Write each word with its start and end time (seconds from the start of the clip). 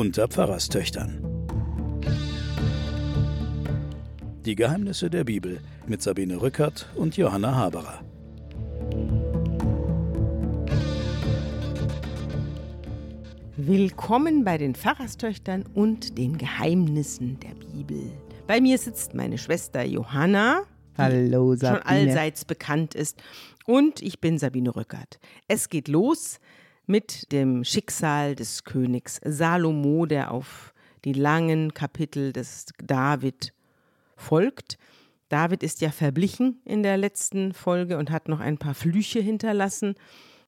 unter 0.00 0.28
Pfarrerstöchtern. 0.28 1.22
Die 4.46 4.54
Geheimnisse 4.54 5.10
der 5.10 5.24
Bibel 5.24 5.60
mit 5.86 6.00
Sabine 6.00 6.40
Rückert 6.40 6.88
und 6.94 7.18
Johanna 7.18 7.54
Haberer. 7.54 8.02
Willkommen 13.58 14.42
bei 14.42 14.56
den 14.56 14.74
Pfarrerstöchtern 14.74 15.66
und 15.74 16.16
den 16.16 16.38
Geheimnissen 16.38 17.38
der 17.40 17.54
Bibel. 17.66 18.10
Bei 18.46 18.62
mir 18.62 18.78
sitzt 18.78 19.12
meine 19.12 19.36
Schwester 19.36 19.84
Johanna. 19.84 20.62
Hallo, 20.96 21.54
Sabine. 21.56 21.82
Schon 21.82 21.86
allseits 21.86 22.46
bekannt 22.46 22.94
ist. 22.94 23.22
Und 23.66 24.00
ich 24.00 24.18
bin 24.18 24.38
Sabine 24.38 24.74
Rückert. 24.74 25.20
Es 25.46 25.68
geht 25.68 25.88
los 25.88 26.40
mit 26.86 27.32
dem 27.32 27.64
Schicksal 27.64 28.34
des 28.34 28.64
Königs 28.64 29.20
Salomo, 29.24 30.06
der 30.06 30.30
auf 30.30 30.74
die 31.04 31.12
langen 31.12 31.74
Kapitel 31.74 32.32
des 32.32 32.66
David 32.82 33.52
folgt. 34.16 34.78
David 35.28 35.62
ist 35.62 35.80
ja 35.80 35.90
verblichen 35.90 36.60
in 36.64 36.82
der 36.82 36.96
letzten 36.96 37.52
Folge 37.52 37.96
und 37.96 38.10
hat 38.10 38.28
noch 38.28 38.40
ein 38.40 38.58
paar 38.58 38.74
Flüche 38.74 39.20
hinterlassen 39.20 39.94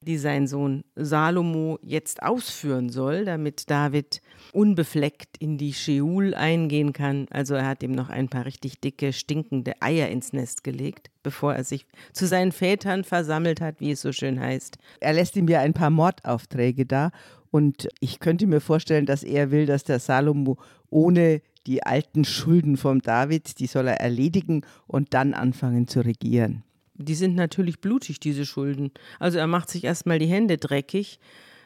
die 0.02 0.18
sein 0.18 0.46
Sohn 0.46 0.84
Salomo 0.96 1.78
jetzt 1.82 2.22
ausführen 2.22 2.90
soll, 2.90 3.24
damit 3.24 3.70
David 3.70 4.20
unbefleckt 4.52 5.36
in 5.38 5.58
die 5.58 5.72
Scheul 5.72 6.34
eingehen 6.34 6.92
kann. 6.92 7.26
Also 7.30 7.54
er 7.54 7.66
hat 7.66 7.82
ihm 7.82 7.92
noch 7.92 8.08
ein 8.08 8.28
paar 8.28 8.44
richtig 8.44 8.80
dicke, 8.80 9.12
stinkende 9.12 9.74
Eier 9.80 10.08
ins 10.08 10.32
Nest 10.32 10.64
gelegt, 10.64 11.10
bevor 11.22 11.54
er 11.54 11.64
sich 11.64 11.86
zu 12.12 12.26
seinen 12.26 12.52
Vätern 12.52 13.04
versammelt 13.04 13.60
hat, 13.60 13.80
wie 13.80 13.92
es 13.92 14.02
so 14.02 14.12
schön 14.12 14.40
heißt. 14.40 14.78
Er 15.00 15.12
lässt 15.12 15.36
ihm 15.36 15.48
ja 15.48 15.60
ein 15.60 15.74
paar 15.74 15.90
Mordaufträge 15.90 16.86
da 16.86 17.10
und 17.50 17.88
ich 18.00 18.18
könnte 18.20 18.46
mir 18.46 18.60
vorstellen, 18.60 19.06
dass 19.06 19.22
er 19.22 19.50
will, 19.50 19.66
dass 19.66 19.84
der 19.84 20.00
Salomo 20.00 20.58
ohne 20.90 21.42
die 21.66 21.84
alten 21.84 22.24
Schulden 22.24 22.76
vom 22.76 23.02
David, 23.02 23.60
die 23.60 23.66
soll 23.66 23.86
er 23.86 24.00
erledigen 24.00 24.62
und 24.86 25.14
dann 25.14 25.32
anfangen 25.32 25.86
zu 25.86 26.00
regieren 26.00 26.64
die 27.02 27.14
sind 27.14 27.34
natürlich 27.34 27.80
blutig, 27.80 28.20
diese 28.20 28.46
Schulden. 28.46 28.92
Also 29.18 29.38
er 29.38 29.46
macht 29.46 29.70
sich 29.70 29.84
erstmal 29.84 30.18
die 30.18 30.26
Hände 30.26 30.58
dreckig, 30.58 31.18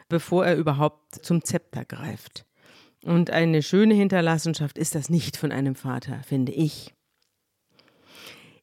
bevor 0.08 0.46
er 0.46 0.56
überhaupt 0.56 1.24
zum 1.24 1.44
Zepter 1.44 1.84
greift. 1.84 2.44
Und 3.04 3.30
eine 3.30 3.62
schöne 3.62 3.94
Hinterlassenschaft 3.94 4.78
ist 4.78 4.94
das 4.94 5.08
nicht 5.10 5.36
von 5.36 5.52
einem 5.52 5.74
Vater, 5.74 6.22
finde 6.26 6.52
ich. 6.52 6.92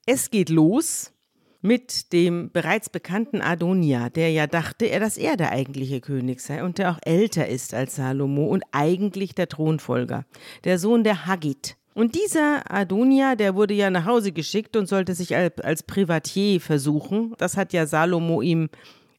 Es 0.06 0.32
geht 0.32 0.50
los 0.50 1.14
mit 1.62 2.12
dem 2.12 2.52
bereits 2.52 2.90
bekannten 2.90 3.42
Adonia, 3.42 4.10
der 4.10 4.32
ja 4.32 4.48
dachte, 4.48 4.86
er, 4.86 5.00
dass 5.00 5.18
er 5.18 5.38
der 5.38 5.52
eigentliche 5.52 6.02
König 6.02 6.42
sei 6.42 6.62
und 6.62 6.78
der 6.78 6.92
auch 6.92 7.00
älter 7.04 7.48
ist 7.48 7.74
als 7.74 7.96
Salomo 7.96 8.48
und 8.48 8.64
eigentlich 8.74 9.34
der 9.34 9.48
Thronfolger, 9.48 10.26
der 10.66 10.78
Sohn 10.78 11.06
der 11.06 11.26
Haggit. 11.26 11.78
Und 11.94 12.16
dieser 12.16 12.72
Adonia, 12.72 13.36
der 13.36 13.56
wurde 13.56 13.74
ja 13.74 13.90
nach 13.90 14.06
Hause 14.06 14.32
geschickt 14.32 14.76
und 14.76 14.88
sollte 14.88 15.14
sich 15.14 15.36
als 15.36 15.84
Privatier 15.84 16.60
versuchen. 16.60 17.34
Das 17.38 17.56
hat 17.56 17.72
ja 17.74 17.86
Salomo 17.86 18.42
ihm 18.42 18.70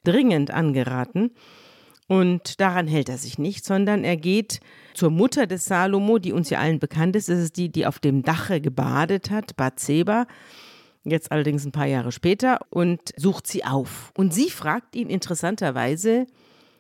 dringend 0.03 0.51
angeraten. 0.51 1.31
Und 2.07 2.61
daran 2.61 2.87
hält 2.87 3.09
er 3.09 3.17
sich 3.17 3.39
nicht, 3.39 3.65
sondern 3.65 4.05
er 4.05 4.17
geht 4.17 4.61
zur 4.93 5.11
Mutter 5.11 5.47
des 5.47 5.65
Salomo, 5.65 6.19
die 6.19 6.33
uns 6.33 6.51
ja 6.51 6.59
allen 6.59 6.79
bekannt 6.79 7.17
ist. 7.17 7.29
Das 7.29 7.39
ist 7.39 7.57
die, 7.57 7.71
die 7.71 7.87
auf 7.87 7.99
dem 7.99 8.23
Dache 8.23 8.61
gebadet 8.61 9.31
hat, 9.31 9.57
Bathseba. 9.57 10.27
Jetzt 11.05 11.33
allerdings 11.33 11.65
ein 11.65 11.73
paar 11.73 11.87
Jahre 11.87 12.13
später 12.13 12.61
und 12.71 13.01
sucht 13.17 13.47
sie 13.47 13.65
auf. 13.65 14.11
Und 14.17 14.35
sie 14.35 14.51
fragt 14.51 14.97
ihn 14.97 15.09
interessanterweise, 15.09 16.27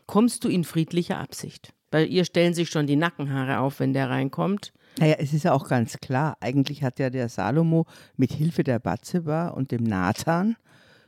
kommst 0.06 0.44
du 0.44 0.48
in 0.48 0.64
friedlicher 0.64 1.18
Absicht? 1.18 1.72
Bei 1.90 2.04
ihr 2.04 2.24
stellen 2.24 2.54
sich 2.54 2.70
schon 2.70 2.86
die 2.86 2.96
Nackenhaare 2.96 3.60
auf, 3.60 3.80
wenn 3.80 3.92
der 3.92 4.10
reinkommt. 4.10 4.72
Naja, 4.98 5.16
es 5.18 5.32
ist 5.32 5.44
ja 5.44 5.52
auch 5.52 5.68
ganz 5.68 5.98
klar, 5.98 6.36
eigentlich 6.40 6.84
hat 6.84 6.98
ja 6.98 7.10
der 7.10 7.28
Salomo 7.28 7.86
mit 8.16 8.32
Hilfe 8.32 8.62
der 8.62 8.78
Batzeba 8.78 9.48
und 9.48 9.72
dem 9.72 9.82
Nathan 9.82 10.56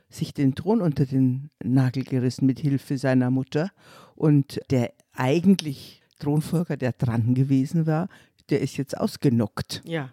sich 0.09 0.33
den 0.33 0.55
Thron 0.55 0.81
unter 0.81 1.05
den 1.05 1.49
Nagel 1.63 2.03
gerissen 2.03 2.45
mit 2.45 2.59
Hilfe 2.59 2.97
seiner 2.97 3.29
Mutter. 3.29 3.71
Und 4.15 4.59
der 4.69 4.93
eigentlich 5.13 6.01
Thronfolger, 6.19 6.77
der 6.77 6.93
dran 6.93 7.33
gewesen 7.33 7.85
war, 7.85 8.09
der 8.49 8.61
ist 8.61 8.77
jetzt 8.77 8.97
ausgenockt. 8.97 9.81
Ja, 9.85 10.11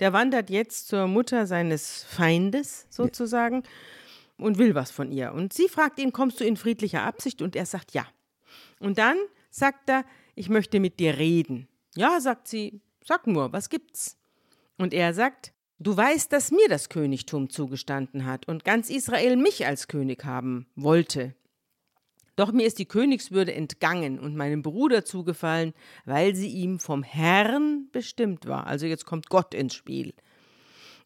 der 0.00 0.12
wandert 0.12 0.50
jetzt 0.50 0.88
zur 0.88 1.06
Mutter 1.06 1.46
seines 1.46 2.04
Feindes 2.04 2.86
sozusagen 2.90 3.62
ja. 3.62 4.44
und 4.44 4.58
will 4.58 4.74
was 4.74 4.90
von 4.90 5.12
ihr. 5.12 5.32
Und 5.32 5.52
sie 5.52 5.68
fragt 5.68 5.98
ihn, 5.98 6.12
kommst 6.12 6.40
du 6.40 6.44
in 6.44 6.56
friedlicher 6.56 7.02
Absicht? 7.02 7.40
Und 7.42 7.56
er 7.56 7.66
sagt 7.66 7.92
ja. 7.92 8.06
Und 8.80 8.98
dann 8.98 9.16
sagt 9.50 9.88
er, 9.88 10.04
ich 10.34 10.48
möchte 10.48 10.80
mit 10.80 11.00
dir 11.00 11.16
reden. 11.18 11.68
Ja, 11.94 12.20
sagt 12.20 12.48
sie, 12.48 12.80
Sag 13.06 13.26
nur, 13.26 13.52
was 13.52 13.70
gibt's? 13.70 14.18
Und 14.76 14.92
er 14.92 15.14
sagt, 15.14 15.52
Du 15.78 15.94
weißt, 15.94 16.32
dass 16.32 16.52
mir 16.52 16.68
das 16.68 16.88
Königtum 16.88 17.50
zugestanden 17.50 18.24
hat 18.24 18.48
und 18.48 18.64
ganz 18.64 18.88
Israel 18.88 19.36
mich 19.36 19.66
als 19.66 19.88
König 19.88 20.24
haben 20.24 20.66
wollte. 20.74 21.34
Doch 22.34 22.50
mir 22.52 22.66
ist 22.66 22.78
die 22.78 22.86
Königswürde 22.86 23.54
entgangen 23.54 24.18
und 24.18 24.36
meinem 24.36 24.62
Bruder 24.62 25.04
zugefallen, 25.04 25.74
weil 26.06 26.34
sie 26.34 26.48
ihm 26.48 26.78
vom 26.78 27.02
Herrn 27.02 27.88
bestimmt 27.92 28.46
war. 28.46 28.66
Also 28.66 28.86
jetzt 28.86 29.04
kommt 29.04 29.28
Gott 29.28 29.52
ins 29.52 29.74
Spiel. 29.74 30.14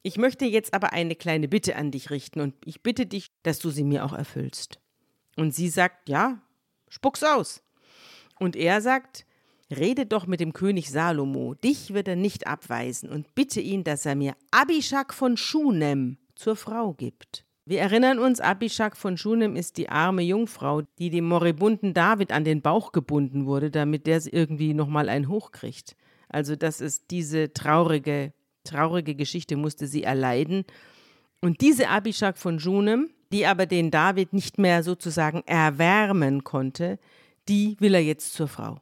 Ich 0.02 0.16
möchte 0.16 0.44
jetzt 0.44 0.72
aber 0.72 0.92
eine 0.92 1.16
kleine 1.16 1.48
Bitte 1.48 1.74
an 1.74 1.90
dich 1.90 2.10
richten 2.10 2.40
und 2.40 2.54
ich 2.64 2.82
bitte 2.82 3.06
dich, 3.06 3.32
dass 3.42 3.58
du 3.58 3.70
sie 3.70 3.84
mir 3.84 4.04
auch 4.04 4.12
erfüllst. 4.12 4.80
Und 5.36 5.52
sie 5.52 5.68
sagt, 5.68 6.08
ja, 6.08 6.40
spuck's 6.88 7.24
aus. 7.24 7.62
Und 8.38 8.54
er 8.54 8.80
sagt, 8.80 9.26
Rede 9.70 10.06
doch 10.06 10.26
mit 10.26 10.40
dem 10.40 10.52
König 10.52 10.90
Salomo, 10.90 11.54
dich 11.54 11.94
wird 11.94 12.08
er 12.08 12.16
nicht 12.16 12.46
abweisen, 12.46 13.08
und 13.08 13.34
bitte 13.34 13.60
ihn, 13.60 13.84
dass 13.84 14.04
er 14.04 14.16
mir 14.16 14.34
Abishak 14.50 15.14
von 15.14 15.36
Schunem 15.36 16.18
zur 16.34 16.56
Frau 16.56 16.92
gibt. 16.92 17.44
Wir 17.66 17.80
erinnern 17.80 18.18
uns, 18.18 18.40
Abishak 18.40 18.96
von 18.96 19.16
Schunem 19.16 19.54
ist 19.54 19.76
die 19.76 19.88
arme 19.88 20.22
Jungfrau, 20.22 20.82
die 20.98 21.10
dem 21.10 21.26
moribunden 21.26 21.94
David 21.94 22.32
an 22.32 22.42
den 22.42 22.62
Bauch 22.62 22.90
gebunden 22.90 23.46
wurde, 23.46 23.70
damit 23.70 24.08
der 24.08 24.20
irgendwie 24.26 24.74
nochmal 24.74 25.08
einen 25.08 25.28
hochkriegt. 25.28 25.94
Also 26.28 26.56
das 26.56 26.80
ist 26.80 27.12
diese 27.12 27.52
traurige, 27.52 28.32
traurige 28.64 29.14
Geschichte 29.14 29.56
musste 29.56 29.86
sie 29.86 30.02
erleiden. 30.02 30.64
Und 31.40 31.60
diese 31.60 31.88
Abishak 31.88 32.38
von 32.38 32.58
Schunem, 32.58 33.10
die 33.32 33.46
aber 33.46 33.66
den 33.66 33.92
David 33.92 34.32
nicht 34.32 34.58
mehr 34.58 34.82
sozusagen 34.82 35.42
erwärmen 35.46 36.42
konnte, 36.42 36.98
die 37.48 37.76
will 37.78 37.94
er 37.94 38.02
jetzt 38.02 38.32
zur 38.32 38.48
Frau. 38.48 38.80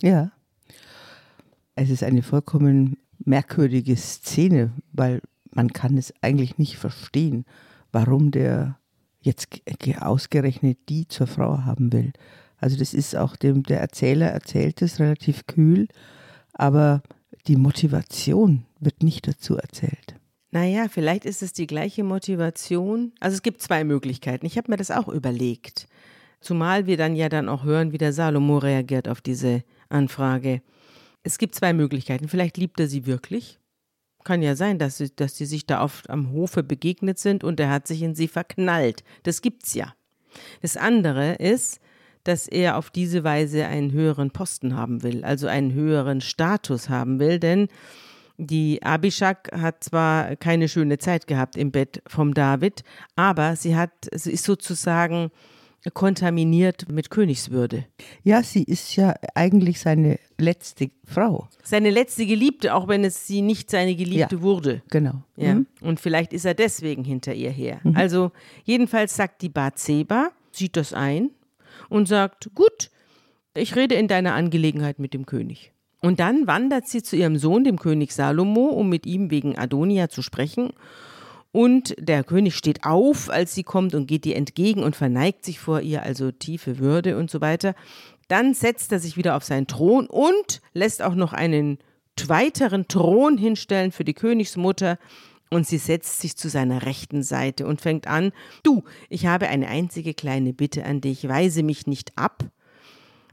Ja. 0.00 0.32
Es 1.74 1.90
ist 1.90 2.02
eine 2.02 2.22
vollkommen 2.22 2.96
merkwürdige 3.24 3.96
Szene, 3.96 4.72
weil 4.92 5.20
man 5.50 5.72
kann 5.72 5.96
es 5.96 6.12
eigentlich 6.22 6.58
nicht 6.58 6.76
verstehen, 6.76 7.44
warum 7.92 8.30
der 8.30 8.78
jetzt 9.20 9.48
ausgerechnet 10.00 10.78
die 10.88 11.08
zur 11.08 11.26
Frau 11.26 11.58
haben 11.64 11.92
will. 11.92 12.12
Also 12.56 12.76
das 12.76 12.94
ist 12.94 13.16
auch 13.16 13.36
dem, 13.36 13.62
der 13.62 13.80
Erzähler 13.80 14.28
erzählt 14.28 14.82
es 14.82 14.98
relativ 15.00 15.46
kühl, 15.46 15.88
aber 16.52 17.02
die 17.46 17.56
Motivation 17.56 18.64
wird 18.80 19.02
nicht 19.02 19.26
dazu 19.26 19.56
erzählt. 19.56 20.14
Naja, 20.50 20.86
vielleicht 20.88 21.24
ist 21.24 21.42
es 21.42 21.52
die 21.52 21.66
gleiche 21.66 22.04
Motivation. 22.04 23.12
Also 23.20 23.34
es 23.34 23.42
gibt 23.42 23.60
zwei 23.60 23.84
Möglichkeiten. 23.84 24.46
Ich 24.46 24.56
habe 24.56 24.70
mir 24.70 24.76
das 24.76 24.90
auch 24.90 25.08
überlegt. 25.08 25.88
Zumal 26.40 26.86
wir 26.86 26.96
dann 26.96 27.14
ja 27.16 27.28
dann 27.28 27.48
auch 27.48 27.64
hören, 27.64 27.92
wie 27.92 27.98
der 27.98 28.12
Salomo 28.12 28.58
reagiert 28.58 29.08
auf 29.08 29.20
diese 29.20 29.62
Anfrage. 29.88 30.62
Es 31.22 31.38
gibt 31.38 31.54
zwei 31.54 31.72
Möglichkeiten. 31.72 32.28
Vielleicht 32.28 32.56
liebt 32.56 32.80
er 32.80 32.88
sie 32.88 33.06
wirklich. 33.06 33.58
Kann 34.24 34.42
ja 34.42 34.56
sein, 34.56 34.78
dass 34.78 34.98
sie, 34.98 35.14
dass 35.14 35.36
sie 35.36 35.46
sich 35.46 35.66
da 35.66 35.82
oft 35.82 36.10
am 36.10 36.32
Hofe 36.32 36.62
begegnet 36.62 37.18
sind 37.18 37.44
und 37.44 37.60
er 37.60 37.70
hat 37.70 37.86
sich 37.86 38.02
in 38.02 38.14
sie 38.14 38.28
verknallt. 38.28 39.04
Das 39.22 39.42
gibt's 39.42 39.74
ja. 39.74 39.94
Das 40.60 40.76
andere 40.76 41.34
ist, 41.34 41.80
dass 42.24 42.46
er 42.46 42.76
auf 42.76 42.90
diese 42.90 43.24
Weise 43.24 43.66
einen 43.66 43.92
höheren 43.92 44.30
Posten 44.30 44.76
haben 44.76 45.02
will, 45.02 45.24
also 45.24 45.46
einen 45.46 45.72
höheren 45.72 46.20
Status 46.20 46.88
haben 46.88 47.20
will, 47.20 47.38
denn 47.38 47.68
die 48.36 48.82
Abishak 48.82 49.50
hat 49.52 49.82
zwar 49.82 50.36
keine 50.36 50.68
schöne 50.68 50.98
Zeit 50.98 51.26
gehabt 51.26 51.56
im 51.56 51.72
Bett 51.72 52.02
vom 52.06 52.34
David, 52.34 52.84
aber 53.16 53.56
sie 53.56 53.76
hat, 53.76 53.90
sie 54.12 54.32
ist 54.32 54.44
sozusagen 54.44 55.30
kontaminiert 55.94 56.90
mit 56.90 57.10
Königswürde. 57.10 57.84
Ja, 58.22 58.42
sie 58.42 58.64
ist 58.64 58.96
ja 58.96 59.14
eigentlich 59.34 59.80
seine 59.80 60.18
letzte 60.36 60.90
Frau. 61.04 61.48
Seine 61.62 61.90
letzte 61.90 62.26
Geliebte, 62.26 62.74
auch 62.74 62.88
wenn 62.88 63.04
es 63.04 63.26
sie 63.26 63.42
nicht 63.42 63.70
seine 63.70 63.94
Geliebte 63.94 64.36
ja, 64.36 64.42
wurde. 64.42 64.82
Genau. 64.90 65.22
Ja. 65.36 65.54
Mhm. 65.54 65.66
Und 65.80 66.00
vielleicht 66.00 66.32
ist 66.32 66.44
er 66.44 66.54
deswegen 66.54 67.04
hinter 67.04 67.34
ihr 67.34 67.50
her. 67.50 67.80
Mhm. 67.84 67.96
Also 67.96 68.32
jedenfalls 68.64 69.16
sagt 69.16 69.42
die 69.42 69.48
Bathseba, 69.48 70.30
sieht 70.50 70.76
das 70.76 70.92
ein 70.92 71.30
und 71.88 72.08
sagt, 72.08 72.50
gut, 72.54 72.90
ich 73.54 73.76
rede 73.76 73.94
in 73.94 74.08
deiner 74.08 74.34
Angelegenheit 74.34 74.98
mit 74.98 75.14
dem 75.14 75.26
König. 75.26 75.72
Und 76.00 76.20
dann 76.20 76.46
wandert 76.46 76.86
sie 76.86 77.02
zu 77.02 77.16
ihrem 77.16 77.38
Sohn, 77.38 77.64
dem 77.64 77.78
König 77.78 78.12
Salomo, 78.12 78.66
um 78.66 78.88
mit 78.88 79.04
ihm 79.06 79.30
wegen 79.30 79.58
Adonia 79.58 80.08
zu 80.08 80.22
sprechen. 80.22 80.70
Und 81.52 81.94
der 81.98 82.24
König 82.24 82.54
steht 82.54 82.84
auf, 82.84 83.30
als 83.30 83.54
sie 83.54 83.62
kommt 83.62 83.94
und 83.94 84.06
geht 84.06 84.26
ihr 84.26 84.36
entgegen 84.36 84.82
und 84.82 84.96
verneigt 84.96 85.44
sich 85.44 85.58
vor 85.58 85.80
ihr, 85.80 86.02
also 86.02 86.30
tiefe 86.30 86.78
Würde 86.78 87.16
und 87.16 87.30
so 87.30 87.40
weiter. 87.40 87.74
Dann 88.28 88.52
setzt 88.52 88.92
er 88.92 88.98
sich 88.98 89.16
wieder 89.16 89.36
auf 89.36 89.44
seinen 89.44 89.66
Thron 89.66 90.06
und 90.06 90.60
lässt 90.74 91.02
auch 91.02 91.14
noch 91.14 91.32
einen 91.32 91.78
weiteren 92.26 92.88
Thron 92.88 93.38
hinstellen 93.38 93.92
für 93.92 94.04
die 94.04 94.14
Königsmutter. 94.14 94.98
Und 95.50 95.66
sie 95.66 95.78
setzt 95.78 96.20
sich 96.20 96.36
zu 96.36 96.50
seiner 96.50 96.84
rechten 96.84 97.22
Seite 97.22 97.66
und 97.66 97.80
fängt 97.80 98.06
an, 98.06 98.32
du, 98.64 98.84
ich 99.08 99.24
habe 99.26 99.48
eine 99.48 99.68
einzige 99.68 100.12
kleine 100.12 100.52
Bitte 100.52 100.84
an 100.84 101.00
dich, 101.00 101.26
weise 101.26 101.62
mich 101.62 101.86
nicht 101.86 102.12
ab. 102.16 102.44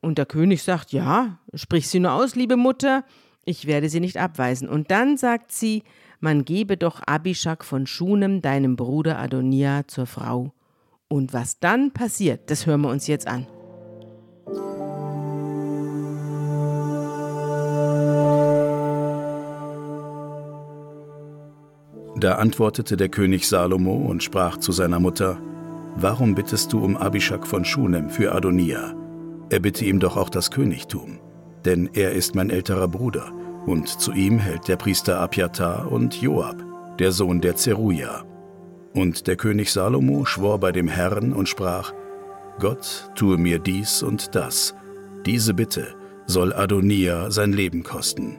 Und 0.02 0.18
der 0.18 0.26
König 0.26 0.64
sagt, 0.64 0.94
ja, 0.94 1.40
sprich 1.54 1.90
sie 1.90 2.00
nur 2.00 2.14
aus, 2.14 2.36
liebe 2.36 2.56
Mutter, 2.56 3.04
ich 3.44 3.66
werde 3.66 3.90
sie 3.90 4.00
nicht 4.00 4.18
abweisen. 4.18 4.70
Und 4.70 4.92
dann 4.92 5.18
sagt 5.18 5.52
sie, 5.52 5.84
man 6.26 6.44
gebe 6.44 6.76
doch 6.76 7.02
Abishak 7.06 7.64
von 7.64 7.86
Schunem, 7.86 8.42
deinem 8.42 8.76
Bruder 8.76 9.20
Adonia, 9.20 9.88
zur 9.88 10.08
Frau. 10.08 10.54
Und 11.08 11.34
was 11.34 11.60
dann 11.60 11.92
passiert, 11.92 12.50
das 12.50 12.66
hören 12.66 12.82
wir 12.82 12.90
uns 12.90 13.06
jetzt 13.06 13.28
an. 13.28 13.46
Da 22.18 22.36
antwortete 22.36 22.98
der 22.98 23.10
König 23.10 23.48
Salomo 23.48 23.96
und 23.96 24.24
sprach 24.24 24.58
zu 24.58 24.72
seiner 24.72 25.00
Mutter, 25.00 25.38
Warum 25.96 26.34
bittest 26.34 26.74
du 26.74 26.84
um 26.84 26.98
Abishak 26.98 27.46
von 27.46 27.64
Schunem 27.64 28.10
für 28.10 28.34
Adonia? 28.34 28.96
Er 29.52 29.60
bitte 29.60 29.86
ihm 29.86 30.00
doch 30.00 30.18
auch 30.18 30.32
das 30.32 30.50
Königtum, 30.50 31.20
denn 31.66 31.88
er 31.94 32.14
ist 32.14 32.34
mein 32.34 32.50
älterer 32.50 32.88
Bruder, 32.88 33.32
und 33.66 33.88
zu 33.88 34.12
ihm 34.12 34.40
hält 34.40 34.68
der 34.68 34.78
Priester 34.78 35.20
Abjatar 35.20 35.92
und 35.92 36.22
Joab, 36.22 36.64
der 37.00 37.12
Sohn 37.12 37.42
der 37.42 37.56
Zeruja. 37.56 38.24
Und 38.94 39.28
der 39.28 39.36
König 39.36 39.72
Salomo 39.72 40.26
schwor 40.26 40.60
bei 40.60 40.72
dem 40.72 40.88
Herrn 40.88 41.34
und 41.34 41.50
sprach, 41.50 41.94
Gott 42.60 43.12
tue 43.16 43.38
mir 43.38 43.60
dies 43.60 44.04
und 44.04 44.36
das, 44.36 44.76
diese 45.26 45.54
Bitte 45.54 45.96
soll 46.26 46.54
Adonia 46.54 47.30
sein 47.32 47.52
Leben 47.52 47.84
kosten. 47.84 48.38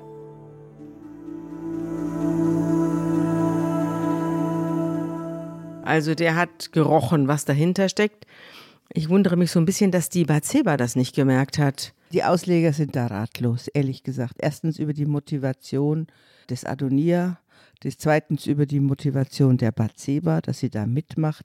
Also 5.85 6.15
der 6.15 6.35
hat 6.35 6.73
gerochen, 6.73 7.29
was 7.29 7.45
dahinter 7.45 7.89
steckt. 7.89 8.27
Ich 8.93 9.09
wundere 9.09 9.37
mich 9.37 9.51
so 9.51 9.61
ein 9.61 9.67
bisschen, 9.67 9.91
dass 9.91 10.09
die 10.09 10.25
Bathseba 10.25 10.77
das 10.77 10.97
nicht 10.97 11.15
gemerkt 11.15 11.59
hat. 11.59 11.93
Die 12.13 12.25
Ausleger 12.25 12.73
sind 12.73 12.97
da 12.97 13.07
ratlos, 13.07 13.69
ehrlich 13.69 14.03
gesagt. 14.03 14.37
Erstens 14.39 14.79
über 14.79 14.93
die 14.93 15.07
Motivation 15.07 16.07
des 16.49 16.65
Adonia, 16.65 17.41
des 17.83 17.99
zweitens 17.99 18.47
über 18.47 18.67
die 18.67 18.81
Motivation 18.81 19.59
der 19.59 19.73
Bathseba, 19.73 20.41
dass 20.41 20.61
sie 20.61 20.71
da 20.71 20.87
mitmacht, 20.87 21.45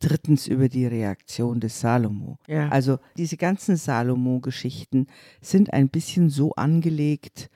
drittens 0.00 0.46
über 0.46 0.68
die 0.68 0.86
Reaktion 0.86 1.60
des 1.60 1.80
Salomo. 1.80 2.38
Ja. 2.46 2.68
Also 2.68 2.98
diese 3.16 3.36
ganzen 3.36 3.76
Salomo-Geschichten 3.76 5.06
sind 5.40 5.72
ein 5.72 5.88
bisschen 5.88 6.30
so 6.30 6.52
angelegt, 6.52 7.50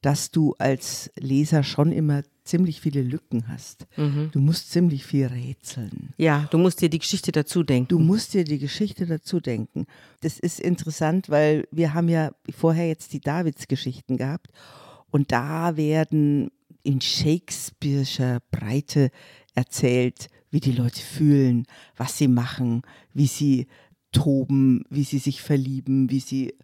dass 0.00 0.30
du 0.30 0.54
als 0.58 1.12
Leser 1.16 1.62
schon 1.62 1.92
immer 1.92 2.22
ziemlich 2.44 2.80
viele 2.80 3.02
Lücken 3.02 3.48
hast. 3.48 3.86
Du 4.32 4.40
musst 4.40 4.70
ziemlich 4.70 5.04
viel 5.04 5.26
rätseln. 5.26 6.12
Ja, 6.16 6.48
du 6.50 6.58
musst 6.58 6.80
dir 6.80 6.88
die 6.88 6.98
Geschichte 6.98 7.32
dazu 7.32 7.62
denken. 7.62 7.88
Du 7.88 7.98
musst 7.98 8.34
dir 8.34 8.44
die 8.44 8.58
Geschichte 8.58 9.06
dazu 9.06 9.40
denken. 9.40 9.86
Das 10.20 10.38
ist 10.38 10.60
interessant, 10.60 11.28
weil 11.30 11.66
wir 11.70 11.94
haben 11.94 12.08
ja 12.08 12.32
vorher 12.50 12.88
jetzt 12.88 13.12
die 13.12 13.20
Davids-Geschichten 13.20 14.16
gehabt 14.16 14.48
und 15.10 15.30
da 15.30 15.76
werden 15.76 16.50
in 16.82 17.00
Shakespeare'scher 17.00 18.40
Breite 18.50 19.10
erzählt, 19.54 20.28
wie 20.50 20.60
die 20.60 20.72
Leute 20.72 21.00
fühlen, 21.00 21.66
was 21.96 22.18
sie 22.18 22.28
machen, 22.28 22.82
wie 23.14 23.26
sie 23.26 23.66
toben, 24.12 24.84
wie 24.90 25.04
sie 25.04 25.18
sich 25.18 25.40
verlieben, 25.40 26.10
wie 26.10 26.20
sie 26.20 26.54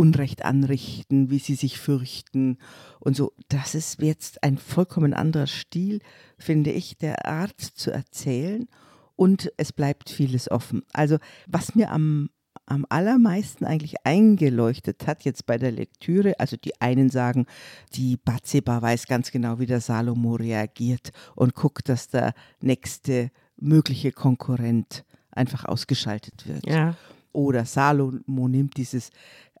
Unrecht 0.00 0.46
anrichten, 0.46 1.28
wie 1.28 1.38
sie 1.38 1.54
sich 1.54 1.78
fürchten 1.78 2.56
und 3.00 3.14
so. 3.14 3.34
Das 3.48 3.74
ist 3.74 4.00
jetzt 4.00 4.42
ein 4.42 4.56
vollkommen 4.56 5.12
anderer 5.12 5.46
Stil, 5.46 6.00
finde 6.38 6.72
ich, 6.72 6.96
der 6.96 7.26
Art 7.26 7.60
zu 7.60 7.90
erzählen 7.90 8.66
und 9.14 9.52
es 9.58 9.74
bleibt 9.74 10.08
vieles 10.08 10.50
offen. 10.50 10.84
Also 10.94 11.18
was 11.46 11.74
mir 11.74 11.90
am, 11.92 12.30
am 12.64 12.86
allermeisten 12.88 13.66
eigentlich 13.66 14.06
eingeleuchtet 14.06 15.06
hat 15.06 15.24
jetzt 15.24 15.44
bei 15.44 15.58
der 15.58 15.70
Lektüre, 15.70 16.40
also 16.40 16.56
die 16.56 16.80
einen 16.80 17.10
sagen, 17.10 17.44
die 17.92 18.16
Bathseba 18.16 18.80
weiß 18.80 19.06
ganz 19.06 19.30
genau, 19.30 19.58
wie 19.58 19.66
der 19.66 19.82
Salomo 19.82 20.36
reagiert 20.36 21.10
und 21.34 21.54
guckt, 21.54 21.90
dass 21.90 22.08
der 22.08 22.32
nächste 22.62 23.30
mögliche 23.58 24.12
Konkurrent 24.12 25.04
einfach 25.30 25.66
ausgeschaltet 25.66 26.48
wird. 26.48 26.66
Ja. 26.66 26.96
Oder 27.32 27.66
Salomo 27.66 28.48
nimmt 28.48 28.78
dieses 28.78 29.10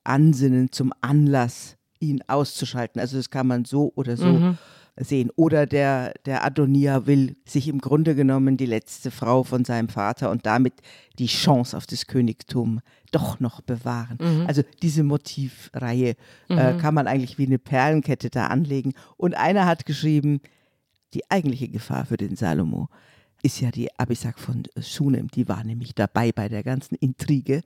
Ansinnen 0.04 0.72
zum 0.72 0.92
Anlass, 1.00 1.76
ihn 1.98 2.22
auszuschalten. 2.26 3.00
Also 3.00 3.16
das 3.16 3.30
kann 3.30 3.46
man 3.46 3.64
so 3.64 3.92
oder 3.94 4.16
so 4.16 4.56
sehen. 4.96 5.30
Oder 5.36 5.66
der, 5.66 6.14
der 6.24 6.44
Adonia 6.44 7.06
will 7.06 7.36
sich 7.46 7.68
im 7.68 7.80
Grunde 7.80 8.14
genommen 8.14 8.56
die 8.56 8.66
letzte 8.66 9.10
Frau 9.10 9.44
von 9.44 9.64
seinem 9.64 9.88
Vater 9.88 10.30
und 10.30 10.46
damit 10.46 10.74
die 11.18 11.26
Chance 11.26 11.76
auf 11.76 11.86
das 11.86 12.06
Königtum 12.06 12.80
doch 13.10 13.40
noch 13.40 13.60
bewahren. 13.60 14.18
Also 14.46 14.62
diese 14.82 15.02
Motivreihe 15.02 16.16
äh, 16.48 16.74
kann 16.78 16.94
man 16.94 17.06
eigentlich 17.06 17.38
wie 17.38 17.46
eine 17.46 17.58
Perlenkette 17.58 18.30
da 18.30 18.46
anlegen. 18.48 18.92
Und 19.16 19.34
einer 19.34 19.66
hat 19.66 19.86
geschrieben, 19.86 20.40
die 21.14 21.28
eigentliche 21.30 21.68
Gefahr 21.68 22.06
für 22.06 22.16
den 22.16 22.36
Salomo 22.36 22.88
ist 23.42 23.60
ja 23.60 23.70
die 23.70 23.88
Abisak 23.98 24.38
von 24.38 24.64
Shunem. 24.80 25.28
Die 25.28 25.48
war 25.48 25.64
nämlich 25.64 25.94
dabei 25.94 26.30
bei 26.30 26.48
der 26.48 26.62
ganzen 26.62 26.94
Intrige 26.96 27.62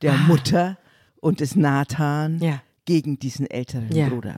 der 0.00 0.14
Mutter 0.14 0.78
und 1.20 1.40
des 1.40 1.56
Nathan 1.56 2.38
Ja. 2.40 2.62
gegen 2.84 3.18
diesen 3.18 3.46
älteren 3.48 3.90
Ja. 3.94 4.08
Bruder. 4.08 4.36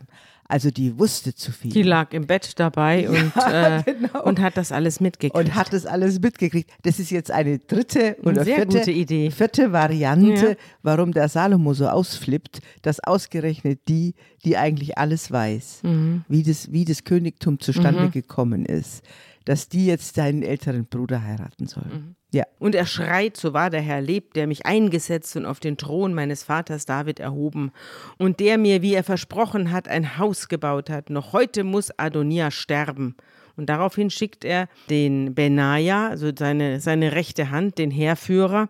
Also 0.49 0.73
die 0.73 0.99
wusste 0.99 1.33
zu 1.33 1.53
viel. 1.53 1.71
Die 1.73 1.85
lag 1.85 2.13
im 2.13 2.27
Bett 2.27 2.59
dabei 2.59 3.09
und, 3.09 3.33
äh, 3.37 3.83
genau. 3.85 4.25
und 4.25 4.41
hat 4.41 4.57
das 4.57 4.73
alles 4.73 4.99
mitgekriegt. 4.99 5.37
und 5.37 5.55
hat 5.55 5.73
das 5.73 5.87
alles 5.87 6.19
mitgekriegt. 6.21 6.69
Das 6.83 6.99
ist 6.99 7.11
jetzt 7.11 7.31
eine 7.31 7.61
dritte 7.61 8.17
oder 8.25 8.43
sehr 8.45 8.57
vierte, 8.57 8.79
gute 8.79 8.91
Idee. 8.91 9.31
vierte 9.31 9.71
Variante, 9.71 10.49
Ja. 10.49 10.55
warum 10.83 11.13
der 11.13 11.29
Salomo 11.29 11.73
so 11.73 11.87
ausflippt, 11.89 12.59
dass 12.83 12.99
ausgerechnet 12.99 13.83
die, 13.87 14.15
die 14.45 14.57
eigentlich 14.57 14.99
alles 14.99 15.31
weiß, 15.31 15.83
Mhm. 15.85 16.25
wie, 16.27 16.43
das, 16.43 16.73
wie 16.73 16.85
das 16.85 17.05
Königtum 17.05 17.61
zustande 17.61 18.11
gekommen 18.11 18.67
ist, 18.67 19.05
dass 19.45 19.69
die 19.69 19.87
jetzt 19.87 20.17
seinen 20.17 20.43
älteren 20.43 20.85
Bruder 20.87 21.23
heiraten 21.23 21.69
soll. 21.69 21.85
Mhm. 21.85 22.17
Ja. 22.33 22.45
Und 22.59 22.75
er 22.75 22.87
schreit, 22.87 23.37
so 23.37 23.53
wahr 23.53 23.71
der 23.71 23.81
Herr 23.81 24.01
lebt, 24.01 24.37
der 24.37 24.47
mich 24.47 24.65
eingesetzt 24.65 25.37
und 25.37 25.47
auf 25.47 25.59
den 25.59 25.77
Thron 25.77 26.15
meines 26.15 26.45
Vaters 26.45 26.87
David 26.87 27.19
erhoben 27.19 27.73
und 28.19 28.39
der 28.39 28.57
mir, 28.57 28.83
wie 28.83 28.95
er 28.95 29.03
versprochen 29.03 29.73
hat, 29.73 29.89
ein 29.89 30.17
Haus 30.17 30.49
gebaut 30.49 30.91
hat. 30.91 31.11
Noch 31.11 31.33
heute 31.33 31.65
muss 31.65 31.91
Adonia 31.99 32.51
sterben. 32.51 33.17
Und 33.57 33.67
daraufhin 33.67 34.11
schickt 34.11 34.45
er 34.45 34.69
den 34.89 35.35
Benaja, 35.35 36.09
also 36.09 36.31
seine, 36.37 36.81
seine 36.81 37.13
rechte 37.13 37.51
Hand, 37.51 37.79
den 37.79 37.91
Heerführer, 37.91 38.69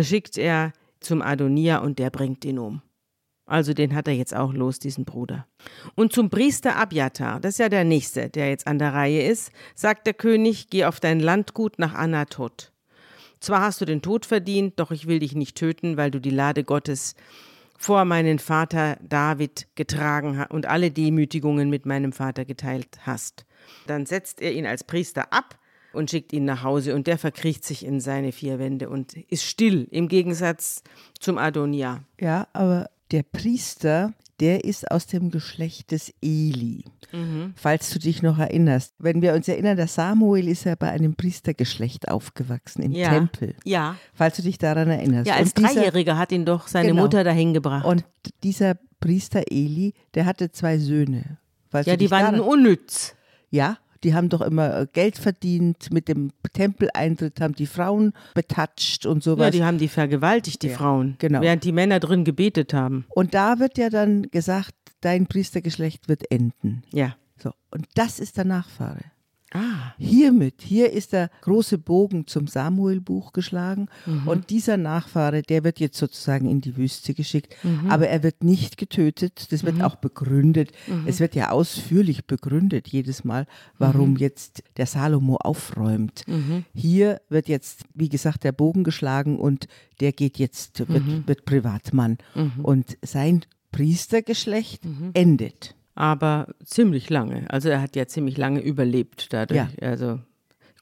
schickt 0.00 0.36
er 0.36 0.72
zum 1.00 1.22
Adonia 1.22 1.78
und 1.78 1.98
der 2.00 2.10
bringt 2.10 2.44
ihn 2.44 2.58
um. 2.58 2.82
Also 3.46 3.72
den 3.72 3.94
hat 3.94 4.08
er 4.08 4.14
jetzt 4.14 4.34
auch 4.34 4.52
los, 4.52 4.80
diesen 4.80 5.04
Bruder. 5.04 5.46
Und 5.94 6.12
zum 6.12 6.30
Priester 6.30 6.76
Abjatar, 6.76 7.38
das 7.38 7.52
ist 7.52 7.58
ja 7.58 7.68
der 7.68 7.84
nächste, 7.84 8.28
der 8.28 8.48
jetzt 8.48 8.66
an 8.66 8.80
der 8.80 8.92
Reihe 8.92 9.22
ist, 9.22 9.52
sagt 9.76 10.08
der 10.08 10.14
König, 10.14 10.68
geh 10.68 10.84
auf 10.84 10.98
dein 10.98 11.20
Landgut 11.20 11.78
nach 11.78 11.94
Anatot. 11.94 12.72
Zwar 13.40 13.60
hast 13.60 13.80
du 13.80 13.84
den 13.84 14.02
Tod 14.02 14.26
verdient, 14.26 14.78
doch 14.80 14.90
ich 14.90 15.06
will 15.06 15.18
dich 15.18 15.34
nicht 15.34 15.56
töten, 15.56 15.96
weil 15.96 16.10
du 16.10 16.20
die 16.20 16.30
Lade 16.30 16.64
Gottes 16.64 17.14
vor 17.78 18.04
meinen 18.04 18.38
Vater 18.38 18.96
David 19.02 19.68
getragen 19.74 20.44
und 20.48 20.66
alle 20.66 20.90
Demütigungen 20.90 21.68
mit 21.68 21.86
meinem 21.86 22.12
Vater 22.12 22.44
geteilt 22.44 22.98
hast. 23.02 23.44
Dann 23.86 24.06
setzt 24.06 24.40
er 24.40 24.52
ihn 24.52 24.66
als 24.66 24.84
Priester 24.84 25.32
ab 25.32 25.58
und 25.92 26.10
schickt 26.10 26.32
ihn 26.32 26.44
nach 26.44 26.62
Hause 26.62 26.94
und 26.94 27.06
der 27.06 27.18
verkriecht 27.18 27.64
sich 27.64 27.84
in 27.84 28.00
seine 28.00 28.32
vier 28.32 28.58
Wände 28.58 28.88
und 28.88 29.14
ist 29.30 29.44
still 29.44 29.88
im 29.90 30.08
Gegensatz 30.08 30.82
zum 31.18 31.38
Adonia. 31.38 32.04
Ja, 32.20 32.48
aber 32.52 32.90
der 33.10 33.22
Priester, 33.22 34.12
der 34.40 34.64
ist 34.64 34.90
aus 34.90 35.06
dem 35.06 35.30
Geschlecht 35.30 35.90
des 35.92 36.12
Eli. 36.22 36.84
Mhm. 37.12 37.54
Falls 37.56 37.90
du 37.90 37.98
dich 37.98 38.22
noch 38.22 38.38
erinnerst. 38.38 38.94
Wenn 38.98 39.22
wir 39.22 39.32
uns 39.34 39.48
erinnern, 39.48 39.76
der 39.76 39.86
Samuel 39.86 40.48
ist 40.48 40.64
ja 40.64 40.74
bei 40.74 40.90
einem 40.90 41.14
Priestergeschlecht 41.14 42.08
aufgewachsen 42.08 42.82
im 42.82 42.92
Ja. 42.92 43.10
Tempel. 43.10 43.54
Ja. 43.64 43.96
Falls 44.14 44.36
du 44.36 44.42
dich 44.42 44.58
daran 44.58 44.88
erinnerst. 44.90 45.26
Ja, 45.28 45.34
als 45.36 45.54
dieser- 45.54 45.68
Dreijähriger 45.74 46.18
hat 46.18 46.32
ihn 46.32 46.44
doch 46.44 46.68
seine 46.68 46.88
Genau. 46.88 47.02
Mutter 47.02 47.24
dahin 47.24 47.54
gebracht. 47.54 47.84
Und 47.86 48.04
dieser 48.42 48.76
Priester 49.00 49.42
Eli, 49.50 49.94
der 50.14 50.26
hatte 50.26 50.50
zwei 50.52 50.78
Söhne. 50.78 51.38
Falls 51.70 51.86
ja, 51.86 51.96
die 51.96 52.10
waren 52.10 52.34
daran- 52.34 52.40
unnütz. 52.40 53.14
Ja, 53.50 53.78
die 54.04 54.14
haben 54.14 54.28
doch 54.28 54.40
immer 54.40 54.80
äh, 54.80 54.86
Geld 54.92 55.16
verdient 55.18 55.92
mit 55.92 56.08
dem 56.08 56.30
Tempeleintritt, 56.52 57.40
haben 57.40 57.54
die 57.54 57.66
Frauen 57.66 58.12
betatscht 58.34 59.06
und 59.06 59.22
sowas. 59.22 59.46
Ja, 59.46 59.50
die 59.50 59.64
haben 59.64 59.78
die 59.78 59.88
vergewaltigt, 59.88 60.62
die 60.62 60.70
Frauen. 60.70 61.16
genau. 61.18 61.40
Während 61.40 61.64
die 61.64 61.72
Männer 61.72 62.00
drin 62.00 62.24
gebetet 62.24 62.74
haben. 62.74 63.06
und 63.14 63.34
da 63.34 63.58
wird 63.58 63.78
ja 63.78 63.90
dann 63.90 64.22
gesagt, 64.30 64.74
dein 65.00 65.26
Priestergeschlecht 65.26 66.08
wird 66.08 66.30
enden. 66.30 66.82
Ja. 66.92 67.16
So, 67.38 67.50
und 67.70 67.86
das 67.94 68.18
ist 68.18 68.36
der 68.36 68.44
Nachfahre. 68.44 69.00
Ah. 69.56 69.94
Hiermit, 69.98 70.62
hier 70.62 70.92
ist 70.92 71.12
der 71.12 71.30
große 71.42 71.78
Bogen 71.78 72.26
zum 72.26 72.46
Samuelbuch 72.46 73.32
geschlagen 73.32 73.88
Mhm. 74.06 74.28
und 74.28 74.50
dieser 74.50 74.76
Nachfahre, 74.76 75.42
der 75.42 75.64
wird 75.64 75.80
jetzt 75.80 75.98
sozusagen 75.98 76.48
in 76.48 76.60
die 76.60 76.76
Wüste 76.76 77.14
geschickt, 77.14 77.54
Mhm. 77.62 77.90
aber 77.90 78.08
er 78.08 78.22
wird 78.22 78.44
nicht 78.44 78.76
getötet, 78.76 79.52
das 79.52 79.64
wird 79.64 79.82
auch 79.82 79.96
begründet. 79.96 80.72
Mhm. 80.86 81.04
Es 81.06 81.20
wird 81.20 81.34
ja 81.34 81.50
ausführlich 81.50 82.26
begründet 82.26 82.88
jedes 82.88 83.24
Mal, 83.24 83.46
warum 83.78 84.10
Mhm. 84.10 84.16
jetzt 84.18 84.62
der 84.76 84.86
Salomo 84.86 85.36
aufräumt. 85.36 86.24
Hier 86.74 87.20
wird 87.28 87.48
jetzt, 87.48 87.84
wie 87.94 88.08
gesagt, 88.08 88.44
der 88.44 88.52
Bogen 88.52 88.84
geschlagen 88.84 89.38
und 89.38 89.66
der 90.00 90.12
geht 90.12 90.38
jetzt, 90.38 90.80
wird, 90.88 91.06
Mhm. 91.06 91.24
wird 91.26 91.44
Privatmann 91.44 92.18
und 92.62 92.98
sein 93.02 93.42
Priestergeschlecht 93.72 94.84
Mhm. 94.84 95.10
endet. 95.14 95.74
Aber 95.96 96.48
ziemlich 96.64 97.10
lange. 97.10 97.50
Also 97.50 97.68
er 97.70 97.80
hat 97.82 97.96
ja 97.96 98.06
ziemlich 98.06 98.36
lange 98.36 98.60
überlebt 98.60 99.32
dadurch. 99.32 99.58
Ja. 99.80 99.88
Also 99.88 100.20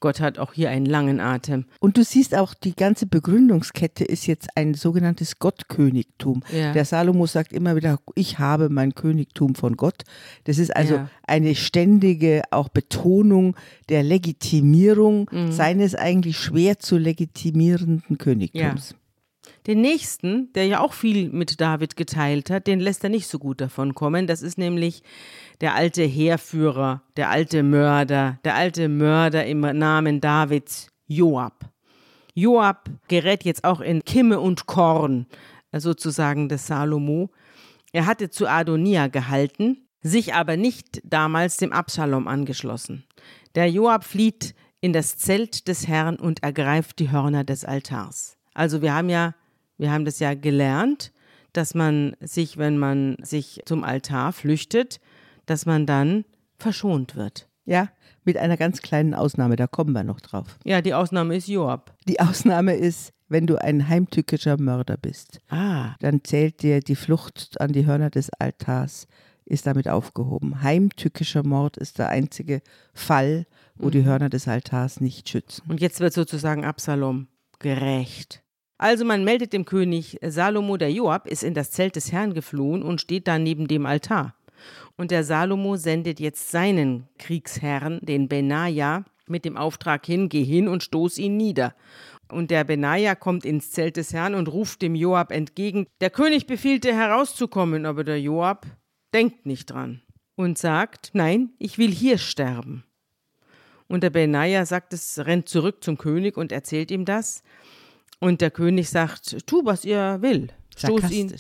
Gott 0.00 0.20
hat 0.20 0.38
auch 0.38 0.52
hier 0.52 0.68
einen 0.68 0.84
langen 0.84 1.18
Atem. 1.18 1.64
Und 1.80 1.96
du 1.96 2.04
siehst 2.04 2.34
auch, 2.34 2.52
die 2.52 2.74
ganze 2.76 3.06
Begründungskette 3.06 4.04
ist 4.04 4.26
jetzt 4.26 4.48
ein 4.54 4.74
sogenanntes 4.74 5.38
Gottkönigtum. 5.38 6.42
Ja. 6.52 6.72
Der 6.74 6.84
Salomo 6.84 7.24
sagt 7.26 7.54
immer 7.54 7.74
wieder, 7.74 7.98
ich 8.14 8.38
habe 8.38 8.68
mein 8.68 8.94
Königtum 8.94 9.54
von 9.54 9.76
Gott. 9.76 10.02
Das 10.44 10.58
ist 10.58 10.76
also 10.76 10.96
Ja. 10.96 11.08
eine 11.26 11.54
ständige 11.54 12.42
auch 12.50 12.68
Betonung 12.68 13.56
der 13.88 14.02
Legitimierung 14.02 15.30
Mhm. 15.32 15.52
seines 15.52 15.94
eigentlich 15.94 16.36
schwer 16.38 16.78
zu 16.78 16.98
legitimierenden 16.98 18.18
Königtums. 18.18 18.94
Den 19.66 19.80
nächsten, 19.80 20.52
der 20.52 20.66
ja 20.66 20.80
auch 20.80 20.92
viel 20.92 21.30
mit 21.30 21.60
David 21.60 21.96
geteilt 21.96 22.50
hat, 22.50 22.66
den 22.66 22.80
lässt 22.80 23.02
er 23.02 23.10
nicht 23.10 23.26
so 23.26 23.38
gut 23.38 23.60
davon 23.60 23.94
kommen. 23.94 24.26
Das 24.26 24.42
ist 24.42 24.58
nämlich 24.58 25.02
der 25.60 25.74
alte 25.74 26.02
Heerführer, 26.02 27.02
der 27.16 27.30
alte 27.30 27.62
Mörder, 27.62 28.38
der 28.44 28.56
alte 28.56 28.88
Mörder 28.88 29.46
im 29.46 29.60
Namen 29.60 30.20
Davids, 30.20 30.88
Joab. 31.06 31.70
Joab 32.34 32.90
gerät 33.08 33.44
jetzt 33.44 33.64
auch 33.64 33.80
in 33.80 34.04
Kimme 34.04 34.40
und 34.40 34.66
Korn, 34.66 35.26
äh, 35.70 35.80
sozusagen 35.80 36.48
des 36.48 36.66
Salomo. 36.66 37.30
Er 37.92 38.06
hatte 38.06 38.28
zu 38.28 38.48
Adonia 38.48 39.06
gehalten, 39.06 39.88
sich 40.02 40.34
aber 40.34 40.56
nicht 40.56 41.00
damals 41.04 41.56
dem 41.56 41.72
Absalom 41.72 42.28
angeschlossen. 42.28 43.04
Der 43.54 43.70
Joab 43.70 44.04
flieht 44.04 44.54
in 44.80 44.92
das 44.92 45.16
Zelt 45.16 45.68
des 45.68 45.86
Herrn 45.86 46.16
und 46.16 46.42
ergreift 46.42 46.98
die 46.98 47.10
Hörner 47.10 47.44
des 47.44 47.64
Altars. 47.64 48.36
Also 48.52 48.82
wir 48.82 48.94
haben 48.94 49.08
ja, 49.08 49.34
wir 49.78 49.90
haben 49.90 50.04
das 50.04 50.18
ja 50.18 50.34
gelernt, 50.34 51.12
dass 51.52 51.74
man 51.74 52.16
sich, 52.20 52.58
wenn 52.58 52.78
man 52.78 53.16
sich 53.22 53.62
zum 53.64 53.84
Altar 53.84 54.32
flüchtet, 54.32 55.00
dass 55.46 55.66
man 55.66 55.86
dann 55.86 56.24
verschont 56.58 57.16
wird. 57.16 57.48
Ja, 57.64 57.88
mit 58.24 58.36
einer 58.36 58.56
ganz 58.56 58.82
kleinen 58.82 59.14
Ausnahme, 59.14 59.56
da 59.56 59.66
kommen 59.66 59.92
wir 59.92 60.04
noch 60.04 60.20
drauf. 60.20 60.58
Ja, 60.64 60.82
die 60.82 60.94
Ausnahme 60.94 61.36
ist 61.36 61.48
Joab. 61.48 61.94
Die 62.06 62.20
Ausnahme 62.20 62.74
ist, 62.74 63.12
wenn 63.28 63.46
du 63.46 63.56
ein 63.56 63.88
heimtückischer 63.88 64.58
Mörder 64.60 64.96
bist. 64.96 65.40
Ah, 65.48 65.94
dann 66.00 66.24
zählt 66.24 66.62
dir 66.62 66.80
die 66.80 66.96
Flucht 66.96 67.60
an 67.60 67.72
die 67.72 67.86
Hörner 67.86 68.10
des 68.10 68.30
Altars, 68.30 69.06
ist 69.46 69.66
damit 69.66 69.88
aufgehoben. 69.88 70.62
Heimtückischer 70.62 71.42
Mord 71.42 71.76
ist 71.76 71.98
der 71.98 72.08
einzige 72.10 72.60
Fall, 72.92 73.46
wo 73.76 73.90
die 73.90 74.04
Hörner 74.04 74.28
des 74.28 74.46
Altars 74.48 75.00
nicht 75.00 75.28
schützen. 75.28 75.62
und 75.68 75.80
jetzt 75.80 76.00
wird 76.00 76.12
sozusagen 76.12 76.64
Absalom 76.64 77.28
gerecht. 77.58 78.43
Also 78.78 79.04
man 79.04 79.24
meldet 79.24 79.52
dem 79.52 79.64
König, 79.64 80.18
Salomo 80.22 80.76
der 80.76 80.92
Joab 80.92 81.28
ist 81.28 81.44
in 81.44 81.54
das 81.54 81.70
Zelt 81.70 81.96
des 81.96 82.12
Herrn 82.12 82.34
geflohen 82.34 82.82
und 82.82 83.00
steht 83.00 83.28
da 83.28 83.38
neben 83.38 83.68
dem 83.68 83.86
Altar. 83.86 84.34
Und 84.96 85.10
der 85.10 85.24
Salomo 85.24 85.76
sendet 85.76 86.20
jetzt 86.20 86.50
seinen 86.50 87.08
Kriegsherrn, 87.18 88.00
den 88.02 88.28
Benaja, 88.28 89.04
mit 89.26 89.44
dem 89.44 89.56
Auftrag 89.56 90.04
hin, 90.04 90.28
geh 90.28 90.44
hin 90.44 90.68
und 90.68 90.82
stoß 90.82 91.18
ihn 91.18 91.36
nieder. 91.36 91.74
Und 92.30 92.50
der 92.50 92.64
Benaja 92.64 93.14
kommt 93.14 93.44
ins 93.44 93.70
Zelt 93.70 93.96
des 93.96 94.12
Herrn 94.12 94.34
und 94.34 94.48
ruft 94.48 94.82
dem 94.82 94.94
Joab 94.94 95.30
entgegen, 95.30 95.86
der 96.00 96.10
König 96.10 96.46
befiehlt 96.46 96.84
dir 96.84 96.94
herauszukommen, 96.94 97.86
aber 97.86 98.04
der 98.04 98.20
Joab 98.20 98.66
denkt 99.12 99.46
nicht 99.46 99.66
dran 99.66 100.02
und 100.36 100.58
sagt, 100.58 101.10
nein, 101.12 101.50
ich 101.58 101.78
will 101.78 101.90
hier 101.90 102.18
sterben. 102.18 102.84
Und 103.86 104.02
der 104.02 104.10
Benaja 104.10 104.64
sagt 104.64 104.92
es, 104.92 105.18
rennt 105.24 105.48
zurück 105.48 105.84
zum 105.84 105.98
König 105.98 106.36
und 106.36 106.52
erzählt 106.52 106.90
ihm 106.90 107.04
das. 107.04 107.42
Und 108.24 108.40
der 108.40 108.50
König 108.50 108.88
sagt, 108.88 109.46
tu, 109.46 109.66
was 109.66 109.84
ihr 109.84 110.16
will. 110.22 110.48
Stoß 110.74 111.10
ihn, 111.10 111.30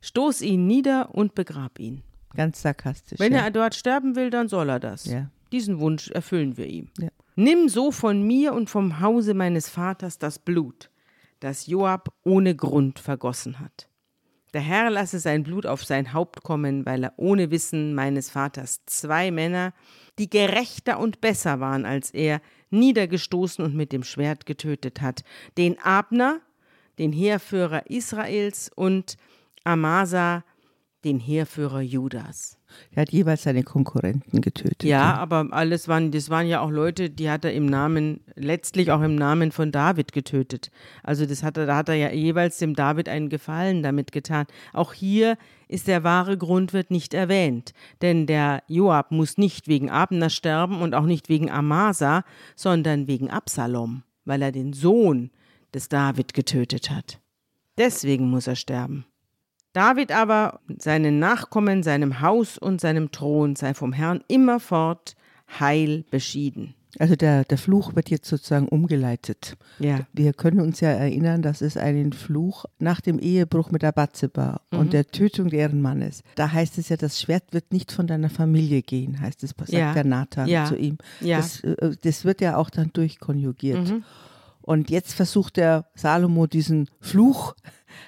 stoß 0.00 0.40
ihn 0.40 0.66
nieder 0.66 1.14
und 1.14 1.34
begrab 1.34 1.78
ihn. 1.78 2.02
Ganz 2.34 2.62
sarkastisch. 2.62 3.18
Wenn 3.18 3.34
ja. 3.34 3.40
er 3.40 3.50
dort 3.50 3.74
sterben 3.74 4.16
will, 4.16 4.30
dann 4.30 4.48
soll 4.48 4.70
er 4.70 4.80
das. 4.80 5.04
Ja. 5.04 5.30
Diesen 5.52 5.80
Wunsch 5.80 6.08
erfüllen 6.08 6.56
wir 6.56 6.66
ihm. 6.66 6.88
Ja. 6.98 7.10
Nimm 7.36 7.68
so 7.68 7.92
von 7.92 8.22
mir 8.22 8.54
und 8.54 8.70
vom 8.70 9.00
Hause 9.00 9.34
meines 9.34 9.68
Vaters 9.68 10.18
das 10.18 10.38
Blut, 10.38 10.88
das 11.40 11.66
Joab 11.66 12.08
ohne 12.24 12.56
Grund 12.56 13.00
vergossen 13.00 13.60
hat. 13.60 13.90
Der 14.54 14.62
Herr 14.62 14.88
lasse 14.88 15.18
sein 15.18 15.42
Blut 15.42 15.66
auf 15.66 15.84
sein 15.84 16.14
Haupt 16.14 16.42
kommen, 16.42 16.86
weil 16.86 17.04
er 17.04 17.12
ohne 17.18 17.50
Wissen 17.50 17.94
meines 17.94 18.30
Vaters 18.30 18.80
zwei 18.86 19.30
Männer, 19.30 19.74
die 20.18 20.30
gerechter 20.30 21.00
und 21.00 21.20
besser 21.20 21.60
waren 21.60 21.84
als 21.84 22.10
er, 22.10 22.40
niedergestoßen 22.70 23.64
und 23.64 23.74
mit 23.74 23.92
dem 23.92 24.02
Schwert 24.02 24.46
getötet 24.46 25.00
hat. 25.00 25.22
Den 25.58 25.78
Abner, 25.78 26.40
den 26.98 27.12
Heerführer 27.12 27.90
Israels 27.90 28.70
und 28.74 29.16
Amasa, 29.64 30.44
den 31.04 31.18
Heerführer 31.18 31.80
Judas. 31.80 32.59
Er 32.92 33.02
hat 33.02 33.10
jeweils 33.10 33.42
seine 33.42 33.62
Konkurrenten 33.62 34.40
getötet. 34.40 34.84
Ja, 34.84 35.14
aber 35.14 35.48
alles 35.50 35.88
waren, 35.88 36.10
das 36.10 36.30
waren 36.30 36.46
ja 36.46 36.60
auch 36.60 36.70
Leute, 36.70 37.10
die 37.10 37.30
hat 37.30 37.44
er 37.44 37.52
im 37.52 37.66
Namen, 37.66 38.20
letztlich 38.34 38.90
auch 38.90 39.02
im 39.02 39.14
Namen 39.14 39.52
von 39.52 39.72
David 39.72 40.12
getötet. 40.12 40.70
Also 41.02 41.26
das 41.26 41.42
hat 41.42 41.56
er, 41.56 41.66
da 41.66 41.76
hat 41.76 41.88
er 41.88 41.94
ja 41.94 42.10
jeweils 42.10 42.58
dem 42.58 42.74
David 42.74 43.08
einen 43.08 43.28
Gefallen 43.28 43.82
damit 43.82 44.12
getan. 44.12 44.46
Auch 44.72 44.92
hier 44.92 45.36
ist 45.68 45.86
der 45.86 46.04
wahre 46.04 46.36
Grundwirt 46.36 46.90
nicht 46.90 47.14
erwähnt, 47.14 47.72
denn 48.02 48.26
der 48.26 48.62
Joab 48.66 49.12
muss 49.12 49.38
nicht 49.38 49.68
wegen 49.68 49.88
Abner 49.88 50.30
sterben 50.30 50.80
und 50.80 50.94
auch 50.94 51.06
nicht 51.06 51.28
wegen 51.28 51.50
Amasa, 51.50 52.24
sondern 52.56 53.06
wegen 53.06 53.30
Absalom, 53.30 54.02
weil 54.24 54.42
er 54.42 54.52
den 54.52 54.72
Sohn 54.72 55.30
des 55.72 55.88
David 55.88 56.34
getötet 56.34 56.90
hat. 56.90 57.20
Deswegen 57.78 58.28
muss 58.28 58.46
er 58.46 58.56
sterben. 58.56 59.04
David 59.72 60.12
aber, 60.12 60.60
seinen 60.78 61.18
Nachkommen, 61.18 61.82
seinem 61.82 62.20
Haus 62.20 62.58
und 62.58 62.80
seinem 62.80 63.10
Thron 63.12 63.54
sei 63.56 63.74
vom 63.74 63.92
Herrn 63.92 64.22
immerfort 64.28 65.14
heil 65.60 66.04
beschieden. 66.10 66.74
Also 66.98 67.14
der, 67.14 67.44
der 67.44 67.56
Fluch 67.56 67.94
wird 67.94 68.10
jetzt 68.10 68.28
sozusagen 68.28 68.66
umgeleitet. 68.66 69.56
Ja. 69.78 70.00
Wir 70.12 70.32
können 70.32 70.58
uns 70.60 70.80
ja 70.80 70.88
erinnern, 70.88 71.40
dass 71.40 71.60
es 71.60 71.76
einen 71.76 72.12
Fluch 72.12 72.64
nach 72.80 73.00
dem 73.00 73.20
Ehebruch 73.20 73.70
mit 73.70 73.84
Abatzeba 73.84 74.60
Mhm. 74.72 74.78
und 74.78 74.92
der 74.92 75.06
Tötung 75.06 75.50
deren 75.50 75.80
Mannes. 75.80 76.24
Da 76.34 76.50
heißt 76.50 76.78
es 76.78 76.88
ja, 76.88 76.96
das 76.96 77.20
Schwert 77.20 77.44
wird 77.52 77.70
nicht 77.72 77.92
von 77.92 78.08
deiner 78.08 78.28
Familie 78.28 78.82
gehen, 78.82 79.20
heißt 79.20 79.44
es, 79.44 79.50
sagt 79.50 79.68
Ja. 79.70 79.94
der 79.94 80.04
Nathan 80.04 80.48
Ja. 80.48 80.64
zu 80.64 80.74
ihm. 80.76 80.98
Ja. 81.20 81.36
Mhm. 81.38 81.40
Das, 81.42 81.60
äh, 81.60 81.96
das 82.02 82.24
wird 82.24 82.40
ja 82.40 82.56
auch 82.56 82.70
dann 82.70 82.90
durchkonjugiert. 82.92 83.94
Und 84.62 84.90
jetzt 84.90 85.12
versucht 85.14 85.56
der 85.58 85.86
Salomo 85.94 86.48
diesen 86.48 86.88
Fluch 87.00 87.54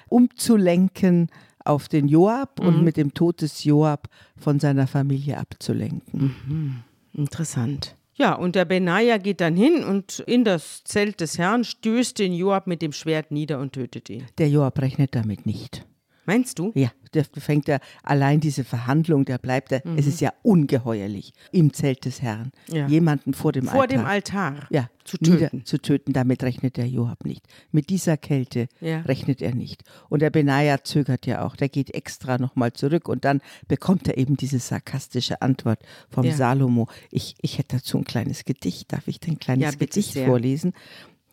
umzulenken 0.09 1.29
auf 1.65 1.87
den 1.89 2.07
Joab 2.07 2.59
Mhm. 2.59 2.67
und 2.67 2.83
mit 2.83 2.97
dem 2.97 3.13
Tod 3.13 3.41
des 3.41 3.63
Joab 3.63 4.07
von 4.37 4.59
seiner 4.59 4.87
Familie 4.87 5.37
abzulenken. 5.37 6.35
Mhm. 6.47 6.75
Interessant. 7.13 7.95
Ja, 8.15 8.33
und 8.35 8.55
der 8.55 8.65
Benaja 8.65 9.17
geht 9.17 9.41
dann 9.41 9.55
hin 9.55 9.83
und 9.83 10.19
in 10.27 10.43
das 10.43 10.83
Zelt 10.83 11.19
des 11.19 11.37
Herrn 11.39 11.63
stößt 11.63 12.19
den 12.19 12.33
Joab 12.33 12.67
mit 12.67 12.81
dem 12.81 12.91
Schwert 12.91 13.31
nieder 13.31 13.59
und 13.59 13.73
tötet 13.73 14.09
ihn. 14.09 14.25
Der 14.37 14.49
Joab 14.49 14.79
rechnet 14.79 15.15
damit 15.15 15.45
nicht. 15.47 15.85
Meinst 16.25 16.57
du? 16.59 16.71
Ja, 16.73 16.89
der 17.13 17.25
fängt 17.25 17.67
ja 17.67 17.79
allein 18.01 18.39
diese 18.39 18.63
Verhandlung, 18.63 19.25
der 19.25 19.37
bleibt 19.37 19.71
da, 19.71 19.79
es 19.97 20.07
ist 20.07 20.21
ja 20.21 20.31
ungeheuerlich 20.41 21.33
im 21.51 21.73
Zelt 21.73 22.05
des 22.05 22.21
Herrn. 22.21 22.51
Mhm. 22.69 22.75
Ja. 22.75 22.87
Jemanden 22.87 23.33
vor 23.33 23.51
dem 23.51 23.65
Vor 23.65 23.81
Altar, 23.81 23.97
dem 23.97 24.05
Altar 24.05 24.67
ja, 24.69 24.89
zu 25.03 25.17
nieder- 25.19 25.49
töten. 25.49 25.65
zu 25.65 25.77
töten, 25.79 26.13
damit 26.13 26.41
rechnet 26.43 26.77
der 26.77 26.87
Joab 26.87 27.25
nicht. 27.25 27.45
Mit 27.71 27.89
dieser 27.89 28.15
Kälte 28.17 28.67
Ja. 28.79 29.01
rechnet 29.01 29.41
er 29.41 29.53
nicht. 29.53 29.83
Und 30.09 30.21
der 30.21 30.29
Benaja 30.29 30.83
zögert 30.83 31.25
ja 31.25 31.45
auch, 31.45 31.55
der 31.55 31.69
geht 31.69 31.93
extra 31.93 32.37
nochmal 32.37 32.73
zurück 32.73 33.09
und 33.09 33.25
dann 33.25 33.41
bekommt 33.67 34.07
er 34.07 34.17
eben 34.17 34.37
diese 34.37 34.59
sarkastische 34.59 35.41
Antwort 35.41 35.79
vom 36.09 36.23
Ja. 36.25 36.33
Salomo. 36.33 36.87
Ich, 37.11 37.35
ich 37.41 37.57
hätte 37.57 37.77
dazu 37.77 37.97
ein 37.97 38.05
kleines 38.05 38.45
Gedicht, 38.45 38.93
darf 38.93 39.07
ich 39.07 39.19
denn 39.19 39.33
ein 39.33 39.39
kleines 39.39 39.65
Ja, 39.73 39.77
Gedicht 39.77 40.13
sehr. 40.13 40.25
vorlesen? 40.27 40.73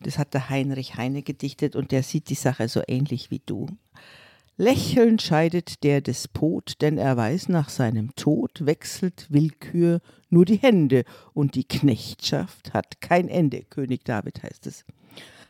Das 0.02 0.18
hat 0.18 0.32
der 0.34 0.48
Heinrich 0.48 0.96
Heine 0.96 1.22
gedichtet 1.22 1.76
und 1.76 1.92
der 1.92 2.02
sieht 2.02 2.30
die 2.30 2.34
Sache 2.34 2.68
so 2.68 2.82
ähnlich 2.88 3.30
wie 3.30 3.42
du. 3.44 3.66
Lächelnd 4.60 5.22
scheidet 5.22 5.84
der 5.84 6.02
Despot, 6.02 6.74
denn 6.82 6.98
er 6.98 7.16
weiß, 7.16 7.48
nach 7.48 7.70
seinem 7.70 8.14
Tod 8.14 8.66
wechselt 8.66 9.26
Willkür 9.30 10.02
nur 10.28 10.44
die 10.44 10.58
Hände 10.58 11.04
und 11.32 11.54
die 11.54 11.64
Knechtschaft 11.64 12.74
hat 12.74 13.00
kein 13.00 13.28
Ende. 13.28 13.62
König 13.62 14.04
David 14.04 14.42
heißt 14.42 14.66
es. 14.66 14.84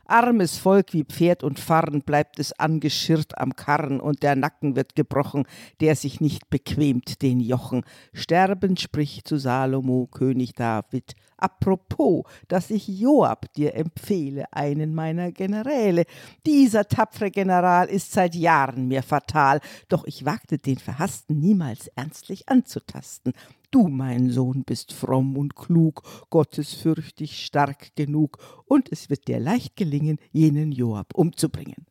Armes 0.07 0.59
Volk 0.59 0.93
wie 0.93 1.03
Pferd 1.03 1.43
und 1.43 1.59
Farren 1.59 2.03
bleibt 2.03 2.39
es 2.39 2.53
angeschirrt 2.53 3.37
am 3.37 3.57
Karren 3.57 3.99
und 3.99 4.23
der 4.23 4.37
Nacken 4.37 4.77
wird 4.77 4.95
gebrochen, 4.95 5.45
der 5.81 5.97
sich 5.97 6.21
nicht 6.21 6.49
bequemt 6.49 7.21
den 7.21 7.41
Jochen. 7.41 7.83
Sterbend 8.13 8.81
spricht 8.81 9.27
zu 9.27 9.39
Salomo 9.39 10.07
König 10.07 10.55
David, 10.55 11.17
Apropos, 11.41 12.25
dass 12.49 12.71
ich 12.71 12.89
Joab 12.89 13.53
dir 13.55 13.75
empfehle, 13.75 14.45
einen 14.53 14.95
meiner 14.95 15.33
Generäle. 15.33 16.05
Dieser 16.47 16.87
tapfere 16.87 17.31
General 17.31 17.89
ist 17.89 18.13
seit 18.13 18.35
Jahren 18.35 18.89
mir 18.89 19.03
fatal, 19.03 19.61
doch 19.89 20.05
ich 20.05 20.25
wagte 20.25 20.59
den 20.59 20.79
Verhassten 20.79 21.39
niemals 21.39 21.89
ernstlich 21.89 22.49
anzutasten. 22.49 23.33
Du, 23.71 23.89
mein 23.89 24.31
Sohn, 24.31 24.65
bist 24.65 24.93
fromm 24.93 25.37
und 25.37 25.55
klug, 25.55 26.03
gottesfürchtig 26.31 27.45
stark 27.45 27.95
genug, 27.95 28.39
und 28.67 28.91
es 28.91 29.11
wird 29.11 29.29
dir 29.29 29.39
leicht 29.39 29.77
gelingen, 29.77 30.19
jenen 30.33 30.73
Joab 30.73 31.15
umzubringen. 31.15 31.87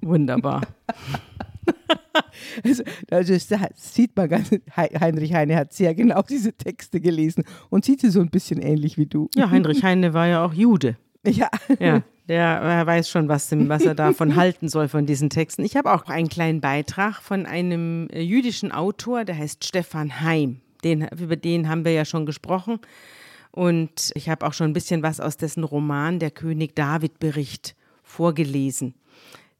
Wunderbar. 0.00 0.62
Also, 2.62 2.82
also 3.10 3.34
sieht 3.74 4.16
man 4.16 4.28
ganz, 4.28 4.50
Heinrich 4.76 5.34
Heine 5.34 5.56
hat 5.56 5.72
sehr 5.72 5.94
genau 5.94 6.22
diese 6.22 6.52
Texte 6.52 7.00
gelesen 7.00 7.44
und 7.68 7.84
sieht 7.84 8.00
sie 8.00 8.10
so 8.10 8.20
ein 8.20 8.30
bisschen 8.30 8.60
ähnlich 8.60 8.98
wie 8.98 9.06
du. 9.06 9.28
Ja, 9.34 9.50
Heinrich 9.50 9.82
Heine 9.82 10.14
war 10.14 10.26
ja 10.26 10.44
auch 10.44 10.52
Jude. 10.52 10.96
Ja. 11.26 11.50
Ja, 11.78 12.02
der 12.28 12.60
er 12.60 12.86
weiß 12.86 13.08
schon, 13.10 13.28
was, 13.28 13.50
was 13.50 13.84
er 13.84 13.96
davon 13.96 14.36
halten 14.36 14.68
soll, 14.68 14.86
von 14.86 15.04
diesen 15.04 15.30
Texten. 15.30 15.64
Ich 15.64 15.76
habe 15.76 15.92
auch 15.92 16.06
einen 16.06 16.28
kleinen 16.28 16.60
Beitrag 16.60 17.20
von 17.20 17.44
einem 17.44 18.08
äh, 18.12 18.20
jüdischen 18.20 18.70
Autor, 18.70 19.24
der 19.24 19.36
heißt 19.36 19.64
Stefan 19.64 20.20
Heim. 20.20 20.60
Den, 20.84 21.08
über 21.18 21.34
den 21.34 21.68
haben 21.68 21.84
wir 21.84 21.92
ja 21.92 22.04
schon 22.04 22.26
gesprochen. 22.26 22.78
Und 23.50 24.12
ich 24.14 24.28
habe 24.28 24.46
auch 24.46 24.52
schon 24.52 24.70
ein 24.70 24.74
bisschen 24.74 25.02
was 25.02 25.18
aus 25.18 25.36
dessen 25.36 25.64
Roman 25.64 26.20
Der 26.20 26.30
König 26.30 26.76
David 26.76 27.18
Bericht 27.18 27.74
vorgelesen. 28.04 28.94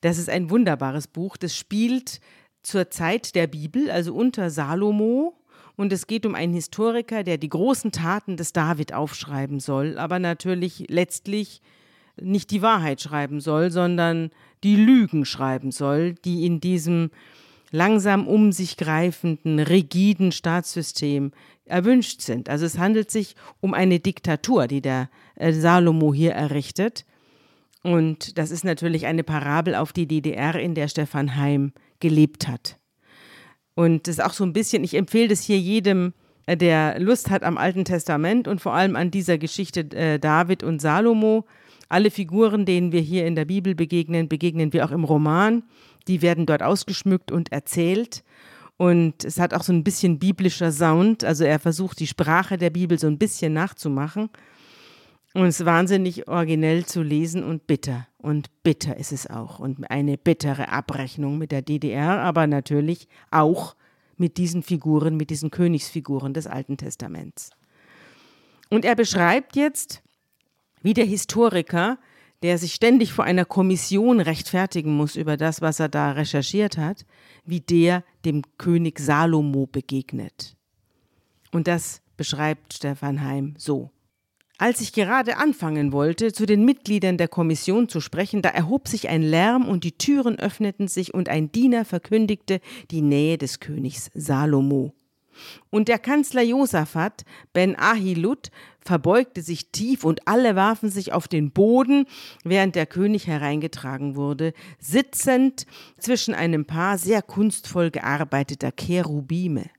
Das 0.01 0.17
ist 0.17 0.31
ein 0.31 0.49
wunderbares 0.49 1.09
Buch. 1.09 1.37
Das 1.37 1.57
spielt 1.57 2.21
zur 2.63 2.91
Zeit 2.91 3.35
der 3.35 3.47
Bibel, 3.47 3.91
also 3.91 4.15
unter 4.15 4.51
Salomo. 4.51 5.37
Und 5.77 5.93
es 5.93 6.07
geht 6.07 6.27
um 6.27 6.35
einen 6.35 6.53
Historiker, 6.53 7.23
der 7.23 7.39
die 7.39 7.49
großen 7.49 7.93
Taten 7.93 8.37
des 8.37 8.53
David 8.53 8.93
aufschreiben 8.93 9.61
soll, 9.61 9.99
aber 9.99 10.19
natürlich 10.19 10.87
letztlich 10.89 11.63
nicht 12.21 12.51
die 12.51 12.61
Wahrheit 12.61 13.01
schreiben 13.01 13.41
soll, 13.41 13.71
sondern 13.71 14.31
die 14.63 14.77
Lügen 14.77 15.25
schreiben 15.25 15.71
soll, 15.71 16.15
die 16.25 16.45
in 16.45 16.61
diesem 16.61 17.11
langsam 17.71 18.27
um 18.27 18.53
sich 18.53 18.77
greifenden, 18.77 19.59
rigiden 19.59 20.33
Staatssystem 20.33 21.33
erwünscht 21.65 22.21
sind. 22.21 22.49
Also 22.49 22.67
es 22.67 22.79
handelt 22.79 23.11
sich 23.11 23.37
um 23.61 23.75
eine 23.75 24.01
Diktatur, 24.01 24.67
die 24.67 24.81
der 24.81 25.09
äh, 25.37 25.53
Salomo 25.53 26.13
hier 26.13 26.33
errichtet. 26.33 27.07
Und 27.83 28.37
das 28.37 28.51
ist 28.51 28.65
natürlich 28.65 29.07
eine 29.07 29.25
Parabel 29.25 29.75
auf 29.75 29.93
die 29.93 30.07
DDR, 30.07 30.57
in 30.57 30.75
der 30.75 30.89
Stefan 30.89 31.37
Heim 31.37 31.73
gelebt 32.01 32.49
hat. 32.49 32.79
Und 33.75 34.07
das 34.07 34.17
ist 34.17 34.25
auch 34.25 34.33
so 34.33 34.45
ein 34.45 34.53
bisschen, 34.53 34.85
ich 34.85 34.95
empfehle 34.95 35.29
das 35.29 35.43
hier 35.43 35.59
jedem, 35.59 36.13
äh, 36.47 36.57
der 36.57 36.99
Lust 36.99 37.31
hat 37.31 37.43
am 37.43 37.57
Alten 37.57 37.85
Testament 37.85 38.49
und 38.49 38.61
vor 38.61 38.75
allem 38.75 38.97
an 38.97 39.11
dieser 39.11 39.39
Geschichte 39.39 39.81
äh, 39.97 40.19
David 40.19 40.63
und 40.63 40.81
Salomo. 40.81 41.47
Alle 41.89 42.11
Figuren, 42.11 42.67
denen 42.67 42.93
wir 42.93 43.01
hier 43.01 43.27
in 43.27 43.35
der 43.35 43.45
Bibel 43.45 43.75
begegnen, 43.75 44.29
begegnen 44.29 44.73
wir 44.73 44.85
auch 44.85 44.93
im 44.93 45.05
Roman. 45.05 45.63
Die 46.09 46.23
werden 46.23 46.47
dort 46.47 46.63
ausgeschmückt 46.63 47.33
und 47.33 47.53
erzählt. 47.53 48.23
Und 48.77 49.25
es 49.25 49.39
hat 49.39 49.53
auch 49.53 49.63
so 49.63 49.73
ein 49.73 49.85
bisschen 49.85 50.19
biblischer 50.19 50.73
Sound. 50.73 51.25
Also 51.25 51.45
er 51.45 51.59
versucht 51.59 52.01
die 52.01 52.07
Sprache 52.07 52.57
der 52.59 52.71
Bibel 52.71 52.99
so 52.99 53.09
ein 53.09 53.19
bisschen 53.19 53.53
nachzumachen. 53.53 54.31
Und 55.33 55.45
es 55.45 55.61
ist 55.61 55.67
wahnsinnig 55.67 56.27
originell 56.27 56.85
zu 56.87 57.03
lesen 57.03 57.45
und 57.45 57.67
bitter. 57.67 58.09
Und 58.19 58.51
bitter 58.63 58.97
ist 58.97 59.13
es 59.13 59.29
auch. 59.29 59.61
Und 59.61 59.89
eine 59.91 60.19
bittere 60.19 60.71
Abrechnung 60.71 61.39
mit 61.39 61.53
der 61.53 61.63
DDR, 61.63 62.21
aber 62.21 62.47
natürlich 62.47 63.07
auch 63.31 63.77
mit 64.17 64.39
diesen 64.39 64.63
Figuren, 64.63 65.17
mit 65.17 65.31
diesen 65.31 65.51
Königsfiguren 65.51 66.35
des 66.35 66.47
Alten 66.47 66.77
Testaments. 66.77 67.51
Und 68.71 68.85
er 68.85 68.97
beschreibt 68.97 69.57
jetzt, 69.57 70.03
wie 70.83 70.95
der 70.95 71.07
Historiker, 71.07 71.99
der 72.43 72.59
sich 72.59 72.75
ständig 72.75 73.13
vor 73.13 73.25
einer 73.25 73.45
Kommission 73.45 74.21
rechtfertigen 74.21 74.97
muss 74.97 75.15
über 75.15 75.37
das, 75.37 75.61
was 75.61 75.79
er 75.79 75.89
da 75.89 76.13
recherchiert 76.13 76.77
hat, 76.77 77.05
wie 77.45 77.61
der 77.61 78.03
dem 78.25 78.43
König 78.59 78.99
Salomo 78.99 79.67
begegnet. 79.67 80.57
Und 81.53 81.67
das 81.67 82.01
beschreibt 82.17 82.75
Stefan 82.75 83.23
Heim 83.23 83.55
so. 83.59 83.91
Als 84.61 84.83
ich 84.83 84.93
gerade 84.93 85.39
anfangen 85.39 85.91
wollte, 85.91 86.35
zu 86.35 86.45
den 86.45 86.67
Mitgliedern 86.67 87.17
der 87.17 87.29
Kommission 87.29 87.89
zu 87.89 88.03
sprechen, 88.03 88.43
da 88.43 88.51
erhob 88.51 88.89
sich 88.89 89.09
ein 89.09 89.23
Lärm 89.23 89.67
und 89.67 89.85
die 89.85 89.97
Türen 89.97 90.39
öffneten 90.39 90.87
sich 90.87 91.15
und 91.15 91.31
ein 91.31 91.51
Diener 91.51 91.87
verkündigte 91.87 92.61
die 92.91 93.01
Nähe 93.01 93.39
des 93.39 93.61
Königs 93.61 94.11
Salomo. 94.13 94.93
Und 95.71 95.89
der 95.89 95.99
Kanzler 95.99 96.43
Josaphat 96.43 97.25
Ben 97.55 97.75
Ahilud 97.75 98.51
verbeugte 98.81 99.41
sich 99.41 99.71
tief 99.71 100.05
und 100.05 100.29
alle 100.29 100.57
warfen 100.57 100.91
sich 100.91 101.15
auf 101.15 101.27
den 101.27 101.53
Boden, 101.53 102.05
während 102.45 102.75
der 102.75 102.85
König 102.85 103.29
hereingetragen 103.29 104.15
wurde, 104.15 104.53
sitzend 104.79 105.65
zwischen 105.99 106.35
einem 106.35 106.67
Paar 106.67 106.99
sehr 106.99 107.23
kunstvoll 107.23 107.91
gearbeiteter 107.91 108.73
Cherubime. 108.73 109.71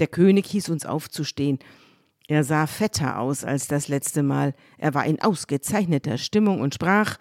Der 0.00 0.08
König 0.08 0.46
hieß 0.46 0.70
uns 0.70 0.84
aufzustehen. 0.84 1.60
Er 2.26 2.42
sah 2.42 2.66
fetter 2.66 3.18
aus 3.18 3.44
als 3.44 3.68
das 3.68 3.88
letzte 3.88 4.22
Mal. 4.22 4.54
Er 4.78 4.94
war 4.94 5.04
in 5.04 5.20
ausgezeichneter 5.20 6.16
Stimmung 6.16 6.60
und 6.60 6.74
sprach, 6.74 7.18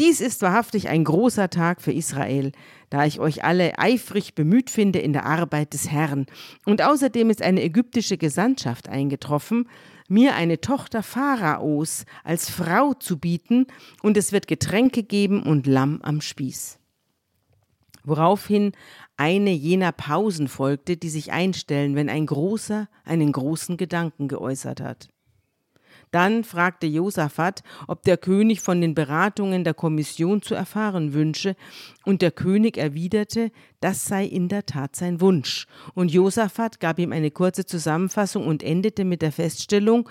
dies 0.00 0.22
ist 0.22 0.40
wahrhaftig 0.40 0.88
ein 0.88 1.04
großer 1.04 1.50
Tag 1.50 1.82
für 1.82 1.92
Israel, 1.92 2.52
da 2.88 3.04
ich 3.04 3.20
euch 3.20 3.44
alle 3.44 3.78
eifrig 3.78 4.34
bemüht 4.34 4.70
finde 4.70 4.98
in 4.98 5.12
der 5.12 5.26
Arbeit 5.26 5.74
des 5.74 5.90
Herrn. 5.90 6.24
Und 6.64 6.80
außerdem 6.80 7.28
ist 7.28 7.42
eine 7.42 7.62
ägyptische 7.62 8.16
Gesandtschaft 8.16 8.88
eingetroffen, 8.88 9.68
mir 10.08 10.34
eine 10.34 10.60
Tochter 10.60 11.02
Pharaos 11.02 12.04
als 12.24 12.48
Frau 12.48 12.94
zu 12.94 13.18
bieten, 13.18 13.66
und 14.02 14.16
es 14.16 14.32
wird 14.32 14.48
Getränke 14.48 15.02
geben 15.02 15.42
und 15.42 15.66
Lamm 15.66 16.00
am 16.02 16.22
Spieß. 16.22 16.79
Woraufhin 18.04 18.72
eine 19.16 19.50
jener 19.50 19.92
Pausen 19.92 20.48
folgte, 20.48 20.96
die 20.96 21.10
sich 21.10 21.32
einstellen, 21.32 21.94
wenn 21.94 22.08
ein 22.08 22.26
Großer 22.26 22.88
einen 23.04 23.32
großen 23.32 23.76
Gedanken 23.76 24.28
geäußert 24.28 24.80
hat. 24.80 25.08
Dann 26.10 26.42
fragte 26.42 26.86
Josaphat, 26.86 27.62
ob 27.86 28.02
der 28.02 28.16
König 28.16 28.60
von 28.60 28.80
den 28.80 28.94
Beratungen 28.94 29.62
der 29.62 29.74
Kommission 29.74 30.42
zu 30.42 30.54
erfahren 30.54 31.12
wünsche, 31.12 31.54
und 32.04 32.22
der 32.22 32.32
König 32.32 32.76
erwiderte, 32.76 33.52
das 33.80 34.06
sei 34.06 34.24
in 34.24 34.48
der 34.48 34.66
Tat 34.66 34.96
sein 34.96 35.20
Wunsch. 35.20 35.66
Und 35.94 36.10
Josaphat 36.10 36.80
gab 36.80 36.98
ihm 36.98 37.12
eine 37.12 37.30
kurze 37.30 37.64
Zusammenfassung 37.64 38.46
und 38.46 38.62
endete 38.62 39.04
mit 39.04 39.22
der 39.22 39.32
Feststellung, 39.32 40.08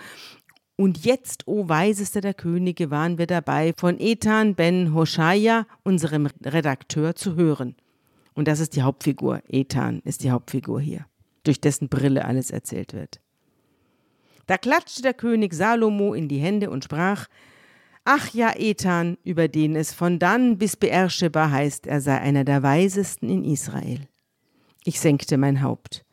und 0.80 1.04
jetzt, 1.04 1.46
o 1.46 1.68
weisester 1.68 2.22
der 2.22 2.34
Könige, 2.34 2.90
waren 2.90 3.18
wir 3.18 3.28
dabei, 3.28 3.74
von 3.76 4.00
Ethan 4.00 4.56
ben 4.56 4.94
Hoshaya, 4.94 5.68
unserem 5.84 6.30
Redakteur, 6.42 7.16
zu 7.16 7.36
hören. 7.36 7.76
Und 8.34 8.48
das 8.48 8.62
ist 8.62 8.78
die 8.78 8.82
Hauptfigur. 8.82 9.42
Ethan 9.50 10.00
ist 10.06 10.24
die 10.24 10.32
Hauptfigur 10.32 10.80
hier, 10.80 11.06
durch 11.44 11.60
dessen 11.60 11.90
Brille 11.90 12.24
alles 12.24 12.50
erzählt 12.50 12.94
wird. 12.94 13.20
Da 14.48 14.58
klatschte 14.58 15.02
der 15.02 15.14
König 15.14 15.54
Salomo 15.54 16.14
in 16.14 16.30
die 16.30 16.40
Hände 16.40 16.70
und 16.70 16.86
sprach, 16.86 17.28
Ach 18.06 18.34
ja, 18.34 18.54
Ethan, 18.56 19.18
über 19.26 19.50
den 19.50 19.76
es 19.76 19.94
von 19.94 20.18
dann 20.18 20.58
bis 20.58 20.78
Beersheba 20.78 21.52
heißt, 21.52 21.88
er 21.88 22.00
sei 22.00 22.22
einer 22.22 22.46
der 22.46 22.64
Weisesten 22.64 23.28
in 23.28 23.44
Israel. 23.44 24.08
Ich 24.86 25.02
senkte 25.02 25.38
mein 25.38 25.62
Haupt. 25.62 26.06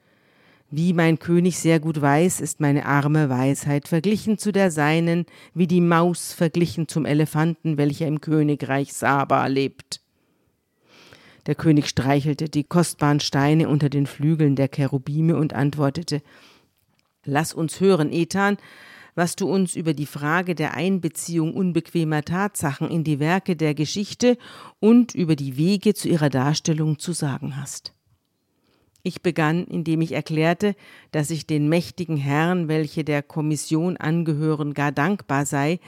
Wie 0.70 0.92
mein 0.92 1.20
König 1.20 1.58
sehr 1.58 1.78
gut 1.78 2.00
weiß, 2.00 2.40
ist 2.40 2.60
meine 2.60 2.86
arme 2.86 3.28
Weisheit 3.28 3.86
verglichen 3.86 4.36
zu 4.36 4.50
der 4.50 4.72
seinen, 4.72 5.26
wie 5.54 5.68
die 5.68 5.80
Maus 5.80 6.32
verglichen 6.32 6.88
zum 6.88 7.06
Elefanten, 7.06 7.78
welcher 7.78 8.08
im 8.08 8.20
Königreich 8.20 8.92
Saba 8.92 9.46
lebt. 9.46 10.00
Der 11.46 11.54
König 11.54 11.88
streichelte 11.88 12.48
die 12.48 12.64
kostbaren 12.64 13.20
Steine 13.20 13.68
unter 13.68 13.88
den 13.88 14.06
Flügeln 14.06 14.56
der 14.56 14.68
Cherubime 14.68 15.36
und 15.36 15.52
antwortete 15.54 16.20
Lass 17.24 17.54
uns 17.54 17.80
hören, 17.80 18.12
Ethan, 18.12 18.56
was 19.14 19.36
du 19.36 19.48
uns 19.48 19.76
über 19.76 19.94
die 19.94 20.06
Frage 20.06 20.54
der 20.56 20.74
Einbeziehung 20.74 21.54
unbequemer 21.54 22.22
Tatsachen 22.22 22.90
in 22.90 23.04
die 23.04 23.20
Werke 23.20 23.54
der 23.54 23.74
Geschichte 23.74 24.36
und 24.80 25.14
über 25.14 25.36
die 25.36 25.56
Wege 25.56 25.94
zu 25.94 26.08
ihrer 26.08 26.28
Darstellung 26.28 26.98
zu 26.98 27.12
sagen 27.12 27.56
hast. 27.56 27.95
Ich 29.06 29.22
begann, 29.22 29.66
indem 29.66 30.00
ich 30.00 30.10
erklärte, 30.10 30.74
dass 31.12 31.30
ich 31.30 31.46
den 31.46 31.68
mächtigen 31.68 32.16
Herren, 32.16 32.66
welche 32.66 33.04
der 33.04 33.22
Kommission 33.22 33.96
angehören, 33.96 34.74
gar 34.74 34.90
dankbar 34.90 35.46
sei, 35.46 35.78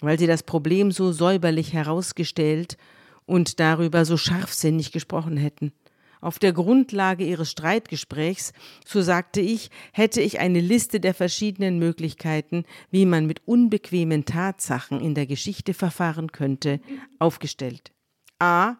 weil 0.00 0.18
sie 0.18 0.26
das 0.26 0.42
Problem 0.42 0.90
so 0.90 1.12
säuberlich 1.12 1.74
herausgestellt 1.74 2.78
und 3.26 3.60
darüber 3.60 4.06
so 4.06 4.16
scharfsinnig 4.16 4.92
gesprochen 4.92 5.36
hätten. 5.36 5.74
Auf 6.22 6.38
der 6.38 6.54
Grundlage 6.54 7.26
ihres 7.26 7.50
Streitgesprächs, 7.50 8.54
so 8.86 9.02
sagte 9.02 9.42
ich, 9.42 9.68
hätte 9.92 10.22
ich 10.22 10.40
eine 10.40 10.60
Liste 10.60 11.00
der 11.00 11.12
verschiedenen 11.12 11.78
Möglichkeiten, 11.78 12.64
wie 12.90 13.04
man 13.04 13.26
mit 13.26 13.46
unbequemen 13.46 14.24
Tatsachen 14.24 15.02
in 15.02 15.14
der 15.14 15.26
Geschichte 15.26 15.74
verfahren 15.74 16.32
könnte, 16.32 16.80
aufgestellt. 17.18 17.92
A. 18.38 18.76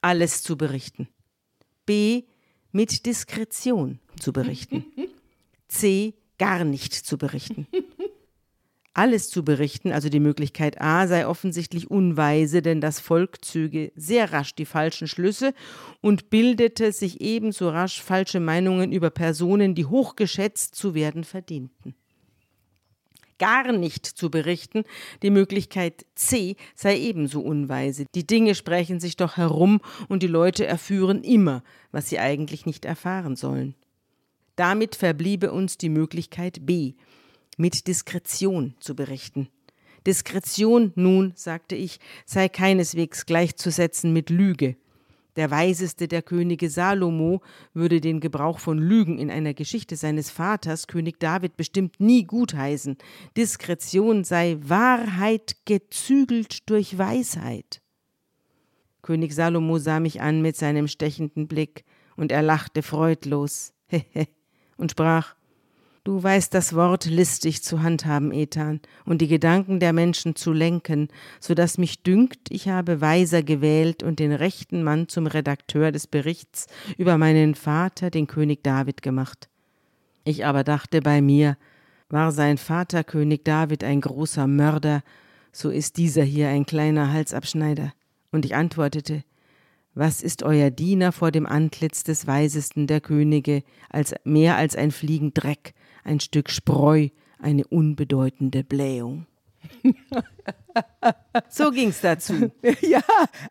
Alles 0.00 0.44
zu 0.44 0.56
berichten. 0.56 1.08
B. 1.86 2.22
Mit 2.76 3.06
Diskretion 3.06 4.00
zu 4.20 4.34
berichten. 4.34 4.84
C. 5.66 6.12
Gar 6.36 6.64
nicht 6.64 6.92
zu 6.92 7.16
berichten. 7.16 7.66
alles 8.92 9.30
zu 9.30 9.46
berichten, 9.46 9.92
also 9.92 10.10
die 10.10 10.20
Möglichkeit 10.20 10.78
A, 10.78 11.06
sei 11.06 11.26
offensichtlich 11.26 11.90
unweise, 11.90 12.60
denn 12.60 12.82
das 12.82 13.00
Volk 13.00 13.42
zöge 13.42 13.92
sehr 13.96 14.30
rasch 14.30 14.54
die 14.54 14.66
falschen 14.66 15.08
Schlüsse 15.08 15.54
und 16.02 16.28
bildete 16.28 16.92
sich 16.92 17.22
ebenso 17.22 17.70
rasch 17.70 18.02
falsche 18.02 18.40
Meinungen 18.40 18.92
über 18.92 19.08
Personen, 19.08 19.74
die 19.74 19.86
hochgeschätzt 19.86 20.74
zu 20.74 20.94
werden 20.94 21.24
verdienten 21.24 21.94
gar 23.38 23.72
nicht 23.72 24.06
zu 24.06 24.30
berichten. 24.30 24.84
Die 25.22 25.30
Möglichkeit 25.30 26.06
C 26.14 26.56
sei 26.74 26.98
ebenso 26.98 27.40
unweise. 27.40 28.06
Die 28.14 28.26
Dinge 28.26 28.54
sprechen 28.54 29.00
sich 29.00 29.16
doch 29.16 29.36
herum 29.36 29.80
und 30.08 30.22
die 30.22 30.28
Leute 30.28 30.66
erführen 30.66 31.22
immer, 31.22 31.62
was 31.92 32.08
sie 32.08 32.18
eigentlich 32.18 32.66
nicht 32.66 32.84
erfahren 32.84 33.36
sollen. 33.36 33.74
Damit 34.56 34.96
verbliebe 34.96 35.52
uns 35.52 35.76
die 35.76 35.90
Möglichkeit 35.90 36.64
B, 36.64 36.94
mit 37.58 37.86
Diskretion 37.86 38.74
zu 38.80 38.96
berichten. 38.96 39.48
Diskretion 40.06 40.92
nun, 40.94 41.32
sagte 41.34 41.74
ich, 41.74 41.98
sei 42.24 42.48
keineswegs 42.48 43.26
gleichzusetzen 43.26 44.12
mit 44.12 44.30
Lüge. 44.30 44.76
Der 45.36 45.50
weiseste 45.50 46.08
der 46.08 46.22
Könige 46.22 46.70
Salomo 46.70 47.42
würde 47.74 48.00
den 48.00 48.20
Gebrauch 48.20 48.58
von 48.58 48.78
Lügen 48.78 49.18
in 49.18 49.30
einer 49.30 49.54
Geschichte 49.54 49.96
seines 49.96 50.30
Vaters, 50.30 50.86
König 50.86 51.20
David, 51.20 51.56
bestimmt 51.56 52.00
nie 52.00 52.24
gutheißen. 52.24 52.96
Diskretion 53.36 54.24
sei 54.24 54.56
Wahrheit 54.60 55.56
gezügelt 55.66 56.68
durch 56.70 56.96
Weisheit. 56.96 57.82
König 59.02 59.34
Salomo 59.34 59.78
sah 59.78 60.00
mich 60.00 60.20
an 60.20 60.42
mit 60.42 60.56
seinem 60.56 60.88
stechenden 60.88 61.46
Blick, 61.46 61.84
und 62.16 62.32
er 62.32 62.42
lachte 62.42 62.82
freudlos 62.82 63.72
und 64.76 64.90
sprach 64.90 65.36
Du 66.06 66.22
weißt 66.22 66.54
das 66.54 66.72
Wort 66.76 67.06
listig 67.06 67.64
zu 67.64 67.82
handhaben, 67.82 68.30
Ethan, 68.30 68.78
und 69.06 69.22
die 69.22 69.26
Gedanken 69.26 69.80
der 69.80 69.92
Menschen 69.92 70.36
zu 70.36 70.52
lenken, 70.52 71.08
so 71.40 71.52
dass 71.52 71.78
mich 71.78 72.04
dünkt, 72.04 72.48
ich 72.50 72.68
habe 72.68 73.00
weiser 73.00 73.42
gewählt 73.42 74.04
und 74.04 74.20
den 74.20 74.30
rechten 74.30 74.84
Mann 74.84 75.08
zum 75.08 75.26
Redakteur 75.26 75.90
des 75.90 76.06
Berichts 76.06 76.68
über 76.96 77.18
meinen 77.18 77.56
Vater, 77.56 78.10
den 78.10 78.28
König 78.28 78.62
David, 78.62 79.02
gemacht. 79.02 79.48
Ich 80.22 80.46
aber 80.46 80.62
dachte 80.62 81.00
bei 81.00 81.20
mir, 81.20 81.56
war 82.08 82.30
sein 82.30 82.56
Vater 82.56 83.02
König 83.02 83.44
David 83.44 83.82
ein 83.82 84.00
großer 84.00 84.46
Mörder, 84.46 85.02
so 85.50 85.70
ist 85.70 85.96
dieser 85.96 86.22
hier 86.22 86.50
ein 86.50 86.66
kleiner 86.66 87.12
Halsabschneider. 87.12 87.92
Und 88.30 88.44
ich 88.44 88.54
antwortete, 88.54 89.24
was 89.96 90.22
ist 90.22 90.44
euer 90.44 90.70
Diener 90.70 91.10
vor 91.10 91.32
dem 91.32 91.46
Antlitz 91.46 92.04
des 92.04 92.28
Weisesten 92.28 92.86
der 92.86 93.00
Könige, 93.00 93.64
als 93.88 94.14
mehr 94.22 94.56
als 94.56 94.76
ein 94.76 94.92
Fliegen 94.92 95.34
Dreck, 95.34 95.74
ein 96.06 96.20
Stück 96.20 96.50
Spreu, 96.50 97.08
eine 97.38 97.66
unbedeutende 97.66 98.64
Blähung. 98.64 99.26
so 101.48 101.70
ging's 101.70 102.00
dazu. 102.00 102.52
Ja, 102.80 103.02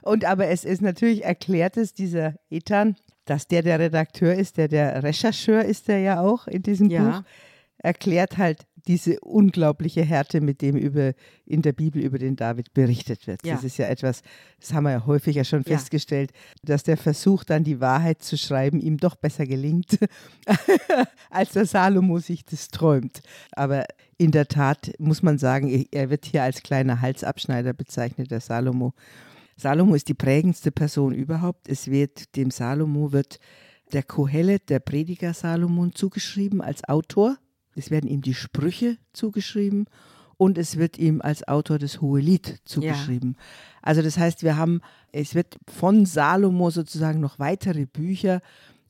und 0.01 0.25
aber 0.25 0.47
es 0.47 0.63
ist 0.63 0.81
natürlich 0.81 1.23
erklärt 1.23 1.77
es 1.77 1.93
dieser 1.93 2.35
Ethan, 2.49 2.95
dass 3.25 3.47
der 3.47 3.61
der 3.61 3.79
Redakteur 3.79 4.33
ist, 4.33 4.57
der 4.57 4.67
der 4.67 5.03
Rechercheur 5.03 5.65
ist 5.65 5.87
der 5.87 5.99
ja 5.99 6.21
auch 6.21 6.47
in 6.47 6.63
diesem 6.63 6.89
ja. 6.89 7.03
Buch, 7.03 7.23
erklärt 7.77 8.37
halt 8.37 8.65
diese 8.87 9.19
unglaubliche 9.21 10.03
Härte, 10.03 10.41
mit 10.41 10.61
dem 10.61 10.75
über, 10.75 11.13
in 11.45 11.61
der 11.61 11.73
Bibel 11.73 12.01
über 12.01 12.17
den 12.17 12.35
David 12.35 12.73
berichtet 12.73 13.27
wird. 13.27 13.45
Ja. 13.45 13.55
Das 13.55 13.63
ist 13.63 13.77
ja 13.77 13.87
etwas, 13.87 14.21
das 14.59 14.73
haben 14.73 14.83
wir 14.83 14.91
ja 14.91 15.05
häufiger 15.05 15.43
schon 15.43 15.63
ja. 15.63 15.77
festgestellt, 15.77 16.31
dass 16.63 16.83
der 16.83 16.97
Versuch, 16.97 17.43
dann 17.43 17.63
die 17.63 17.79
Wahrheit 17.79 18.21
zu 18.21 18.37
schreiben, 18.37 18.79
ihm 18.79 18.97
doch 18.97 19.15
besser 19.15 19.45
gelingt, 19.45 19.97
als 21.29 21.51
der 21.51 21.65
Salomo 21.65 22.19
sich 22.19 22.45
das 22.45 22.67
träumt. 22.69 23.21
Aber 23.51 23.85
in 24.17 24.31
der 24.31 24.47
Tat 24.47 24.93
muss 24.99 25.23
man 25.23 25.37
sagen, 25.37 25.87
er 25.91 26.09
wird 26.09 26.25
hier 26.25 26.43
als 26.43 26.63
kleiner 26.63 27.01
Halsabschneider 27.01 27.73
bezeichnet, 27.73 28.31
der 28.31 28.41
Salomo. 28.41 28.93
Salomo 29.57 29.95
ist 29.95 30.09
die 30.09 30.13
prägendste 30.13 30.71
Person 30.71 31.13
überhaupt. 31.13 31.69
Es 31.69 31.89
wird 31.89 32.35
dem 32.35 32.51
Salomo 32.51 33.11
wird 33.11 33.39
der 33.93 34.03
Kohelet, 34.03 34.69
der 34.69 34.79
Prediger 34.79 35.33
Salomon, 35.33 35.93
zugeschrieben 35.93 36.61
als 36.61 36.83
Autor. 36.83 37.37
Es 37.75 37.91
werden 37.91 38.09
ihm 38.09 38.21
die 38.21 38.33
Sprüche 38.33 38.97
zugeschrieben 39.13 39.85
und 40.37 40.57
es 40.57 40.77
wird 40.77 40.97
ihm 40.97 41.21
als 41.21 41.47
Autor 41.47 41.79
des 41.79 42.01
Hohelied 42.01 42.61
zugeschrieben. 42.65 43.35
Ja. 43.37 43.43
Also 43.81 44.01
das 44.01 44.17
heißt, 44.17 44.43
wir 44.43 44.57
haben, 44.57 44.81
es 45.11 45.35
wird 45.35 45.57
von 45.67 46.05
Salomo 46.05 46.69
sozusagen 46.69 47.19
noch 47.19 47.39
weitere 47.39 47.85
Bücher 47.85 48.41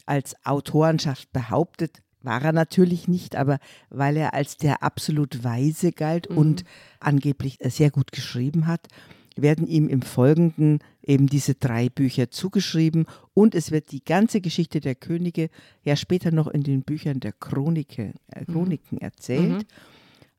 als 0.06 0.36
Autorenschaft 0.46 1.32
behauptet. 1.34 2.02
War 2.22 2.44
er 2.44 2.54
natürlich 2.54 3.08
nicht, 3.08 3.36
aber 3.36 3.60
weil 3.90 4.18
er 4.18 4.34
als 4.34 4.58
der 4.58 4.82
absolut 4.82 5.44
Weise 5.44 5.92
galt 5.92 6.30
mhm. 6.30 6.38
und 6.38 6.64
angeblich 7.00 7.60
sehr 7.62 7.92
gut 7.92 8.12
geschrieben 8.12 8.66
hat, 8.66 8.88
werden 9.36 9.68
ihm 9.68 9.88
im 9.88 10.02
Folgenden 10.02 10.80
eben 11.02 11.28
diese 11.28 11.56
drei 11.56 11.90
Bücher 11.90 12.32
zugeschrieben 12.32 13.06
und 13.34 13.56
es 13.56 13.72
wird 13.72 13.92
die 13.92 14.04
ganze 14.04 14.42
Geschichte 14.42 14.80
der 14.80 14.96
Könige 14.96 15.50
ja 15.84 15.96
später 15.96 16.32
noch 16.32 16.48
in 16.48 16.64
den 16.64 16.84
Büchern 16.84 17.20
der 17.20 17.34
Chronike, 17.34 18.14
äh, 18.32 18.42
mhm. 18.42 18.54
Chroniken 18.54 18.98
erzählt. 19.00 19.50
Mhm. 19.50 19.66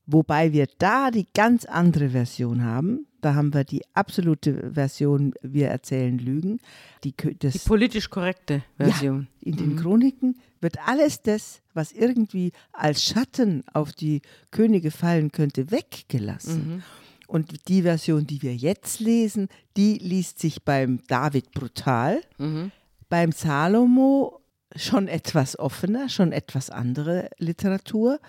Wobei 0.06 0.52
wir 0.52 0.68
da 0.78 1.10
die 1.10 1.26
ganz 1.34 1.64
andere 1.64 2.10
Version 2.10 2.64
haben. 2.64 3.06
Da 3.22 3.34
haben 3.34 3.52
wir 3.52 3.64
die 3.64 3.82
absolute 3.92 4.70
Version, 4.72 5.34
wir 5.42 5.68
erzählen 5.68 6.16
Lügen. 6.16 6.60
Die, 7.02 7.12
das, 7.40 7.54
die 7.54 7.58
politisch 7.58 8.08
korrekte 8.08 8.62
Version. 8.76 9.26
Ja, 9.40 9.50
in 9.50 9.56
den 9.56 9.72
mhm. 9.72 9.76
Chroniken 9.76 10.36
wird 10.60 10.76
alles 10.86 11.22
das, 11.22 11.60
was 11.74 11.90
irgendwie 11.90 12.52
als 12.72 13.02
Schatten 13.02 13.64
auf 13.72 13.92
die 13.92 14.22
Könige 14.52 14.92
fallen 14.92 15.32
könnte, 15.32 15.72
weggelassen. 15.72 16.76
Mhm. 16.76 16.82
Und 17.26 17.68
die 17.68 17.82
Version, 17.82 18.26
die 18.26 18.42
wir 18.42 18.54
jetzt 18.54 19.00
lesen, 19.00 19.48
die 19.76 19.94
liest 19.94 20.38
sich 20.38 20.62
beim 20.62 21.00
David 21.08 21.52
brutal, 21.52 22.20
mhm. 22.38 22.70
beim 23.08 23.32
Salomo 23.32 24.40
schon 24.74 25.08
etwas 25.08 25.58
offener, 25.58 26.08
schon 26.08 26.32
etwas 26.32 26.70
andere 26.70 27.30
Literatur. 27.38 28.20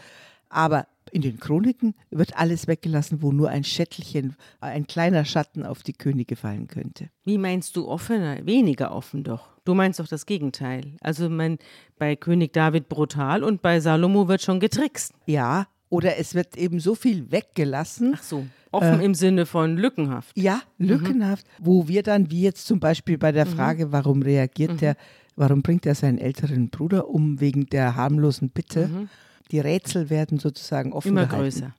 Aber 0.49 0.87
in 1.11 1.21
den 1.21 1.39
Chroniken 1.39 1.93
wird 2.09 2.37
alles 2.37 2.67
weggelassen, 2.67 3.21
wo 3.21 3.31
nur 3.31 3.49
ein 3.49 3.63
Schättelchen, 3.63 4.35
ein 4.59 4.87
kleiner 4.87 5.25
Schatten 5.25 5.65
auf 5.65 5.83
die 5.83 5.93
Könige 5.93 6.35
fallen 6.35 6.67
könnte. 6.67 7.09
Wie 7.23 7.37
meinst 7.37 7.75
du 7.75 7.87
offener? 7.87 8.45
Weniger 8.45 8.91
offen 8.91 9.23
doch. 9.23 9.49
Du 9.65 9.73
meinst 9.73 9.99
doch 9.99 10.07
das 10.07 10.25
Gegenteil. 10.25 10.93
Also 11.01 11.29
mein, 11.29 11.57
bei 11.97 12.15
König 12.15 12.53
David 12.53 12.89
brutal 12.89 13.43
und 13.43 13.61
bei 13.61 13.79
Salomo 13.79 14.27
wird 14.27 14.41
schon 14.41 14.59
getrickst. 14.59 15.13
Ja, 15.25 15.67
oder 15.89 16.17
es 16.17 16.35
wird 16.35 16.57
eben 16.57 16.79
so 16.79 16.95
viel 16.95 17.31
weggelassen. 17.31 18.13
Ach 18.15 18.23
so. 18.23 18.45
Offen 18.71 18.99
äh, 18.99 19.05
im 19.05 19.13
Sinne 19.13 19.45
von 19.45 19.77
lückenhaft. 19.77 20.37
Ja, 20.37 20.61
mhm. 20.77 20.87
lückenhaft, 20.87 21.47
mhm. 21.59 21.65
wo 21.65 21.87
wir 21.87 22.03
dann, 22.03 22.29
wie 22.31 22.41
jetzt 22.41 22.67
zum 22.67 22.79
Beispiel 22.79 23.17
bei 23.17 23.31
der 23.31 23.45
mhm. 23.45 23.51
Frage, 23.51 23.91
warum 23.91 24.21
reagiert 24.21 24.73
mhm. 24.73 24.77
der, 24.77 24.95
warum 25.35 25.61
bringt 25.61 25.85
er 25.85 25.95
seinen 25.95 26.17
älteren 26.17 26.69
Bruder 26.69 27.07
um 27.07 27.39
wegen 27.39 27.67
der 27.67 27.95
harmlosen 27.95 28.49
Bitte, 28.49 28.87
mhm. 28.87 29.09
die 29.51 29.59
Rätsel 29.59 30.09
werden 30.09 30.39
sozusagen 30.39 30.91
offen 30.91 31.09
Immer 31.09 31.25
gehalten. 31.25 31.43
größer. 31.43 31.75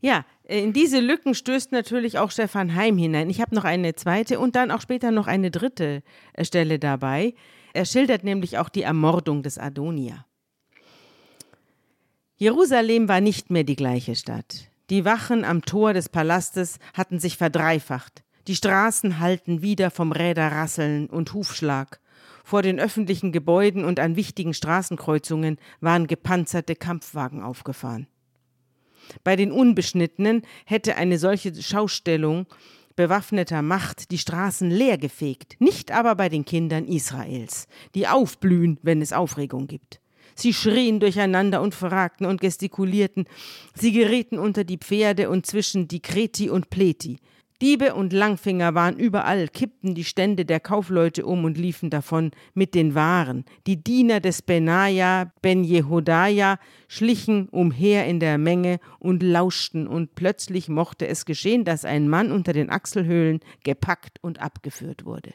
Ja, 0.00 0.24
in 0.44 0.72
diese 0.72 1.00
Lücken 1.00 1.34
stößt 1.34 1.72
natürlich 1.72 2.18
auch 2.18 2.30
Stefan 2.30 2.74
Heim 2.74 2.98
hinein. 2.98 3.30
Ich 3.30 3.40
habe 3.40 3.54
noch 3.54 3.64
eine 3.64 3.94
zweite 3.94 4.38
und 4.38 4.56
dann 4.56 4.70
auch 4.70 4.80
später 4.80 5.10
noch 5.10 5.26
eine 5.26 5.50
dritte 5.50 6.02
äh, 6.34 6.44
Stelle 6.44 6.78
dabei. 6.78 7.34
Er 7.72 7.84
schildert 7.84 8.24
nämlich 8.24 8.58
auch 8.58 8.68
die 8.68 8.82
Ermordung 8.82 9.42
des 9.42 9.58
Adonia. 9.58 10.26
Jerusalem 12.36 13.08
war 13.08 13.20
nicht 13.20 13.50
mehr 13.50 13.62
die 13.62 13.76
gleiche 13.76 14.16
Stadt. 14.16 14.68
Die 14.90 15.04
Wachen 15.04 15.44
am 15.44 15.62
Tor 15.62 15.94
des 15.94 16.08
Palastes 16.08 16.78
hatten 16.92 17.20
sich 17.20 17.36
verdreifacht. 17.36 18.24
Die 18.48 18.56
Straßen 18.56 19.20
hallten 19.20 19.62
wieder 19.62 19.90
vom 19.90 20.10
Räderrasseln 20.10 21.06
und 21.06 21.32
Hufschlag. 21.32 22.00
Vor 22.42 22.62
den 22.62 22.80
öffentlichen 22.80 23.30
Gebäuden 23.30 23.84
und 23.84 24.00
an 24.00 24.16
wichtigen 24.16 24.52
Straßenkreuzungen 24.52 25.58
waren 25.80 26.08
gepanzerte 26.08 26.74
Kampfwagen 26.74 27.40
aufgefahren. 27.40 28.08
Bei 29.22 29.36
den 29.36 29.52
Unbeschnittenen 29.52 30.42
hätte 30.66 30.96
eine 30.96 31.18
solche 31.18 31.54
Schaustellung 31.62 32.46
bewaffneter 32.96 33.62
Macht 33.62 34.10
die 34.10 34.18
Straßen 34.18 34.70
leergefegt, 34.70 35.56
nicht 35.60 35.92
aber 35.92 36.16
bei 36.16 36.28
den 36.28 36.44
Kindern 36.44 36.84
Israels, 36.86 37.68
die 37.94 38.08
aufblühen, 38.08 38.78
wenn 38.82 39.00
es 39.02 39.12
Aufregung 39.12 39.66
gibt. 39.66 40.00
Sie 40.34 40.52
schrien 40.52 41.00
durcheinander 41.00 41.62
und 41.62 41.74
fragten 41.74 42.26
und 42.26 42.40
gestikulierten. 42.40 43.26
Sie 43.74 43.92
gerieten 43.92 44.38
unter 44.38 44.64
die 44.64 44.78
Pferde 44.78 45.30
und 45.30 45.46
zwischen 45.46 45.88
die 45.88 46.00
Kreti 46.00 46.50
und 46.50 46.70
Pleti. 46.70 47.18
Diebe 47.62 47.94
und 47.94 48.12
Langfinger 48.12 48.74
waren 48.74 48.98
überall, 48.98 49.46
kippten 49.48 49.94
die 49.94 50.04
Stände 50.04 50.44
der 50.44 50.58
Kaufleute 50.58 51.24
um 51.24 51.44
und 51.44 51.56
liefen 51.56 51.88
davon 51.88 52.32
mit 52.52 52.74
den 52.74 52.96
Waren. 52.96 53.44
Die 53.68 53.82
Diener 53.82 54.18
des 54.18 54.42
Benaja, 54.42 55.32
Ben 55.40 55.62
Jehodaja, 55.62 56.58
schlichen 56.88 57.48
umher 57.48 58.06
in 58.06 58.18
der 58.18 58.38
Menge 58.38 58.80
und 58.98 59.22
lauschten, 59.22 59.86
und 59.86 60.16
plötzlich 60.16 60.68
mochte 60.68 61.06
es 61.06 61.24
geschehen, 61.24 61.64
dass 61.64 61.84
ein 61.84 62.08
Mann 62.08 62.32
unter 62.32 62.52
den 62.52 62.70
Achselhöhlen 62.70 63.38
gepackt 63.62 64.18
und 64.20 64.40
abgeführt 64.40 65.04
wurde. 65.04 65.32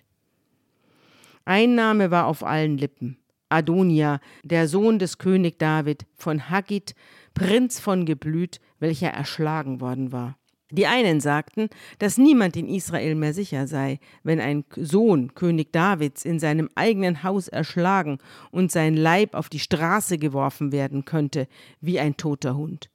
Einnahme 1.45 2.12
war 2.12 2.27
auf 2.27 2.43
allen 2.43 2.77
Lippen. 2.77 3.17
Adonia, 3.49 4.19
der 4.43 4.67
Sohn 4.67 4.99
des 4.99 5.17
König 5.17 5.59
David, 5.59 6.05
von 6.15 6.49
Haggit, 6.49 6.95
Prinz 7.33 7.79
von 7.79 8.05
Geblüt, 8.05 8.59
welcher 8.79 9.09
erschlagen 9.09 9.81
worden 9.81 10.12
war. 10.12 10.38
Die 10.71 10.85
einen 10.85 11.19
sagten, 11.19 11.69
dass 11.97 12.19
niemand 12.19 12.55
in 12.55 12.67
Israel 12.67 13.15
mehr 13.15 13.33
sicher 13.33 13.65
sei, 13.65 13.99
wenn 14.21 14.39
ein 14.39 14.65
Sohn 14.75 15.33
König 15.33 15.73
Davids 15.73 16.25
in 16.25 16.38
seinem 16.39 16.69
eigenen 16.75 17.23
Haus 17.23 17.47
erschlagen 17.47 18.19
und 18.51 18.71
sein 18.71 18.95
Leib 18.95 19.33
auf 19.33 19.49
die 19.49 19.59
Straße 19.59 20.19
geworfen 20.19 20.71
werden 20.71 21.05
könnte, 21.05 21.47
wie 21.81 21.99
ein 21.99 22.17
toter 22.17 22.55
Hund. 22.55 22.91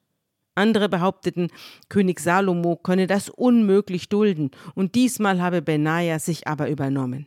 Andere 0.54 0.88
behaupteten, 0.88 1.48
König 1.88 2.20
Salomo 2.20 2.76
könne 2.76 3.08
das 3.08 3.28
unmöglich 3.28 4.08
dulden, 4.08 4.52
und 4.76 4.94
diesmal 4.94 5.42
habe 5.42 5.62
Benaja 5.62 6.20
sich 6.20 6.46
aber 6.46 6.70
übernommen. 6.70 7.26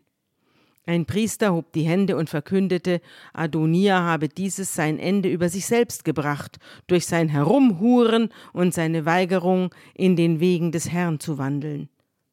Ein 0.87 1.05
Priester 1.05 1.53
hob 1.53 1.73
die 1.73 1.83
Hände 1.83 2.15
und 2.15 2.29
verkündete, 2.29 3.01
Adonia 3.33 3.99
habe 3.99 4.29
dieses 4.29 4.73
sein 4.73 4.99
Ende 4.99 5.27
über 5.27 5.49
sich 5.49 5.65
selbst 5.65 6.05
gebracht, 6.05 6.59
durch 6.87 7.05
sein 7.05 7.27
Herumhuren 7.27 8.29
und 8.53 8.73
seine 8.73 9.05
Weigerung, 9.05 9.75
in 9.95 10.15
den 10.15 10.39
Wegen 10.39 10.71
des 10.71 10.89
Herrn 10.89 11.19
zu 11.19 11.37
wandeln. 11.37 11.89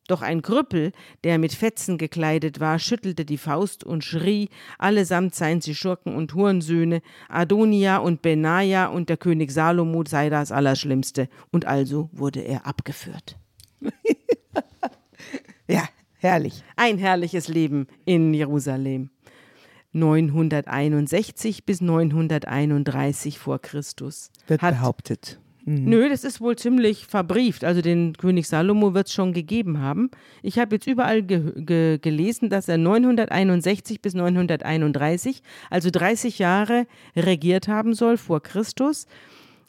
Doch 0.07 0.23
ein 0.23 0.41
Krüppel, 0.41 0.93
der 1.25 1.39
mit 1.39 1.53
Fetzen 1.53 1.99
gekleidet 1.99 2.61
war, 2.61 2.79
schüttelte 2.79 3.25
die 3.25 3.39
Faust 3.39 3.83
und 3.83 4.05
schrie, 4.05 4.51
allesamt 4.79 5.35
seien 5.35 5.61
sie 5.61 5.75
Schurken 5.75 6.15
und 6.15 6.33
Hurensöhne, 6.35 7.03
Adonia 7.29 7.97
und 7.97 8.23
Benaja 8.23 8.87
und 8.87 9.09
der 9.09 9.17
König 9.17 9.51
Salomo 9.51 10.05
sei 10.07 10.31
das 10.31 10.53
Allerschlimmste, 10.53 11.29
und 11.51 11.65
also 11.65 12.09
wurde 12.13 12.41
er 12.41 12.67
abgeführt. 12.67 13.37
ja, 15.67 15.89
Herrlich. 16.25 16.65
Ein 16.77 16.97
herrliches 16.97 17.49
Leben 17.49 17.87
in 18.07 18.33
Jerusalem. 18.33 19.11
961 19.93 21.67
bis 21.67 21.83
931 21.83 23.39
vor 23.39 23.59
Christus. 23.59 24.31
Wird 24.47 24.63
hat, 24.63 24.77
behauptet. 24.77 25.39
Mhm. 25.67 25.85
Nö, 25.85 26.09
das 26.09 26.25
ist 26.25 26.41
wohl 26.41 26.57
ziemlich 26.57 27.07
verbrieft. 27.07 27.63
Also 27.63 27.83
den 27.83 28.15
König 28.15 28.49
Salomo 28.49 28.95
wird 28.95 29.09
es 29.09 29.13
schon 29.13 29.35
gegeben 29.35 29.81
haben. 29.81 30.11
Ich 30.43 30.59
habe 30.59 30.77
jetzt 30.77 30.87
überall 30.87 31.23
ge 31.23 31.53
ge 31.57 31.99
gelesen, 31.99 32.49
dass 32.49 32.69
er 32.69 32.79
961 32.79 34.01
bis 34.01 34.15
931, 34.15 35.43
also 35.69 35.91
30 35.91 36.39
Jahre 36.39 36.87
regiert 37.15 37.69
haben 37.69 37.93
soll 37.93 38.17
vor 38.17 38.43
Christus. 38.43 39.07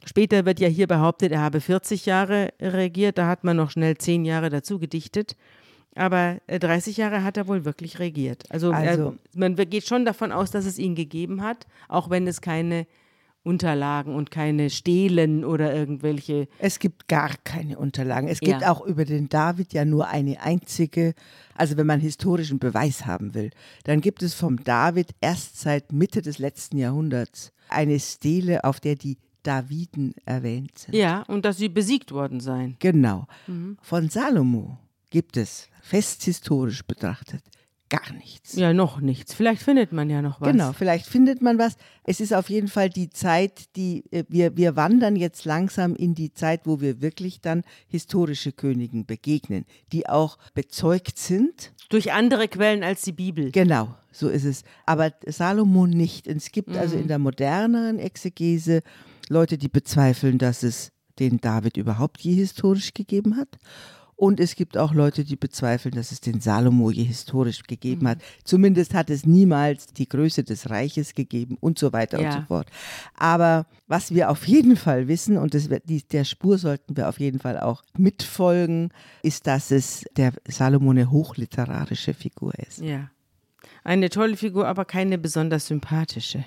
Später 0.05 0.45
wird 0.45 0.61
ja 0.61 0.69
hier 0.69 0.87
behauptet, 0.87 1.33
er 1.33 1.41
habe 1.41 1.59
40 1.59 2.05
Jahre 2.05 2.53
regiert. 2.61 3.17
Da 3.17 3.27
hat 3.27 3.43
man 3.43 3.57
noch 3.57 3.71
schnell 3.71 3.97
10 3.97 4.23
Jahre 4.23 4.49
dazu 4.49 4.79
gedichtet. 4.79 5.35
Aber 5.95 6.39
30 6.47 6.97
äh, 6.97 7.01
Jahre 7.01 7.23
hat 7.23 7.37
er 7.37 7.47
wohl 7.47 7.65
wirklich 7.65 7.99
regiert. 7.99 8.43
Also, 8.49 8.71
also 8.71 9.11
er, 9.11 9.13
man 9.33 9.55
geht 9.55 9.87
schon 9.87 10.05
davon 10.05 10.31
aus, 10.31 10.51
dass 10.51 10.65
es 10.65 10.77
ihn 10.77 10.95
gegeben 10.95 11.41
hat, 11.41 11.65
auch 11.87 12.09
wenn 12.09 12.27
es 12.27 12.41
keine 12.41 12.85
Unterlagen 13.45 14.15
und 14.15 14.31
keine 14.31 14.71
Stelen 14.71 15.45
oder 15.45 15.73
irgendwelche. 15.73 16.47
Es 16.57 16.79
gibt 16.79 17.07
gar 17.07 17.29
keine 17.43 17.77
Unterlagen. 17.77 18.27
Es 18.27 18.39
gibt 18.39 18.61
ja. 18.61 18.71
auch 18.71 18.83
über 18.85 19.05
den 19.05 19.29
David 19.29 19.71
ja 19.71 19.85
nur 19.85 20.07
eine 20.07 20.41
einzige, 20.41 21.13
also 21.53 21.77
wenn 21.77 21.85
man 21.85 21.99
historischen 21.99 22.57
Beweis 22.57 23.05
haben 23.05 23.35
will, 23.35 23.51
dann 23.83 24.01
gibt 24.01 24.23
es 24.23 24.33
vom 24.33 24.63
David 24.63 25.11
erst 25.21 25.61
seit 25.61 25.91
Mitte 25.91 26.23
des 26.23 26.39
letzten 26.39 26.77
Jahrhunderts 26.77 27.53
eine 27.69 27.99
Stele, 27.99 28.63
auf 28.63 28.79
der 28.79 28.95
die 28.95 29.17
Daviden 29.43 30.15
erwähnt 30.25 30.79
sind. 30.79 30.95
Ja, 30.95 31.21
und 31.27 31.45
dass 31.45 31.57
sie 31.57 31.69
besiegt 31.69 32.11
worden 32.11 32.39
seien. 32.39 32.77
Genau. 32.79 33.27
Mhm. 33.45 33.77
Von 33.79 34.09
Salomo 34.09 34.79
gibt 35.11 35.37
es 35.37 35.69
fest 35.85 36.23
historisch 36.23 36.83
betrachtet 36.83 37.43
gar 37.89 38.13
nichts. 38.13 38.55
Ja, 38.55 38.73
noch 38.73 38.99
nichts. 38.99 39.33
Vielleicht 39.33 39.61
findet 39.61 39.91
man 39.91 40.09
ja 40.09 40.21
noch 40.21 40.41
was. 40.41 40.51
Genau, 40.51 40.73
vielleicht 40.73 41.05
findet 41.05 41.41
man 41.41 41.57
was. 41.57 41.77
Es 42.03 42.19
ist 42.19 42.33
auf 42.33 42.49
jeden 42.49 42.67
Fall 42.67 42.89
die 42.89 43.09
Zeit, 43.09 43.75
die 43.75 44.03
äh, 44.11 44.23
wir, 44.27 44.57
wir 44.57 44.75
wandern 44.75 45.15
jetzt 45.15 45.45
langsam 45.45 45.95
in 45.95 46.15
die 46.15 46.33
Zeit, 46.33 46.61
wo 46.65 46.81
wir 46.81 47.01
wirklich 47.01 47.41
dann 47.41 47.63
historische 47.87 48.51
Königen 48.51 49.05
begegnen, 49.05 49.65
die 49.91 50.09
auch 50.09 50.37
bezeugt 50.53 51.19
sind. 51.19 51.73
Durch 51.89 52.11
andere 52.11 52.47
Quellen 52.47 52.83
als 52.83 53.03
die 53.03 53.11
Bibel. 53.11 53.51
Genau, 53.51 53.95
so 54.11 54.29
ist 54.29 54.45
es. 54.45 54.63
Aber 54.85 55.11
Salomon 55.27 55.91
nicht. 55.91 56.27
Es 56.27 56.51
gibt 56.51 56.69
mhm. 56.69 56.77
also 56.77 56.97
in 56.97 57.07
der 57.07 57.19
moderneren 57.19 57.99
Exegese 57.99 58.81
Leute, 59.29 59.57
die 59.57 59.69
bezweifeln, 59.69 60.37
dass 60.37 60.63
es 60.63 60.91
den 61.19 61.37
David 61.39 61.77
überhaupt 61.77 62.21
je 62.21 62.33
historisch 62.33 62.93
gegeben 62.93 63.37
hat. 63.37 63.57
Und 64.17 64.39
es 64.39 64.55
gibt 64.55 64.77
auch 64.77 64.93
Leute, 64.93 65.25
die 65.25 65.35
bezweifeln, 65.35 65.93
dass 65.93 66.11
es 66.11 66.21
den 66.21 66.39
Salomo 66.39 66.89
je 66.89 67.03
historisch 67.03 67.63
gegeben 67.63 68.03
mhm. 68.03 68.09
hat. 68.09 68.19
Zumindest 68.45 68.93
hat 68.93 69.09
es 69.09 69.25
niemals 69.25 69.87
die 69.87 70.07
Größe 70.07 70.43
des 70.43 70.69
Reiches 70.69 71.15
gegeben 71.15 71.57
und 71.59 71.77
so 71.77 71.91
weiter 71.91 72.21
ja. 72.21 72.27
und 72.27 72.33
so 72.33 72.41
fort. 72.47 72.69
Aber 73.17 73.65
was 73.87 74.13
wir 74.13 74.29
auf 74.29 74.47
jeden 74.47 74.77
Fall 74.77 75.09
wissen, 75.09 75.37
und 75.37 75.53
das, 75.53 75.69
die, 75.83 76.01
der 76.03 76.23
Spur 76.23 76.57
sollten 76.57 76.95
wir 76.95 77.09
auf 77.09 77.19
jeden 77.19 77.39
Fall 77.39 77.59
auch 77.59 77.83
mitfolgen, 77.97 78.89
ist, 79.21 79.47
dass 79.47 79.71
es 79.71 80.05
der 80.15 80.31
Salomo 80.47 80.91
eine 80.91 81.11
hochliterarische 81.11 82.13
Figur 82.13 82.53
ist. 82.55 82.81
Ja. 82.81 83.09
Eine 83.83 84.09
tolle 84.09 84.37
Figur, 84.37 84.67
aber 84.67 84.85
keine 84.85 85.17
besonders 85.17 85.67
sympathische. 85.67 86.45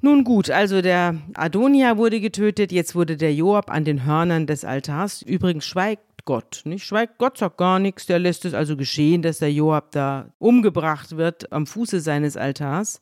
Nun 0.00 0.24
gut, 0.24 0.50
also 0.50 0.82
der 0.82 1.16
Adonia 1.32 1.96
wurde 1.96 2.20
getötet, 2.20 2.72
jetzt 2.72 2.94
wurde 2.94 3.16
der 3.16 3.34
Joab 3.34 3.70
an 3.70 3.86
den 3.86 4.04
Hörnern 4.04 4.46
des 4.46 4.62
Altars. 4.62 5.22
Übrigens 5.22 5.64
schweigt 5.64 6.02
Gott. 6.24 6.62
Nicht? 6.64 6.84
Schweigt 6.84 7.18
Gott 7.18 7.38
sagt 7.38 7.58
gar 7.58 7.78
nichts, 7.78 8.06
der 8.06 8.18
lässt 8.18 8.44
es 8.44 8.54
also 8.54 8.76
geschehen, 8.76 9.22
dass 9.22 9.38
der 9.38 9.52
Joab 9.52 9.92
da 9.92 10.32
umgebracht 10.38 11.16
wird 11.16 11.52
am 11.52 11.66
Fuße 11.66 12.00
seines 12.00 12.36
Altars. 12.36 13.00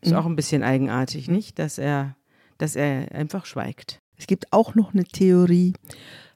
Ist 0.00 0.12
mhm. 0.12 0.18
auch 0.18 0.26
ein 0.26 0.36
bisschen 0.36 0.62
eigenartig, 0.62 1.28
nicht? 1.28 1.58
Dass 1.58 1.78
er, 1.78 2.16
dass 2.58 2.76
er 2.76 3.12
einfach 3.12 3.46
schweigt. 3.46 4.00
Es 4.16 4.26
gibt 4.26 4.52
auch 4.52 4.74
noch 4.74 4.94
eine 4.94 5.04
Theorie 5.04 5.74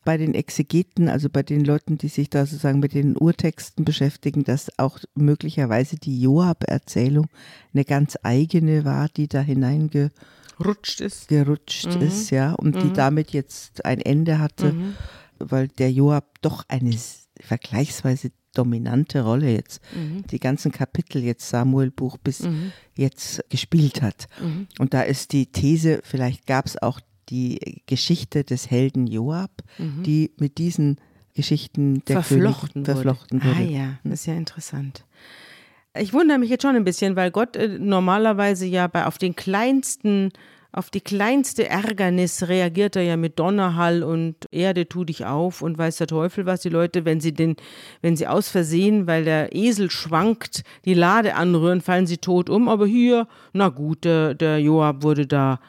bei 0.05 0.17
den 0.17 0.35
Exegeten, 0.35 1.09
also 1.09 1.29
bei 1.29 1.43
den 1.43 1.65
Leuten, 1.65 1.97
die 1.97 2.09
sich 2.09 2.29
da 2.29 2.45
sozusagen 2.45 2.81
mit 2.81 2.93
den 2.93 3.17
Urtexten 3.17 3.85
beschäftigen, 3.85 4.43
dass 4.43 4.79
auch 4.79 4.99
möglicherweise 5.15 5.97
die 5.97 6.21
Joab-Erzählung 6.21 7.29
eine 7.73 7.85
ganz 7.85 8.19
eigene 8.23 8.85
war, 8.85 9.09
die 9.09 9.29
da 9.29 9.41
hineingerutscht 9.41 11.01
ist. 11.01 11.29
Gerutscht 11.29 11.95
mhm. 11.95 12.03
ist, 12.03 12.31
ja, 12.31 12.53
und 12.55 12.77
mhm. 12.77 12.81
die 12.81 12.93
damit 12.93 13.31
jetzt 13.31 13.85
ein 13.85 14.01
Ende 14.01 14.39
hatte. 14.39 14.73
Mhm 14.73 14.95
weil 15.51 15.69
der 15.69 15.93
Joab 15.93 16.41
doch 16.43 16.65
eine 16.69 16.97
vergleichsweise 17.41 18.31
dominante 18.55 19.23
Rolle 19.23 19.51
jetzt, 19.51 19.81
mhm. 19.95 20.25
die 20.27 20.39
ganzen 20.39 20.73
Kapitel 20.73 21.23
jetzt 21.23 21.49
Samuel-Buch 21.49 22.19
bis 22.19 22.41
mhm. 22.41 22.73
jetzt 22.95 23.43
gespielt 23.49 24.03
hat. 24.03 24.27
Mhm. 24.41 24.69
Und 24.79 24.95
da 24.95 25.03
ist 25.03 25.33
die 25.33 25.47
These, 25.47 26.01
vielleicht 26.05 26.47
gab 26.47 26.67
es 26.67 26.81
auch 26.81 27.01
die 27.29 27.83
Geschichte 27.87 28.45
des 28.45 28.71
Helden 28.71 29.07
Joab, 29.07 29.63
mhm. 29.79 30.03
die 30.03 30.33
mit 30.39 30.59
diesen 30.59 30.99
Geschichten 31.35 32.05
der 32.05 32.23
verflochten, 32.23 32.85
König 32.85 32.87
verflochten 32.87 33.43
wurde. 33.43 33.57
Ah 33.57 33.63
ja, 33.63 33.99
das 34.05 34.21
ist 34.21 34.27
ja 34.27 34.35
interessant. 34.35 35.07
Ich 35.99 36.13
wundere 36.13 36.39
mich 36.39 36.51
jetzt 36.51 36.63
schon 36.63 36.77
ein 36.77 36.85
bisschen, 36.85 37.17
weil 37.17 37.31
Gott 37.31 37.57
äh, 37.57 37.79
normalerweise 37.79 38.67
ja 38.67 38.87
bei 38.87 39.07
auf 39.07 39.19
den 39.19 39.37
kleinsten 39.37 40.31
auf 40.73 40.89
die 40.89 41.03
kleinste 41.03 41.69
Ärgernis 41.69 42.49
reagiert 42.49 42.97
er 42.97 43.03
ja 43.03 43.19
mit 43.19 43.39
Donnerhall 43.39 44.03
und 44.03 44.37
Erde 44.51 44.89
tu 44.89 45.05
dich 45.05 45.27
auf 45.27 45.61
und 45.61 45.77
weiß 45.77 45.99
der 45.99 46.07
Teufel 46.07 46.47
was. 46.47 46.63
Die 46.63 46.71
Leute, 46.71 47.05
wenn 47.05 47.21
sie 47.21 47.35
den, 47.35 47.57
wenn 48.01 48.17
sie 48.17 48.27
aus 48.27 48.49
Versehen, 48.49 49.07
weil 49.07 49.25
der 49.25 49.55
Esel 49.55 49.91
schwankt, 49.91 50.63
die 50.87 50.95
Lade 50.95 51.35
anrühren, 51.35 51.83
fallen 51.83 52.07
sie 52.07 52.17
tot 52.17 52.49
um. 52.49 52.71
Aber 52.71 52.87
hier, 52.87 53.29
na 53.53 53.69
gut, 53.69 54.05
der, 54.05 54.35
der 54.35 54.61
Joab 54.61 55.03
wurde 55.03 55.27
da, 55.27 55.61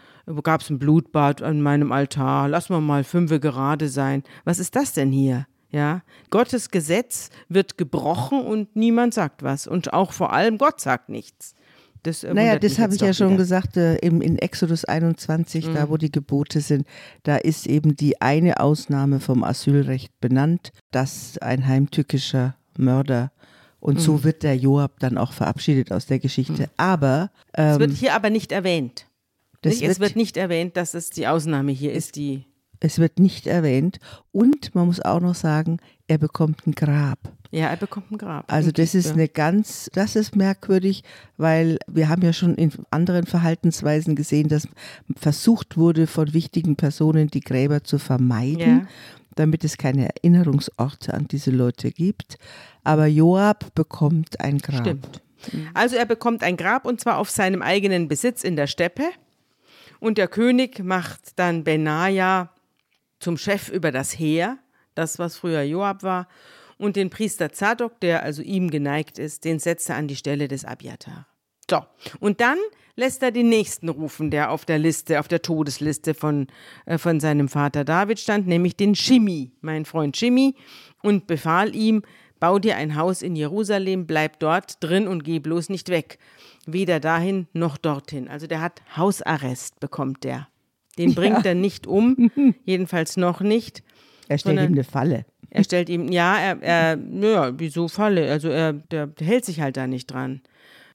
gab 0.41 0.61
es 0.61 0.69
ein 0.69 0.79
Blutbad 0.79 1.41
an 1.41 1.61
meinem 1.61 1.91
Altar. 1.91 2.47
Lass 2.47 2.69
mal 2.69 2.79
mal 2.79 3.03
fünfe 3.03 3.41
gerade 3.41 3.89
sein. 3.89 4.23
Was 4.45 4.57
ist 4.57 4.73
das 4.77 4.93
denn 4.93 5.11
hier? 5.11 5.47
Ja, 5.69 6.03
Gottes 6.29 6.69
Gesetz 6.69 7.29
wird 7.49 7.79
gebrochen 7.79 8.41
und 8.41 8.75
niemand 8.75 9.15
sagt 9.15 9.43
was. 9.43 9.67
Und 9.67 9.91
auch 9.91 10.13
vor 10.13 10.31
allem 10.31 10.59
Gott 10.59 10.79
sagt 10.79 11.09
nichts. 11.09 11.55
Das 12.03 12.23
naja, 12.23 12.59
das 12.59 12.79
habe 12.79 12.93
ich 12.93 13.01
ja 13.01 13.13
schon 13.13 13.29
wieder. 13.29 13.37
gesagt, 13.37 13.77
äh, 13.77 13.95
im, 13.95 14.21
in 14.21 14.37
Exodus 14.37 14.83
21, 14.83 15.67
mhm. 15.67 15.73
da 15.73 15.89
wo 15.89 15.97
die 15.97 16.11
Gebote 16.11 16.59
sind, 16.59 16.85
da 17.23 17.37
ist 17.37 17.65
eben 17.65 17.95
die 17.95 18.21
eine 18.21 18.59
Ausnahme 18.59 19.21
vom 19.21 19.43
Asylrecht 19.43 20.11
benannt, 20.19 20.73
dass 20.91 21.37
ein 21.37 21.65
heimtückischer 21.65 22.55
Mörder 22.77 23.31
und 23.79 23.95
mhm. 23.95 23.99
so 23.99 24.23
wird 24.23 24.43
der 24.43 24.55
Joab 24.55 24.99
dann 24.99 25.17
auch 25.17 25.33
verabschiedet 25.33 25.91
aus 25.91 26.05
der 26.05 26.19
Geschichte. 26.19 26.63
Mhm. 26.63 26.69
Aber 26.77 27.31
ähm, 27.53 27.71
es 27.71 27.79
wird 27.79 27.91
ähm, 27.91 27.95
hier 27.97 28.15
aber 28.15 28.29
nicht 28.29 28.51
erwähnt. 28.51 29.07
Nicht? 29.63 29.81
Wird, 29.81 29.91
es 29.91 29.99
wird 29.99 30.15
nicht 30.15 30.37
erwähnt, 30.37 30.77
dass 30.77 30.93
es 30.93 31.09
die 31.09 31.27
Ausnahme 31.27 31.71
hier 31.71 31.93
ist, 31.93 32.15
die. 32.15 32.45
Es 32.79 32.99
wird 32.99 33.19
nicht 33.19 33.47
erwähnt. 33.47 33.99
Und 34.31 34.73
man 34.75 34.87
muss 34.87 34.99
auch 35.01 35.19
noch 35.19 35.35
sagen, 35.35 35.79
er 36.07 36.17
bekommt 36.17 36.65
ein 36.65 36.73
Grab. 36.73 37.31
Ja, 37.53 37.67
er 37.67 37.77
bekommt 37.77 38.11
ein 38.11 38.17
Grab. 38.17 38.51
Also 38.51 38.71
das 38.71 38.95
ist 38.95 39.11
eine 39.11 39.27
ganz, 39.27 39.87
das 39.93 40.15
ist 40.15 40.35
merkwürdig, 40.35 41.03
weil 41.37 41.77
wir 41.87 42.09
haben 42.09 42.23
ja 42.23 42.33
schon 42.33 42.55
in 42.55 42.71
anderen 42.89 43.27
Verhaltensweisen 43.27 44.15
gesehen, 44.15 44.49
dass 44.49 44.67
versucht 45.15 45.77
wurde, 45.77 46.07
von 46.07 46.33
wichtigen 46.33 46.75
Personen 46.75 47.27
die 47.27 47.41
Gräber 47.41 47.83
zu 47.83 47.99
vermeiden. 47.99 48.79
Ja. 48.81 48.87
damit 49.35 49.63
es 49.63 49.77
keine 49.79 50.09
Erinnerungsorte 50.09 51.11
an 51.11 51.27
diese 51.27 51.49
Leute 51.49 51.89
gibt. 51.89 52.37
Aber 52.83 53.07
Joab 53.07 53.73
bekommt 53.73 54.39
ein 54.39 54.59
Grab. 54.59 54.81
Stimmt. 54.81 55.23
Also 55.73 55.95
er 55.95 56.05
bekommt 56.05 56.43
ein 56.43 56.55
Grab 56.55 56.85
und 56.85 57.01
zwar 57.01 57.17
auf 57.17 57.31
seinem 57.31 57.63
eigenen 57.63 58.07
Besitz 58.07 58.43
in 58.43 58.55
der 58.55 58.67
Steppe. 58.67 59.05
Und 59.99 60.19
der 60.19 60.27
König 60.27 60.83
macht 60.83 61.39
dann 61.39 61.63
Benaja 61.63 62.51
zum 63.19 63.37
Chef 63.37 63.69
über 63.69 63.91
das 63.91 64.19
Heer, 64.19 64.59
das 64.93 65.17
was 65.17 65.35
früher 65.35 65.63
Joab 65.63 66.03
war. 66.03 66.27
Und 66.83 66.97
den 66.97 67.09
Priester 67.09 67.53
Zadok, 67.53 68.01
der 68.01 68.23
also 68.23 68.41
ihm 68.41 68.69
geneigt 68.69 69.17
ist, 69.17 69.45
den 69.45 69.59
setzt 69.59 69.89
er 69.89 69.95
an 69.95 70.09
die 70.09 70.17
Stelle 70.17 70.49
des 70.49 70.65
Abiatar. 70.65 71.27
So, 71.71 71.79
und 72.19 72.41
dann 72.41 72.57
lässt 72.97 73.23
er 73.23 73.31
den 73.31 73.47
nächsten 73.47 73.87
rufen, 73.87 74.31
der 74.31 74.51
auf 74.51 74.65
der 74.65 74.79
Liste, 74.79 75.21
auf 75.21 75.29
der 75.29 75.41
Todesliste 75.41 76.13
von, 76.13 76.47
äh, 76.85 76.97
von 76.97 77.21
seinem 77.21 77.47
Vater 77.47 77.85
David 77.85 78.19
stand, 78.19 78.47
nämlich 78.47 78.75
den 78.75 78.95
Shimi, 78.95 79.53
mein 79.61 79.85
Freund 79.85 80.17
Shimi, 80.17 80.55
und 81.01 81.25
befahl 81.25 81.73
ihm, 81.73 82.03
bau 82.41 82.59
dir 82.59 82.75
ein 82.75 82.97
Haus 82.97 83.21
in 83.21 83.37
Jerusalem, 83.37 84.05
bleib 84.05 84.39
dort 84.39 84.83
drin 84.83 85.07
und 85.07 85.23
geh 85.23 85.39
bloß 85.39 85.69
nicht 85.69 85.87
weg. 85.87 86.19
Weder 86.65 86.99
dahin 86.99 87.47
noch 87.53 87.77
dorthin. 87.77 88.27
Also 88.27 88.45
der 88.45 88.59
hat 88.59 88.81
Hausarrest, 88.97 89.79
bekommt 89.79 90.25
der. 90.25 90.49
Den 90.97 91.15
bringt 91.15 91.45
ja. 91.45 91.51
er 91.51 91.55
nicht 91.55 91.87
um, 91.87 92.29
jedenfalls 92.65 93.15
noch 93.15 93.39
nicht. 93.39 93.83
Er 94.27 94.37
stellt 94.37 94.59
ihm 94.59 94.73
eine 94.73 94.83
Falle. 94.83 95.25
Er 95.55 95.63
stellt 95.63 95.87
ihm, 95.87 96.11
ja, 96.11 96.35
er, 96.39 96.63
er 96.63 96.97
ja, 96.97 97.59
wieso 97.59 97.87
Falle? 97.87 98.31
Also 98.31 98.49
er, 98.49 98.73
der 98.73 99.11
hält 99.19 99.45
sich 99.45 99.61
halt 99.61 99.77
da 99.77 99.85
nicht 99.85 100.07
dran. 100.07 100.41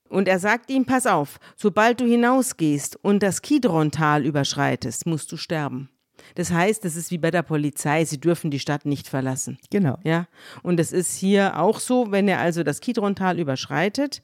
Und 0.09 0.27
er 0.27 0.41
sagt 0.41 0.69
ihm, 0.69 0.85
pass 0.85 1.07
auf, 1.07 1.39
sobald 1.55 2.01
du 2.01 2.07
hinausgehst 2.07 2.99
und 3.01 3.23
das 3.23 3.41
Kidron-Tal 3.43 4.27
überschreitest, 4.27 5.07
musst 5.07 5.31
du 5.31 5.37
sterben. 5.37 5.91
Das 6.35 6.51
heißt, 6.51 6.85
das 6.85 6.97
ist 6.97 7.13
wie 7.13 7.19
bei 7.19 7.31
der 7.31 7.43
Polizei, 7.43 8.05
sie 8.05 8.19
dürfen 8.19 8.51
die 8.51 8.59
Stadt 8.59 8.85
nicht 8.85 9.07
verlassen. 9.07 9.59
Genau. 9.71 9.97
Ja. 10.03 10.27
Und 10.65 10.81
es 10.81 10.91
ist 10.91 11.17
hier 11.17 11.61
auch 11.61 11.79
so, 11.79 12.11
wenn 12.11 12.27
er 12.27 12.41
also 12.41 12.65
das 12.65 12.81
Kidron-Tal 12.81 13.39
überschreitet, 13.39 14.23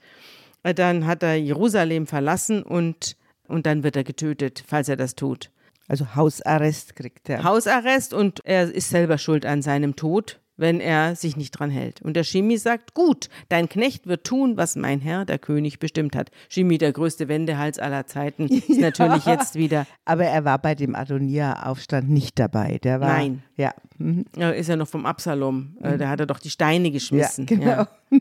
äh, 0.64 0.74
dann 0.74 1.06
hat 1.06 1.22
er 1.22 1.36
Jerusalem 1.36 2.08
verlassen 2.08 2.64
und, 2.64 3.16
und 3.46 3.66
dann 3.66 3.84
wird 3.84 3.94
er 3.94 4.04
getötet, 4.04 4.64
falls 4.66 4.88
er 4.88 4.96
das 4.96 5.14
tut. 5.14 5.52
Also 5.88 6.14
Hausarrest 6.14 6.96
kriegt 6.96 7.28
er. 7.28 7.44
Hausarrest 7.44 8.14
und 8.14 8.40
er 8.44 8.72
ist 8.72 8.90
selber 8.90 9.18
schuld 9.18 9.44
an 9.44 9.62
seinem 9.62 9.96
Tod, 9.96 10.40
wenn 10.56 10.80
er 10.80 11.16
sich 11.16 11.36
nicht 11.36 11.50
dran 11.50 11.70
hält. 11.70 12.00
Und 12.00 12.14
der 12.14 12.24
Shimi 12.24 12.56
sagt, 12.56 12.94
gut, 12.94 13.28
dein 13.48 13.68
Knecht 13.68 14.06
wird 14.06 14.24
tun, 14.24 14.56
was 14.56 14.76
mein 14.76 15.00
Herr, 15.00 15.24
der 15.24 15.38
König, 15.38 15.78
bestimmt 15.78 16.14
hat. 16.14 16.30
Shimi, 16.48 16.78
der 16.78 16.92
größte 16.92 17.28
Wendehals 17.28 17.78
aller 17.78 18.06
Zeiten, 18.06 18.46
ist 18.48 18.68
ja, 18.68 18.80
natürlich 18.80 19.26
jetzt 19.26 19.56
wieder. 19.56 19.86
Aber 20.04 20.24
er 20.24 20.44
war 20.44 20.58
bei 20.58 20.74
dem 20.74 20.94
Adonia-Aufstand 20.94 22.08
nicht 22.08 22.38
dabei. 22.38 22.78
Der 22.82 23.00
war, 23.00 23.08
Nein. 23.08 23.42
Ja. 23.56 23.74
Mhm. 23.98 24.24
Ist 24.54 24.68
ja 24.68 24.76
noch 24.76 24.88
vom 24.88 25.06
Absalom. 25.06 25.76
Äh, 25.82 25.92
mhm. 25.92 25.98
Da 25.98 26.08
hat 26.08 26.20
er 26.20 26.26
doch 26.26 26.38
die 26.38 26.50
Steine 26.50 26.90
geschmissen. 26.90 27.46
Ja, 27.48 27.56
genau. 27.56 27.66
Ja. 27.66 27.88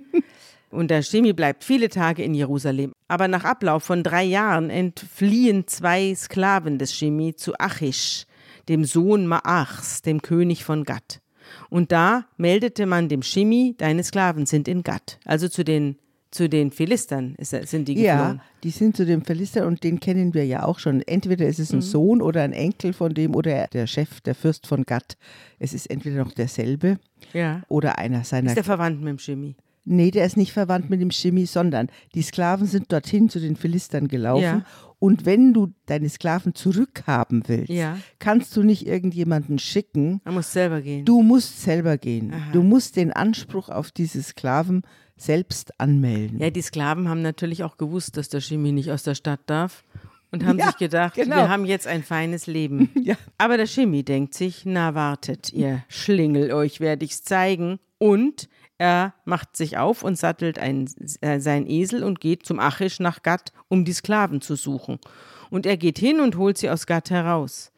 Und 0.73 0.89
der 0.89 1.03
Shimi 1.03 1.33
bleibt 1.33 1.63
viele 1.63 1.87
Tage 1.87 2.23
in 2.23 2.33
Jerusalem. 2.33 2.93
Aber 3.07 3.27
nach 3.27 3.43
Ablauf 3.43 3.83
von 3.83 4.01
drei 4.01 4.23
Jahren 4.23 4.71
entfliehen 4.71 5.67
zwei 5.67 6.15
Sklaven 6.15 6.79
des 6.79 6.95
Shimi 6.95 7.35
zu 7.35 7.53
Achish, 7.59 8.25
dem 8.69 8.83
Sohn 8.83 9.27
Maachs, 9.27 10.01
dem 10.01 10.23
König 10.23 10.63
von 10.63 10.83
Gad. 10.83 11.21
Und 11.69 11.91
da 11.91 12.25
meldete 12.37 12.87
man 12.87 13.07
dem 13.07 13.21
Shimi, 13.21 13.75
deine 13.77 14.03
Sklaven 14.03 14.47
sind 14.47 14.67
in 14.67 14.81
Gad. 14.81 15.19
Also 15.25 15.47
zu 15.47 15.63
den 15.63 15.97
zu 16.31 16.49
den 16.49 16.71
Philistern 16.71 17.35
sind 17.39 17.87
die 17.87 17.93
geflohen. 17.93 18.37
Ja, 18.37 18.43
die 18.63 18.71
sind 18.71 18.97
zu 18.97 19.05
den 19.05 19.23
Philistern 19.23 19.67
und 19.67 19.83
den 19.83 19.99
kennen 19.99 20.33
wir 20.33 20.43
ja 20.43 20.63
auch 20.63 20.79
schon. 20.79 21.03
Entweder 21.03 21.45
ist 21.45 21.59
es 21.59 21.71
ein 21.71 21.77
mhm. 21.77 21.81
Sohn 21.81 22.21
oder 22.23 22.41
ein 22.41 22.53
Enkel 22.53 22.93
von 22.93 23.13
dem 23.13 23.35
oder 23.35 23.67
der 23.67 23.85
Chef, 23.85 24.19
der 24.21 24.33
Fürst 24.33 24.65
von 24.65 24.83
Gad. 24.83 25.15
Es 25.59 25.73
ist 25.73 25.91
entweder 25.91 26.23
noch 26.23 26.31
derselbe 26.31 26.97
ja. 27.33 27.61
oder 27.67 27.99
einer 27.99 28.23
seiner. 28.23 28.47
Ist 28.47 28.55
der 28.57 28.63
verwandt 28.63 28.99
mit 28.99 29.09
dem 29.09 29.19
Shimi? 29.19 29.55
Nee, 29.85 30.11
der 30.11 30.25
ist 30.25 30.37
nicht 30.37 30.53
verwandt 30.53 30.89
mit 30.89 31.01
dem 31.01 31.11
Shimi, 31.11 31.45
sondern 31.45 31.89
die 32.15 32.21
Sklaven 32.21 32.67
sind 32.67 32.91
dorthin 32.91 33.29
zu 33.29 33.39
den 33.39 33.55
Philistern 33.55 34.07
gelaufen. 34.07 34.43
Ja. 34.43 34.65
Und 34.99 35.25
wenn 35.25 35.53
du 35.53 35.73
deine 35.85 36.07
Sklaven 36.07 36.55
zurückhaben 36.55 37.43
willst, 37.47 37.69
ja. 37.69 37.97
kannst 38.19 38.55
du 38.55 38.63
nicht 38.63 38.87
irgendjemanden 38.87 39.59
schicken. 39.59 40.21
Du 40.23 40.31
musst 40.31 40.53
selber 40.53 40.81
gehen. 40.81 41.03
Du 41.03 41.21
musst 41.21 41.61
selber 41.61 41.97
gehen. 41.97 42.33
Aha. 42.33 42.51
Du 42.53 42.63
musst 42.63 42.95
den 42.95 43.11
Anspruch 43.11 43.67
auf 43.67 43.91
diese 43.91 44.23
Sklaven 44.23 44.83
selbst 45.17 45.77
anmelden. 45.79 46.39
Ja, 46.39 46.49
die 46.49 46.61
Sklaven 46.61 47.09
haben 47.09 47.21
natürlich 47.21 47.63
auch 47.63 47.75
gewusst, 47.75 48.15
dass 48.15 48.29
der 48.29 48.39
Shimi 48.39 48.71
nicht 48.71 48.91
aus 48.91 49.03
der 49.03 49.15
Stadt 49.15 49.41
darf 49.47 49.83
und 50.31 50.45
haben 50.45 50.57
ja, 50.57 50.67
sich 50.67 50.77
gedacht, 50.77 51.15
genau. 51.15 51.35
wir 51.35 51.49
haben 51.49 51.65
jetzt 51.65 51.85
ein 51.85 52.01
feines 52.03 52.47
Leben. 52.47 52.89
ja. 53.01 53.15
Aber 53.37 53.57
der 53.57 53.67
Shimi 53.67 54.03
denkt 54.03 54.33
sich, 54.33 54.63
na 54.65 54.95
wartet, 54.95 55.53
ihr 55.53 55.83
Schlingel, 55.89 56.51
euch 56.53 56.79
werde 56.79 57.05
ich's 57.05 57.23
zeigen. 57.23 57.79
Und 57.99 58.49
er 58.77 59.13
macht 59.25 59.55
sich 59.55 59.77
auf 59.77 60.03
und 60.03 60.17
sattelt 60.17 60.59
ein, 60.59 60.89
äh, 61.21 61.39
sein 61.39 61.67
Esel 61.69 62.03
und 62.03 62.19
geht 62.19 62.45
zum 62.45 62.59
Achish 62.59 62.99
nach 62.99 63.23
Gad, 63.23 63.53
um 63.67 63.85
die 63.85 63.93
Sklaven 63.93 64.41
zu 64.41 64.55
suchen. 64.55 64.99
Und 65.49 65.65
er 65.65 65.77
geht 65.77 65.99
hin 65.99 66.19
und 66.19 66.37
holt 66.37 66.57
sie 66.57 66.69
aus 66.69 66.87
Gad 66.87 67.09
heraus. 67.09 67.71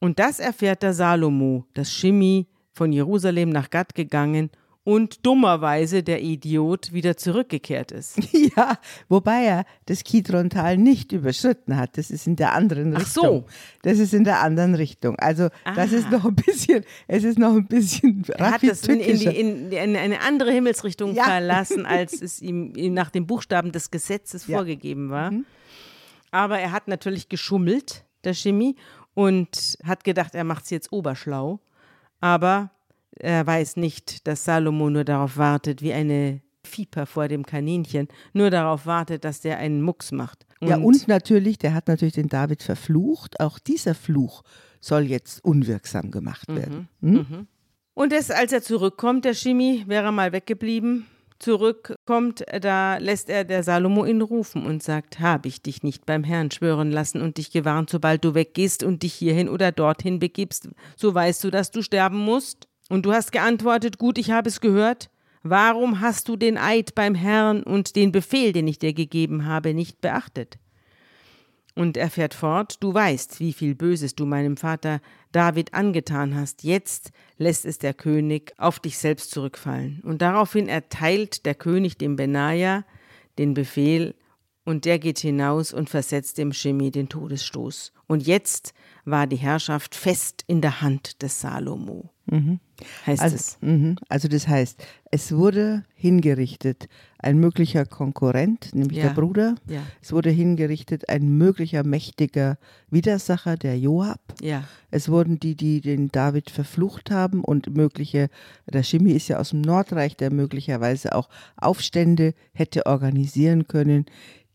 Und 0.00 0.18
das 0.18 0.38
erfährt 0.38 0.82
der 0.82 0.94
Salomo, 0.94 1.64
dass 1.74 1.92
Shimi 1.92 2.46
von 2.72 2.92
Jerusalem 2.92 3.50
nach 3.50 3.70
Gad 3.70 3.94
gegangen 3.94 4.50
und 4.82 5.26
dummerweise 5.26 6.02
der 6.02 6.22
Idiot 6.22 6.92
wieder 6.92 7.16
zurückgekehrt 7.16 7.92
ist. 7.92 8.18
Ja, 8.56 8.78
wobei 9.08 9.44
er 9.44 9.64
das 9.86 10.02
Kidron-Tal 10.02 10.76
nicht 10.76 11.12
überschritten 11.12 11.76
hat. 11.76 11.96
Das 11.98 12.10
ist 12.10 12.26
in 12.26 12.36
der 12.36 12.52
anderen 12.52 12.96
Richtung. 12.96 13.24
Ach 13.26 13.30
so. 13.30 13.44
Das 13.82 13.98
ist 13.98 14.12
in 14.12 14.24
der 14.24 14.40
anderen 14.40 14.74
Richtung. 14.74 15.16
Also 15.16 15.50
Aha. 15.64 15.74
das 15.74 15.92
ist 15.92 16.10
noch 16.10 16.24
ein 16.24 16.34
bisschen, 16.34 16.84
es 17.06 17.22
ist 17.22 17.38
noch 17.38 17.54
ein 17.54 17.66
bisschen 17.66 18.24
Er 18.28 18.52
hat 18.52 18.62
das 18.62 18.86
in, 18.88 18.98
in, 18.98 19.18
die, 19.18 19.26
in, 19.26 19.72
in 19.72 19.96
eine 19.96 20.20
andere 20.22 20.50
Himmelsrichtung 20.50 21.14
ja. 21.14 21.24
verlassen, 21.24 21.86
als 21.86 22.12
es 22.22 22.40
ihm 22.40 22.72
nach 22.92 23.10
den 23.10 23.26
Buchstaben 23.26 23.72
des 23.72 23.90
Gesetzes 23.90 24.46
ja. 24.46 24.56
vorgegeben 24.56 25.10
war. 25.10 25.30
Mhm. 25.30 25.44
Aber 26.30 26.58
er 26.58 26.72
hat 26.72 26.88
natürlich 26.88 27.28
geschummelt, 27.28 28.04
der 28.24 28.34
Chemie, 28.34 28.76
und 29.14 29.78
hat 29.84 30.02
gedacht, 30.02 30.34
er 30.34 30.44
macht 30.44 30.64
es 30.64 30.70
jetzt 30.70 30.92
oberschlau. 30.92 31.60
Aber 32.20 32.70
er 33.18 33.46
weiß 33.46 33.76
nicht, 33.76 34.26
dass 34.26 34.44
Salomo 34.44 34.90
nur 34.90 35.04
darauf 35.04 35.36
wartet, 35.36 35.82
wie 35.82 35.92
eine 35.92 36.40
Viper 36.64 37.06
vor 37.06 37.28
dem 37.28 37.44
Kaninchen, 37.44 38.08
nur 38.32 38.50
darauf 38.50 38.86
wartet, 38.86 39.24
dass 39.24 39.40
der 39.40 39.58
einen 39.58 39.82
Mucks 39.82 40.12
macht. 40.12 40.46
Und 40.60 40.68
ja, 40.68 40.76
und 40.76 41.08
natürlich, 41.08 41.58
der 41.58 41.74
hat 41.74 41.88
natürlich 41.88 42.14
den 42.14 42.28
David 42.28 42.62
verflucht. 42.62 43.40
Auch 43.40 43.58
dieser 43.58 43.94
Fluch 43.94 44.42
soll 44.80 45.04
jetzt 45.04 45.42
unwirksam 45.44 46.10
gemacht 46.10 46.50
mhm, 46.50 46.56
werden. 46.56 46.88
Mhm. 47.00 47.28
Hm? 47.28 47.46
Und 47.94 48.12
es, 48.12 48.30
als 48.30 48.52
er 48.52 48.62
zurückkommt, 48.62 49.24
der 49.24 49.34
Shimi, 49.34 49.84
wäre 49.86 50.06
er 50.06 50.12
mal 50.12 50.32
weggeblieben, 50.32 51.06
zurückkommt, 51.38 52.44
da 52.60 52.98
lässt 52.98 53.30
er 53.30 53.44
der 53.44 53.62
Salomo 53.62 54.04
ihn 54.04 54.20
rufen 54.20 54.64
und 54.64 54.82
sagt, 54.82 55.20
habe 55.20 55.48
ich 55.48 55.62
dich 55.62 55.82
nicht 55.82 56.06
beim 56.06 56.22
Herrn 56.22 56.50
schwören 56.50 56.90
lassen 56.90 57.20
und 57.20 57.38
dich 57.38 57.50
gewarnt, 57.50 57.90
sobald 57.90 58.24
du 58.24 58.34
weggehst 58.34 58.84
und 58.84 59.02
dich 59.02 59.14
hierhin 59.14 59.48
oder 59.48 59.72
dorthin 59.72 60.18
begibst, 60.18 60.68
so 60.96 61.14
weißt 61.14 61.42
du, 61.44 61.50
dass 61.50 61.70
du 61.70 61.82
sterben 61.82 62.18
musst? 62.18 62.68
Und 62.90 63.06
du 63.06 63.12
hast 63.12 63.30
geantwortet, 63.30 63.98
gut, 63.98 64.18
ich 64.18 64.32
habe 64.32 64.48
es 64.48 64.60
gehört. 64.60 65.10
Warum 65.42 66.00
hast 66.00 66.28
du 66.28 66.36
den 66.36 66.58
Eid 66.58 66.94
beim 66.94 67.14
Herrn 67.14 67.62
und 67.62 67.96
den 67.96 68.12
Befehl, 68.12 68.52
den 68.52 68.68
ich 68.68 68.78
dir 68.78 68.92
gegeben 68.92 69.46
habe, 69.46 69.72
nicht 69.72 70.02
beachtet? 70.02 70.58
Und 71.76 71.96
er 71.96 72.10
fährt 72.10 72.34
fort, 72.34 72.76
du 72.80 72.92
weißt, 72.92 73.38
wie 73.38 73.52
viel 73.52 73.76
Böses 73.76 74.16
du 74.16 74.26
meinem 74.26 74.56
Vater 74.56 75.00
David 75.30 75.72
angetan 75.72 76.34
hast. 76.34 76.64
Jetzt 76.64 77.12
lässt 77.38 77.64
es 77.64 77.78
der 77.78 77.94
König 77.94 78.52
auf 78.58 78.80
dich 78.80 78.98
selbst 78.98 79.30
zurückfallen. 79.30 80.02
Und 80.04 80.20
daraufhin 80.20 80.68
erteilt 80.68 81.46
der 81.46 81.54
König 81.54 81.96
dem 81.96 82.16
Benaja 82.16 82.84
den 83.38 83.54
Befehl, 83.54 84.14
und 84.64 84.84
der 84.84 84.98
geht 84.98 85.18
hinaus 85.18 85.72
und 85.72 85.90
versetzt 85.90 86.38
dem 86.38 86.52
Shimi 86.52 86.90
den 86.90 87.08
Todesstoß. 87.08 87.92
Und 88.06 88.26
jetzt 88.26 88.74
war 89.04 89.26
die 89.26 89.36
Herrschaft 89.36 89.94
fest 89.94 90.44
in 90.46 90.60
der 90.60 90.82
Hand 90.82 91.22
des 91.22 91.40
Salomo. 91.40 92.10
Mhm. 92.30 92.60
Heißt 93.06 93.22
also, 93.22 93.34
es. 93.34 93.58
Mh, 93.60 93.96
also 94.08 94.28
das 94.28 94.46
heißt, 94.46 94.82
es 95.10 95.32
wurde 95.32 95.84
hingerichtet 95.94 96.88
ein 97.18 97.38
möglicher 97.38 97.84
Konkurrent, 97.84 98.72
nämlich 98.72 98.98
ja. 98.98 99.08
der 99.08 99.14
Bruder. 99.14 99.56
Ja. 99.68 99.82
Es 100.00 100.12
wurde 100.12 100.30
hingerichtet 100.30 101.08
ein 101.08 101.36
möglicher 101.36 101.82
mächtiger 101.82 102.56
Widersacher, 102.88 103.56
der 103.56 103.78
Joab. 103.78 104.20
Ja. 104.40 104.64
Es 104.90 105.08
wurden 105.08 105.40
die, 105.40 105.56
die 105.56 105.80
den 105.80 106.08
David 106.08 106.50
verflucht 106.50 107.10
haben 107.10 107.42
und 107.42 107.76
mögliche, 107.76 108.30
der 108.66 108.84
Shimi 108.84 109.12
ist 109.12 109.28
ja 109.28 109.38
aus 109.38 109.50
dem 109.50 109.60
Nordreich, 109.60 110.16
der 110.16 110.32
möglicherweise 110.32 111.14
auch 111.14 111.28
Aufstände 111.56 112.34
hätte 112.52 112.86
organisieren 112.86 113.66
können. 113.66 114.06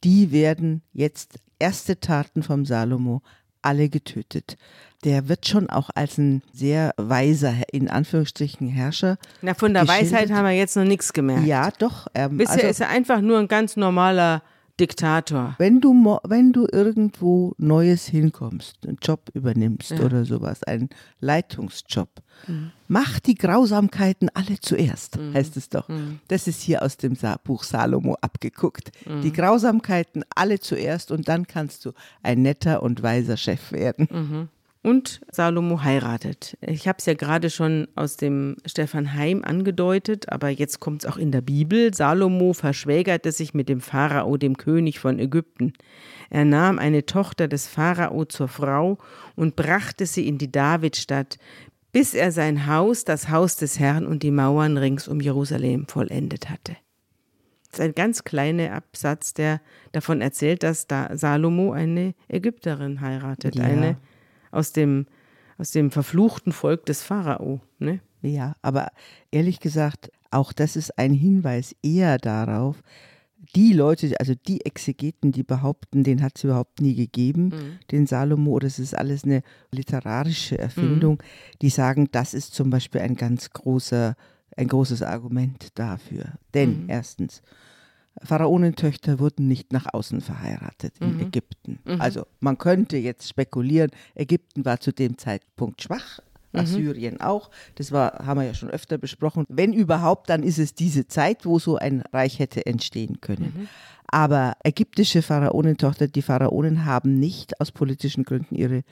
Die 0.03 0.32
werden 0.32 0.82
jetzt 0.93 1.39
erste 1.59 1.99
Taten 1.99 2.41
vom 2.41 2.65
Salomo 2.65 3.21
alle 3.66 3.89
getötet. 3.89 4.57
Der 5.03 5.28
wird 5.28 5.47
schon 5.47 5.70
auch 5.70 5.89
als 5.93 6.18
ein 6.18 6.41
sehr 6.53 6.93
weiser, 6.97 7.53
in 7.72 7.89
Anführungsstrichen, 7.89 8.68
Herrscher. 8.68 9.18
Na, 9.41 9.53
von 9.53 9.74
der 9.74 9.88
Weisheit 9.88 10.32
haben 10.32 10.45
wir 10.45 10.53
jetzt 10.53 10.76
noch 10.76 10.84
nichts 10.84 11.13
gemerkt. 11.13 11.45
Ja, 11.45 11.70
doch. 11.78 12.07
Ähm, 12.16 12.38
Bisher 12.38 12.55
also, 12.55 12.68
ist 12.68 12.80
er 12.82 12.89
einfach 12.89 13.22
nur 13.22 13.39
ein 13.39 13.47
ganz 13.47 13.76
normaler 13.76 14.41
Diktator. 14.80 15.55
Wenn 15.57 15.80
du, 15.80 16.19
wenn 16.23 16.51
du 16.51 16.67
irgendwo 16.71 17.53
Neues 17.57 18.05
hinkommst, 18.07 18.86
einen 18.86 18.97
Job 19.01 19.30
übernimmst 19.34 19.91
ja. 19.91 20.01
oder 20.01 20.26
sowas, 20.26 20.63
einen 20.63 20.89
Leitungsjob, 21.21 22.09
mhm. 22.47 22.71
mach 22.88 23.19
die 23.19 23.36
Grausamkeiten 23.36 24.30
alle 24.34 24.59
zuerst, 24.59 25.17
mhm. 25.17 25.34
heißt 25.34 25.55
es 25.55 25.69
doch. 25.69 25.88
Mhm. 25.88 26.19
Das 26.28 26.47
ist 26.47 26.61
hier 26.61 26.84
aus 26.84 26.97
dem 26.97 27.15
Buch 27.43 27.63
Salomo 27.63 28.17
abgeguckt. 28.19 28.91
Mhm. 29.07 29.21
Die 29.21 29.32
Grausamkeiten 29.32 30.26
alle 30.36 30.59
zuerst 30.59 31.11
und 31.11 31.28
dann 31.30 31.47
kannst 31.47 31.86
du 31.86 31.93
ein 32.21 32.41
netter 32.41 32.84
und 32.84 33.01
weiser 33.01 33.38
Chef 33.38 33.71
werden. 33.71 34.49
Und 34.86 35.21
Salomo 35.31 35.81
heiratet. 35.81 36.59
Ich 36.61 36.88
habe 36.88 36.97
es 36.99 37.07
ja 37.07 37.15
gerade 37.15 37.49
schon 37.49 37.88
aus 37.95 38.17
dem 38.17 38.57
Stefan 38.67 39.15
Heim 39.15 39.43
angedeutet, 39.43 40.31
aber 40.31 40.49
jetzt 40.49 40.79
kommt 40.79 41.03
es 41.03 41.09
auch 41.09 41.17
in 41.17 41.31
der 41.31 41.41
Bibel. 41.41 41.91
Salomo 41.91 42.53
verschwägerte 42.53 43.31
sich 43.31 43.55
mit 43.55 43.67
dem 43.67 43.81
Pharao, 43.81 44.38
dem 44.38 44.57
König 44.57 44.99
von 44.99 45.17
Ägypten. 45.17 45.73
Er 46.29 46.45
nahm 46.45 46.77
eine 46.77 47.03
Tochter 47.03 47.47
des 47.47 47.67
Pharao 47.67 48.25
zur 48.25 48.47
Frau 48.47 48.99
und 49.36 49.55
brachte 49.55 50.05
sie 50.05 50.27
in 50.27 50.38
die 50.38 50.51
Davidstadt, 50.51 51.39
bis 51.91 52.13
er 52.13 52.31
sein 52.31 52.67
Haus, 52.67 53.05
das 53.05 53.29
Haus 53.29 53.55
des 53.55 53.79
Herrn 53.79 54.05
und 54.05 54.21
die 54.21 54.29
Mauern 54.29 54.77
rings 54.77 55.07
um 55.07 55.19
Jerusalem 55.19 55.88
vollendet 55.88 56.51
hatte. 56.51 56.77
Das 57.71 57.79
ist 57.79 57.86
ein 57.86 57.95
ganz 57.95 58.23
kleiner 58.23 58.73
Absatz, 58.73 59.33
der 59.33 59.61
davon 59.93 60.21
erzählt, 60.21 60.61
dass 60.61 60.86
da 60.86 61.17
Salomo 61.17 61.71
eine 61.71 62.13
Ägypterin 62.27 63.01
heiratet, 63.01 63.55
ja. 63.55 63.63
eine 63.63 63.97
aus 64.56 64.72
dem, 64.72 65.06
aus 65.58 65.72
dem 65.72 65.91
verfluchten 65.91 66.51
Volk 66.51 66.86
des 66.86 67.03
Pharao. 67.03 67.62
Ne? 67.80 67.99
Ja, 68.22 68.56
aber 68.62 68.88
ehrlich 69.32 69.60
gesagt, 69.60 70.12
auch 70.32 70.53
das 70.53 70.76
ist 70.76 70.97
ein 70.97 71.14
Hinweis 71.14 71.76
eher 71.84 72.18
darauf, 72.18 72.82
die 73.56 73.74
Leute, 73.74 74.14
also 74.20 74.34
die 74.34 74.66
Exegeten, 74.66 75.32
die 75.32 75.43
behaupten, 75.43 76.03
den 76.03 76.22
hat 76.22 76.34
es 76.36 76.43
überhaupt 76.43 76.82
nie 76.82 76.95
gegeben, 76.95 77.45
mhm. 77.45 77.80
den 77.91 78.08
Salomo, 78.08 78.51
oder 78.51 78.68
es 78.68 78.80
ist 78.80 78.97
alles 78.97 79.24
eine 79.24 79.43
literarische 79.72 80.58
Erfindung, 80.58 81.16
mhm. 81.16 81.58
die 81.62 81.70
sagen, 81.70 82.10
das 82.12 82.34
ist 82.34 82.53
zum 82.53 82.70
Beispiel 82.70 83.01
ein 83.01 83.16
ganz 83.16 83.51
großer, 83.51 84.16
ein 84.58 84.68
großes 84.68 85.03
Argument 85.03 85.68
dafür. 85.76 86.34
Denn 86.53 86.84
mhm. 86.84 86.89
erstens, 86.89 87.43
Pharaonentöchter 88.24 89.20
wurden 89.20 89.47
nicht 89.47 89.74
nach 89.74 89.88
außen 89.93 90.22
verheiratet 90.22 90.95
in 90.99 91.16
mhm. 91.16 91.22
Ägypten. 91.22 91.80
Mhm. 91.86 92.01
Also 92.01 92.26
man 92.39 92.57
könnte 92.57 92.97
jetzt 92.97 93.28
spekulieren, 93.28 93.91
Ägypten 94.13 94.66
war 94.66 94.80
zu 94.80 94.91
dem 94.91 95.18
Zeitpunkt 95.18 95.82
schwach, 95.82 96.20
mhm. 96.53 96.59
Assyrien 96.59 97.22
auch. 97.22 97.49
Das 97.76 97.91
war, 97.91 98.26
haben 98.26 98.39
wir 98.39 98.47
ja 98.47 98.53
schon 98.53 98.70
öfter 98.70 98.97
besprochen. 98.97 99.45
Wenn 99.49 99.74
überhaupt, 99.74 100.30
dann 100.30 100.43
ist 100.43 100.59
es 100.59 100.74
diese 100.74 101.07
Zeit, 101.07 101.45
wo 101.45 101.59
so 101.59 101.78
ein 101.78 102.03
Reich 102.13 102.39
hätte 102.39 102.66
entstehen 102.66 103.20
können. 103.22 103.53
Mhm. 103.55 103.68
Aber 104.07 104.53
ägyptische 104.63 105.22
Pharaonentochter, 105.22 106.07
die 106.07 106.22
Pharaonen 106.22 106.86
haben 106.86 107.20
nicht 107.20 107.59
aus 107.59 107.72
politischen 107.72 108.24
Gründen 108.24 108.55
ihre 108.55 108.84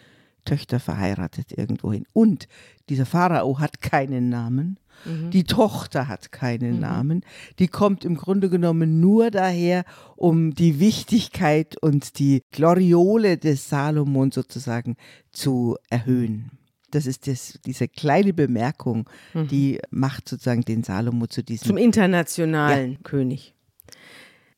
Töchter 0.46 0.80
verheiratet 0.80 1.58
irgendwohin. 1.58 2.06
Und 2.14 2.48
dieser 2.90 3.06
Pharao 3.06 3.60
hat 3.60 3.82
keinen 3.82 4.30
Namen. 4.30 4.78
Mhm. 5.06 5.32
Die 5.32 5.44
Tochter 5.44 6.08
hat 6.08 6.32
keinen 6.32 6.76
mhm. 6.76 6.80
Namen. 6.80 7.26
Die 7.60 7.68
kommt 7.68 8.06
im 8.06 8.16
Grunde 8.16 8.50
genommen 8.50 9.00
nur 9.00 9.32
daher, 9.32 9.86
um 10.16 10.54
die 10.54 10.80
Wichtigkeit 10.80 11.78
und 11.82 12.20
die 12.20 12.42
Gloriole 12.52 13.38
des 13.38 13.70
Salomon 13.70 14.32
sozusagen 14.32 14.96
zu 15.32 15.78
erhöhen. 15.90 16.52
Das 16.92 17.08
ist 17.08 17.28
das, 17.28 17.60
diese 17.66 17.88
kleine 17.88 18.34
Bemerkung, 18.34 19.10
mhm. 19.34 19.48
die 19.48 19.80
macht 19.90 20.30
sozusagen 20.30 20.62
den 20.62 20.84
Salomo 20.84 21.26
zu 21.26 21.44
diesem. 21.44 21.68
Zum 21.68 21.78
internationalen 21.78 22.94
ja. 22.94 22.98
König. 23.04 23.54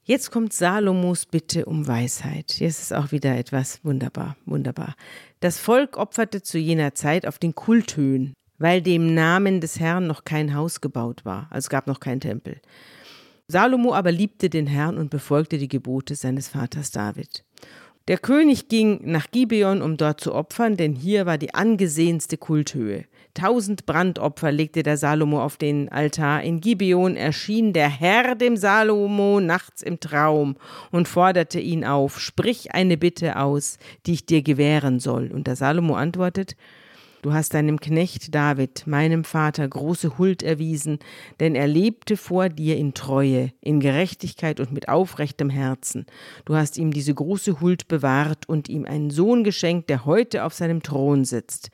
Jetzt 0.04 0.30
kommt 0.30 0.54
Salomos 0.54 1.26
Bitte 1.26 1.66
um 1.66 1.88
Weisheit. 1.88 2.60
Jetzt 2.60 2.80
ist 2.80 2.94
auch 2.94 3.12
wieder 3.12 3.36
etwas 3.38 3.84
wunderbar, 3.84 4.38
wunderbar. 4.46 4.96
Das 5.40 5.60
Volk 5.60 5.98
opferte 5.98 6.44
zu 6.44 6.60
jener 6.60 6.94
Zeit 6.94 7.26
auf 7.26 7.40
den 7.40 7.56
Kulthöhen 7.56 8.36
weil 8.58 8.82
dem 8.82 9.14
Namen 9.14 9.62
des 9.62 9.80
Herrn 9.80 10.08
noch 10.08 10.26
kein 10.26 10.56
Haus 10.56 10.82
gebaut 10.82 11.26
war, 11.26 11.48
also 11.50 11.70
gab 11.70 11.88
noch 11.88 12.00
keinen 12.00 12.22
Tempel. 12.22 12.62
Salomo 13.48 13.94
aber 13.94 14.12
liebte 14.12 14.50
den 14.50 14.68
Herrn 14.68 14.98
und 14.98 15.10
befolgte 15.10 15.58
die 15.58 15.68
Gebote 15.68 16.16
seines 16.16 16.48
Vaters 16.48 16.92
David. 16.92 17.44
Der 18.08 18.20
König 18.20 18.68
ging 18.68 19.00
nach 19.04 19.32
Gibeon, 19.32 19.82
um 19.82 19.98
dort 19.98 20.22
zu 20.22 20.36
opfern, 20.36 20.78
denn 20.78 20.94
hier 20.94 21.26
war 21.26 21.40
die 21.40 21.56
angesehenste 21.56 22.38
Kulthöhe. 22.38 23.06
Tausend 23.34 23.88
Brandopfer 23.88 24.52
legte 24.52 24.84
der 24.84 24.98
Salomo 24.98 25.42
auf 25.42 25.58
den 25.58 25.90
Altar. 25.90 26.44
In 26.44 26.62
Gibeon 26.62 27.16
erschien 27.16 27.74
der 27.74 27.90
Herr 27.90 28.36
dem 28.36 28.58
Salomo 28.58 29.40
nachts 29.40 29.82
im 29.82 30.00
Traum 30.00 30.56
und 30.92 31.08
forderte 31.08 31.60
ihn 31.60 31.84
auf, 31.84 32.20
sprich 32.20 32.74
eine 32.74 32.96
Bitte 32.96 33.38
aus, 33.40 33.80
die 34.06 34.14
ich 34.14 34.26
dir 34.28 34.44
gewähren 34.44 35.00
soll. 35.00 35.32
Und 35.32 35.48
der 35.48 35.56
Salomo 35.56 35.96
antwortet, 35.96 36.56
Du 37.26 37.34
hast 37.34 37.56
deinem 37.56 37.80
Knecht 37.80 38.36
David, 38.36 38.86
meinem 38.86 39.24
Vater, 39.24 39.68
große 39.68 40.20
Huld 40.20 40.44
erwiesen, 40.44 41.00
denn 41.40 41.56
er 41.56 41.66
lebte 41.66 42.18
vor 42.18 42.50
dir 42.50 42.78
in 42.78 42.94
Treue, 42.94 43.52
in 43.62 43.80
Gerechtigkeit 43.80 44.60
und 44.60 44.72
mit 44.72 44.90
aufrechtem 44.90 45.50
Herzen. 45.50 46.06
Du 46.46 46.56
hast 46.56 46.78
ihm 46.78 46.92
diese 46.92 47.16
große 47.16 47.62
Huld 47.62 47.88
bewahrt 47.88 48.48
und 48.48 48.70
ihm 48.70 48.86
einen 48.86 49.10
Sohn 49.10 49.44
geschenkt, 49.44 49.90
der 49.90 50.06
heute 50.06 50.44
auf 50.44 50.54
seinem 50.54 50.84
Thron 50.84 51.26
sitzt. 51.26 51.72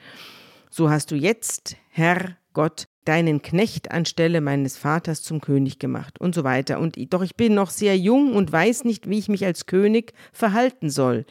So 0.69 0.89
hast 0.89 1.11
du 1.11 1.15
jetzt, 1.15 1.75
Herr 1.89 2.37
Gott, 2.53 2.87
deinen 3.03 3.41
Knecht 3.41 3.91
anstelle 3.91 4.39
meines 4.39 4.77
Vaters 4.77 5.21
zum 5.21 5.41
König 5.41 5.79
gemacht 5.79 6.17
und 6.21 6.33
so 6.33 6.45
weiter. 6.45 6.79
Und 6.79 6.95
doch 7.13 7.23
ich 7.23 7.35
bin 7.35 7.55
noch 7.55 7.71
sehr 7.71 7.97
jung 7.97 8.37
und 8.37 8.53
weiß 8.53 8.85
nicht, 8.85 9.09
wie 9.09 9.19
ich 9.19 9.27
mich 9.27 9.43
als 9.43 9.65
König 9.65 10.13
verhalten 10.31 10.89
soll. 10.89 11.25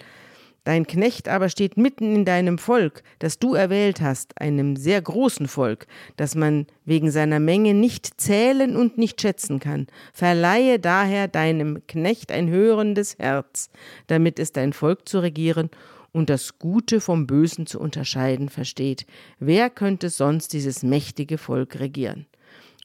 Dein 0.65 0.87
Knecht 0.87 1.29
aber 1.29 1.49
steht 1.49 1.77
mitten 1.77 2.15
in 2.15 2.25
deinem 2.25 2.59
Volk, 2.59 3.03
das 3.19 3.39
du 3.39 3.55
erwählt 3.55 4.01
hast, 4.01 4.41
einem 4.41 4.77
sehr 4.77 5.01
großen 5.01 5.49
Volk, 5.49 5.87
das 6.17 6.35
man 6.35 6.67
wegen 6.85 7.11
seiner 7.11 7.41
Menge 7.41 7.73
nicht 7.73 8.21
zählen 8.21 8.77
und 8.77 8.99
nicht 8.99 9.21
schätzen 9.21 9.59
kann. 9.59 9.87
Verleihe 10.13 10.79
daher 10.79 11.29
deinem 11.29 11.87
Knecht 11.87 12.31
ein 12.31 12.49
hörendes 12.49 13.19
Herz, 13.19 13.71
damit 14.07 14.39
es 14.39 14.53
dein 14.53 14.73
Volk 14.73 15.09
zu 15.09 15.21
regieren 15.21 15.71
und 16.13 16.29
das 16.29 16.59
Gute 16.59 17.01
vom 17.01 17.27
Bösen 17.27 17.67
zu 17.67 17.81
unterscheiden 17.81 18.49
versteht. 18.49 19.07
Wer 19.39 19.71
könnte 19.71 20.11
sonst 20.11 20.53
dieses 20.53 20.83
mächtige 20.83 21.39
Volk 21.39 21.81
regieren? 21.81 22.27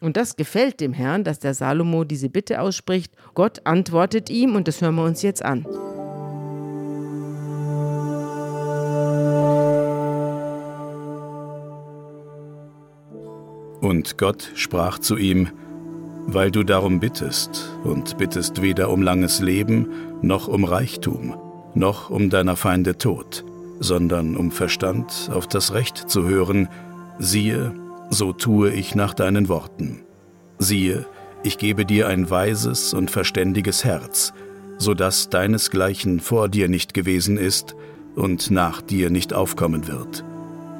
Und 0.01 0.17
das 0.17 0.35
gefällt 0.35 0.81
dem 0.81 0.93
Herrn, 0.93 1.23
dass 1.23 1.39
der 1.39 1.53
Salomo 1.53 2.03
diese 2.03 2.29
Bitte 2.29 2.61
ausspricht. 2.61 3.13
Gott 3.33 3.61
antwortet 3.65 4.29
ihm, 4.29 4.55
und 4.55 4.67
das 4.67 4.81
hören 4.81 4.95
wir 4.95 5.03
uns 5.03 5.21
jetzt 5.21 5.43
an. 5.43 5.65
Und 13.85 14.17
Gott 14.17 14.51
sprach 14.55 14.97
zu 14.97 15.15
ihm, 15.15 15.49
Weil 16.25 16.49
du 16.49 16.63
darum 16.63 16.99
bittest 16.99 17.69
und 17.83 18.17
bittest 18.17 18.63
weder 18.63 18.89
um 18.89 19.03
langes 19.03 19.41
Leben, 19.41 19.89
noch 20.23 20.47
um 20.47 20.63
Reichtum, 20.63 21.35
noch 21.75 22.09
um 22.09 22.31
deiner 22.31 22.55
Feinde 22.55 22.97
Tod, 22.97 23.45
sondern 23.79 24.37
um 24.37 24.49
Verstand 24.49 25.29
auf 25.31 25.45
das 25.45 25.75
Recht 25.75 26.09
zu 26.09 26.27
hören, 26.27 26.67
siehe, 27.19 27.75
so 28.09 28.33
tue 28.33 28.71
ich 28.71 28.95
nach 28.95 29.13
deinen 29.13 29.49
Worten. 29.49 30.01
Siehe, 30.57 31.05
ich 31.43 31.59
gebe 31.59 31.85
dir 31.85 32.07
ein 32.07 32.27
weises 32.31 32.95
und 32.95 33.11
verständiges 33.11 33.85
Herz, 33.85 34.33
so 34.79 34.95
dass 34.95 35.29
deinesgleichen 35.29 36.21
vor 36.21 36.49
dir 36.49 36.69
nicht 36.69 36.95
gewesen 36.95 37.37
ist 37.37 37.75
und 38.15 38.49
nach 38.49 38.81
dir 38.81 39.11
nicht 39.11 39.31
aufkommen 39.31 39.87
wird. 39.87 40.25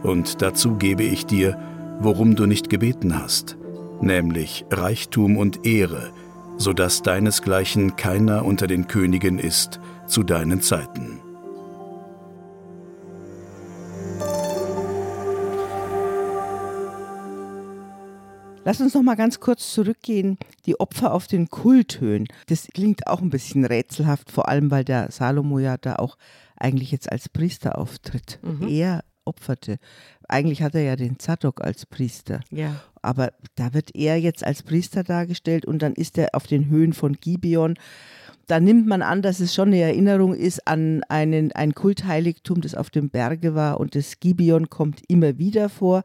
Und 0.02 0.42
dazu 0.42 0.74
gebe 0.74 1.04
ich 1.04 1.28
dir 1.28 1.56
worum 2.00 2.36
du 2.36 2.46
nicht 2.46 2.70
gebeten 2.70 3.20
hast, 3.20 3.58
nämlich 4.02 4.66
Reichtum 4.72 5.38
und 5.38 5.66
Ehre, 5.66 6.12
so 6.58 6.74
dass 6.74 7.02
deinesgleichen 7.02 7.96
keiner 7.96 8.46
unter 8.46 8.68
den 8.68 8.88
Königen 8.88 9.40
ist 9.40 9.80
zu 10.08 10.24
deinen 10.24 10.62
Zeiten. 10.62 11.22
Lass 18.68 18.82
uns 18.82 18.96
noch 18.96 19.04
mal 19.04 19.16
ganz 19.16 19.40
kurz 19.40 19.74
zurückgehen. 19.74 20.40
Die 20.66 20.80
Opfer 20.80 21.14
auf 21.14 21.28
den 21.28 21.50
Kulthöhen. 21.50 22.28
Das 22.48 22.68
klingt 22.74 23.06
auch 23.06 23.22
ein 23.22 23.30
bisschen 23.30 23.64
rätselhaft, 23.64 24.32
vor 24.32 24.50
allem 24.50 24.72
weil 24.72 24.84
der 24.84 25.12
Salomo 25.12 25.60
ja 25.60 25.78
da 25.78 25.98
auch 25.98 26.18
eigentlich 26.56 26.92
jetzt 26.92 27.12
als 27.12 27.30
Priester 27.30 27.78
auftritt. 27.78 28.40
Mhm. 28.42 28.68
Er 28.68 29.04
opferte. 29.24 29.78
Eigentlich 30.28 30.62
hat 30.62 30.76
er 30.76 30.82
ja 30.82 30.96
den 30.96 31.20
Zadok 31.20 31.62
als 31.62 31.86
Priester. 31.86 32.42
Ja. 32.52 32.76
Aber 33.02 33.34
da 33.56 33.74
wird 33.74 33.96
er 33.96 34.18
jetzt 34.18 34.46
als 34.46 34.64
Priester 34.64 35.04
dargestellt 35.04 35.66
und 35.66 35.82
dann 35.82 35.94
ist 35.94 36.18
er 36.18 36.30
auf 36.34 36.48
den 36.48 36.70
Höhen 36.70 36.94
von 36.94 37.14
Gibeon. 37.14 37.76
Da 38.48 38.60
nimmt 38.60 38.88
man 38.88 39.02
an, 39.02 39.22
dass 39.22 39.40
es 39.40 39.54
schon 39.54 39.70
eine 39.70 39.82
Erinnerung 39.82 40.36
ist 40.36 40.68
an 40.68 41.04
einen, 41.10 41.52
ein 41.52 41.74
Kultheiligtum, 41.74 42.62
das 42.62 42.76
auf 42.76 42.90
dem 42.90 43.10
Berge 43.10 43.56
war 43.56 43.80
und 43.80 43.96
das 43.96 44.20
Gibeon 44.20 44.70
kommt 44.70 45.02
immer 45.08 45.38
wieder 45.38 45.70
vor. 45.70 46.04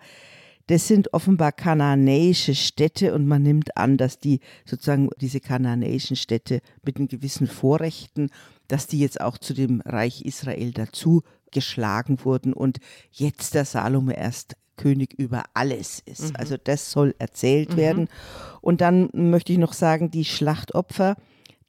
Das 0.66 0.86
sind 0.86 1.12
offenbar 1.12 1.52
kananäische 1.52 2.54
Städte 2.54 3.12
und 3.12 3.26
man 3.26 3.42
nimmt 3.42 3.76
an, 3.76 3.96
dass 3.96 4.20
die 4.20 4.40
sozusagen 4.64 5.10
diese 5.20 5.40
kananäischen 5.40 6.16
Städte 6.16 6.60
mit 6.84 6.98
den 6.98 7.08
gewissen 7.08 7.48
Vorrechten, 7.48 8.30
dass 8.68 8.86
die 8.86 9.00
jetzt 9.00 9.20
auch 9.20 9.36
zu 9.36 9.52
dem 9.52 9.80
Reich 9.80 10.22
Israel 10.22 10.70
dazu 10.70 11.22
geschlagen 11.52 12.24
wurden 12.24 12.52
und 12.52 12.78
jetzt 13.10 13.54
der 13.54 13.64
Salome 13.64 14.16
erst 14.16 14.56
König 14.76 15.12
über 15.12 15.44
alles 15.54 16.02
ist. 16.06 16.30
Mhm. 16.30 16.36
Also 16.36 16.56
das 16.56 16.90
soll 16.90 17.14
erzählt 17.18 17.72
mhm. 17.72 17.76
werden. 17.76 18.08
Und 18.60 18.80
dann 18.80 19.10
möchte 19.12 19.52
ich 19.52 19.58
noch 19.58 19.74
sagen, 19.74 20.10
die 20.10 20.24
Schlachtopfer. 20.24 21.16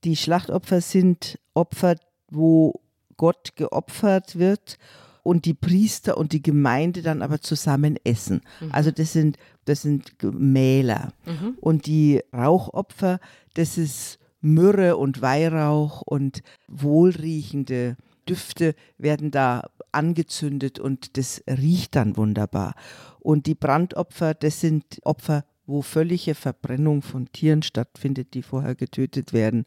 Die 0.03 0.15
Schlachtopfer 0.15 0.81
sind 0.81 1.37
Opfer, 1.53 1.95
wo 2.29 2.81
Gott 3.17 3.55
geopfert 3.55 4.39
wird 4.39 4.77
und 5.23 5.45
die 5.45 5.53
Priester 5.53 6.17
und 6.17 6.31
die 6.31 6.41
Gemeinde 6.41 7.01
dann 7.01 7.21
aber 7.21 7.41
zusammen 7.41 7.97
essen. 8.03 8.41
Mhm. 8.61 8.71
Also 8.71 8.91
das 8.91 9.13
sind, 9.13 9.37
das 9.65 9.81
sind 9.81 10.15
Mähler. 10.23 11.13
Mhm. 11.25 11.57
Und 11.59 11.85
die 11.85 12.21
Rauchopfer, 12.33 13.19
das 13.53 13.77
ist 13.77 14.19
Myrrhe 14.39 14.97
und 14.97 15.21
Weihrauch 15.21 16.01
und 16.01 16.41
wohlriechende 16.67 17.97
Düfte 18.27 18.75
werden 18.97 19.31
da 19.31 19.69
angezündet 19.91 20.79
und 20.79 21.17
das 21.17 21.43
riecht 21.47 21.95
dann 21.95 22.17
wunderbar. 22.17 22.75
Und 23.19 23.45
die 23.45 23.55
Brandopfer, 23.55 24.33
das 24.33 24.61
sind 24.61 24.99
Opfer, 25.03 25.45
wo 25.65 25.81
völlige 25.81 26.35
Verbrennung 26.35 27.01
von 27.01 27.31
Tieren 27.31 27.63
stattfindet, 27.63 28.33
die 28.33 28.41
vorher 28.41 28.75
getötet 28.75 29.33
werden 29.33 29.65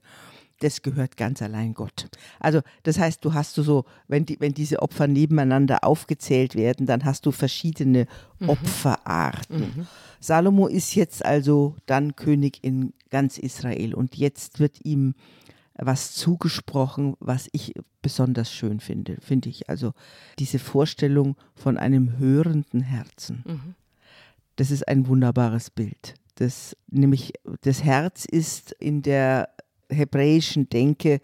das 0.60 0.82
gehört 0.82 1.16
ganz 1.16 1.42
allein 1.42 1.74
Gott. 1.74 2.08
Also 2.40 2.60
das 2.84 2.98
heißt, 2.98 3.24
du 3.24 3.34
hast 3.34 3.56
du 3.58 3.62
so, 3.62 3.84
wenn, 4.08 4.24
die, 4.24 4.40
wenn 4.40 4.54
diese 4.54 4.80
Opfer 4.80 5.06
nebeneinander 5.06 5.84
aufgezählt 5.84 6.54
werden, 6.54 6.86
dann 6.86 7.04
hast 7.04 7.26
du 7.26 7.32
verschiedene 7.32 8.06
mhm. 8.38 8.48
Opferarten. 8.48 9.60
Mhm. 9.60 9.86
Salomo 10.20 10.66
ist 10.66 10.94
jetzt 10.94 11.24
also 11.24 11.76
dann 11.86 12.16
König 12.16 12.60
in 12.62 12.94
ganz 13.10 13.36
Israel 13.36 13.94
und 13.94 14.16
jetzt 14.16 14.58
wird 14.58 14.84
ihm 14.84 15.14
was 15.76 16.14
zugesprochen, 16.14 17.16
was 17.20 17.48
ich 17.52 17.74
besonders 18.00 18.52
schön 18.52 18.80
finde, 18.80 19.16
finde 19.20 19.48
ich. 19.48 19.68
Also 19.68 19.92
diese 20.38 20.58
Vorstellung 20.58 21.36
von 21.54 21.78
einem 21.78 22.18
hörenden 22.18 22.80
Herzen. 22.80 23.42
Mhm. 23.46 23.74
Das 24.56 24.70
ist 24.70 24.86
ein 24.86 25.08
wunderbares 25.08 25.70
Bild. 25.70 26.14
Das, 26.36 26.76
nämlich 26.90 27.32
das 27.62 27.82
Herz 27.82 28.24
ist 28.24 28.72
in 28.72 29.02
der 29.02 29.48
hebräischen 29.88 30.68
Denke 30.68 31.20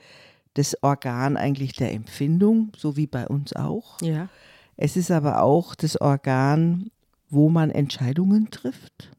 das 0.54 0.82
Organ 0.82 1.36
eigentlich 1.36 1.72
der 1.74 1.92
Empfindung, 1.92 2.72
so 2.76 2.96
wie 2.96 3.06
bei 3.06 3.26
uns 3.28 3.54
auch. 3.54 4.00
Ja. 4.02 4.28
Es 4.76 4.96
ist 4.96 5.10
aber 5.10 5.42
auch 5.42 5.74
das 5.74 6.00
Organ, 6.00 6.90
wo 7.28 7.48
man 7.48 7.70
Entscheidungen 7.70 8.50
trifft. 8.50 9.12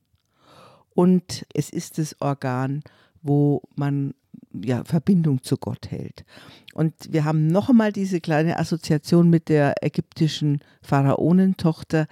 Und 0.93 1.45
es 1.53 1.69
ist 1.69 1.97
das 1.97 2.19
Organ, 2.19 2.83
wo 3.21 3.61
man 3.75 4.13
ja, 4.53 4.83
Verbindung 4.83 5.43
zu 5.43 5.57
Gott 5.57 5.91
hält. 5.91 6.25
Und 6.73 6.93
wir 7.09 7.25
haben 7.25 7.47
noch 7.47 7.69
einmal 7.69 7.91
diese 7.91 8.21
kleine 8.21 8.59
Assoziation 8.59 9.29
mit 9.29 9.49
der 9.49 9.83
ägyptischen 9.83 10.61
Pharaonentochter, 10.81 12.07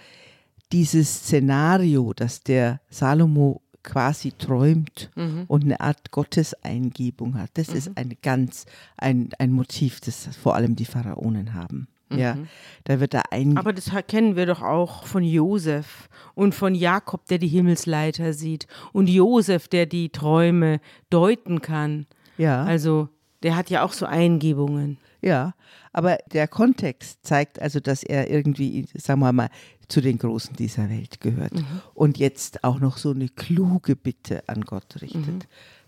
dieses 0.72 1.24
Szenario, 1.24 2.14
das 2.14 2.44
der 2.44 2.80
Salomo 2.90 3.62
quasi 3.84 4.34
träumt 4.38 5.10
mhm. 5.16 5.46
und 5.48 5.64
eine 5.64 5.80
Art 5.80 6.12
Gotteseingebung 6.12 7.38
hat. 7.38 7.52
Das 7.56 7.70
mhm. 7.70 7.76
ist 7.76 7.92
ein 7.96 8.18
ganz 8.22 8.66
ein, 8.98 9.30
ein 9.40 9.52
Motiv, 9.52 10.02
das 10.02 10.30
vor 10.36 10.56
allem 10.56 10.76
die 10.76 10.86
Pharaonen 10.86 11.54
haben. 11.54 11.88
Ja, 12.12 12.36
mhm. 12.36 12.48
da 12.86 13.00
wird 13.00 13.14
da 13.14 13.22
ein. 13.30 13.58
Aber 13.58 13.72
das 13.72 13.92
kennen 14.08 14.36
wir 14.36 14.48
doch 14.48 14.64
auch 14.64 15.06
von 15.06 15.24
Josef 15.24 16.10
und 16.34 16.56
von 16.56 16.74
Jakob, 16.74 17.26
der 17.28 17.38
die 17.38 17.48
Himmelsleiter 17.48 18.34
sieht 18.34 18.66
und 18.94 19.08
Josef, 19.08 19.68
der 19.68 19.86
die 19.86 20.10
Träume 20.10 20.80
deuten 21.12 21.62
kann. 21.62 22.08
Ja. 22.40 22.64
Also, 22.64 23.10
der 23.44 23.56
hat 23.56 23.70
ja 23.70 23.84
auch 23.84 23.94
so 23.94 24.06
Eingebungen. 24.06 24.98
Ja, 25.22 25.54
aber 25.92 26.18
der 26.32 26.48
Kontext 26.48 27.20
zeigt 27.24 27.62
also, 27.62 27.80
dass 27.80 28.04
er 28.04 28.30
irgendwie, 28.30 28.88
sagen 28.96 29.20
wir 29.20 29.34
mal, 29.34 29.50
zu 29.90 30.02
den 30.02 30.18
Großen 30.18 30.56
dieser 30.56 30.90
Welt 30.90 31.20
gehört. 31.20 31.54
Mhm. 31.54 31.66
Und 31.94 32.18
jetzt 32.18 32.64
auch 32.64 32.80
noch 32.80 32.98
so 32.98 33.12
eine 33.12 33.28
kluge 33.28 33.96
Bitte 33.96 34.48
an 34.48 34.62
Gott 34.62 35.02
richtet. 35.02 35.26
Mhm. 35.26 35.40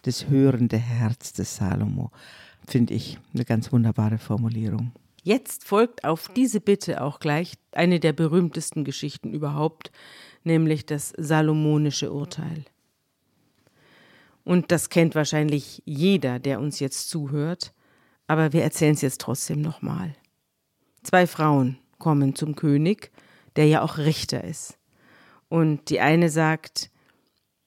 Das 0.02 0.28
hörende 0.28 0.78
Herz 0.78 1.34
des 1.34 1.56
Salomo. 1.56 2.12
Finde 2.68 2.94
ich 2.94 3.20
eine 3.34 3.46
ganz 3.46 3.72
wunderbare 3.72 4.18
Formulierung. 4.18 4.92
Jetzt 5.24 5.66
folgt 5.66 6.04
auf 6.04 6.30
diese 6.36 6.60
Bitte 6.60 7.04
auch 7.04 7.20
gleich 7.20 7.54
eine 7.72 8.00
der 8.00 8.12
berühmtesten 8.14 8.84
Geschichten 8.84 9.34
überhaupt, 9.34 9.92
nämlich 10.44 10.88
das 10.88 11.14
salomonische 11.16 12.12
Urteil. 12.12 12.66
Und 14.44 14.72
das 14.72 14.90
kennt 14.90 15.16
wahrscheinlich 15.16 15.82
jeder, 15.86 16.40
der 16.40 16.60
uns 16.60 16.80
jetzt 16.80 17.10
zuhört, 17.10 17.74
aber 18.28 18.54
wir 18.54 18.64
erzählen 18.64 18.94
es 18.94 19.02
jetzt 19.02 19.22
trotzdem 19.22 19.62
nochmal. 19.62 20.16
Zwei 21.04 21.28
Frauen 21.28 21.78
kommen 22.00 22.36
zum 22.36 22.56
König 22.56 23.12
der 23.56 23.68
ja 23.68 23.82
auch 23.82 23.98
Richter 23.98 24.44
ist. 24.44 24.78
Und 25.50 25.90
die 25.90 26.00
eine 26.00 26.30
sagt, 26.30 26.90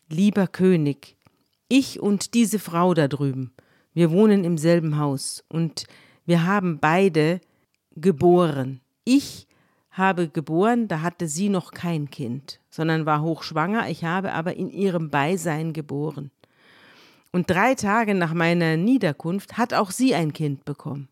lieber 0.09 0.47
König, 0.47 1.17
ich 1.69 2.01
und 2.01 2.35
diese 2.35 2.59
Frau 2.59 2.95
da 2.95 3.09
drüben, 3.09 3.53
wir 3.93 4.11
wohnen 4.11 4.45
im 4.45 4.59
selben 4.59 4.99
Haus 4.99 5.45
und 5.49 5.87
wir 6.27 6.45
haben 6.45 6.79
beide 6.81 7.41
geboren. 7.95 8.81
Ich 9.05 9.47
habe 9.91 10.29
geboren, 10.29 10.89
da 10.89 11.03
hatte 11.03 11.29
sie 11.29 11.49
noch 11.49 11.71
kein 11.71 12.11
Kind, 12.11 12.61
sondern 12.71 13.07
war 13.07 13.23
hochschwanger, 13.23 13.89
ich 13.89 14.05
habe 14.05 14.33
aber 14.33 14.57
in 14.57 14.71
ihrem 14.71 15.11
Beisein 15.11 15.73
geboren. 15.73 16.31
Und 17.35 17.51
drei 17.51 17.75
Tage 17.75 18.15
nach 18.15 18.33
meiner 18.33 18.77
Niederkunft 18.77 19.59
hat 19.59 19.75
auch 19.75 19.91
sie 19.91 20.15
ein 20.15 20.33
Kind 20.33 20.65
bekommen. 20.65 21.09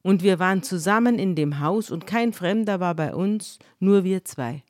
Und 0.00 0.22
wir 0.22 0.38
waren 0.38 0.62
zusammen 0.62 1.18
in 1.18 1.34
dem 1.34 1.58
Haus 1.58 1.90
und 1.90 2.06
kein 2.06 2.32
Fremder 2.32 2.78
war 2.78 2.94
bei 2.94 3.12
uns, 3.12 3.58
nur 3.80 4.04
wir 4.04 4.24
zwei. 4.24 4.62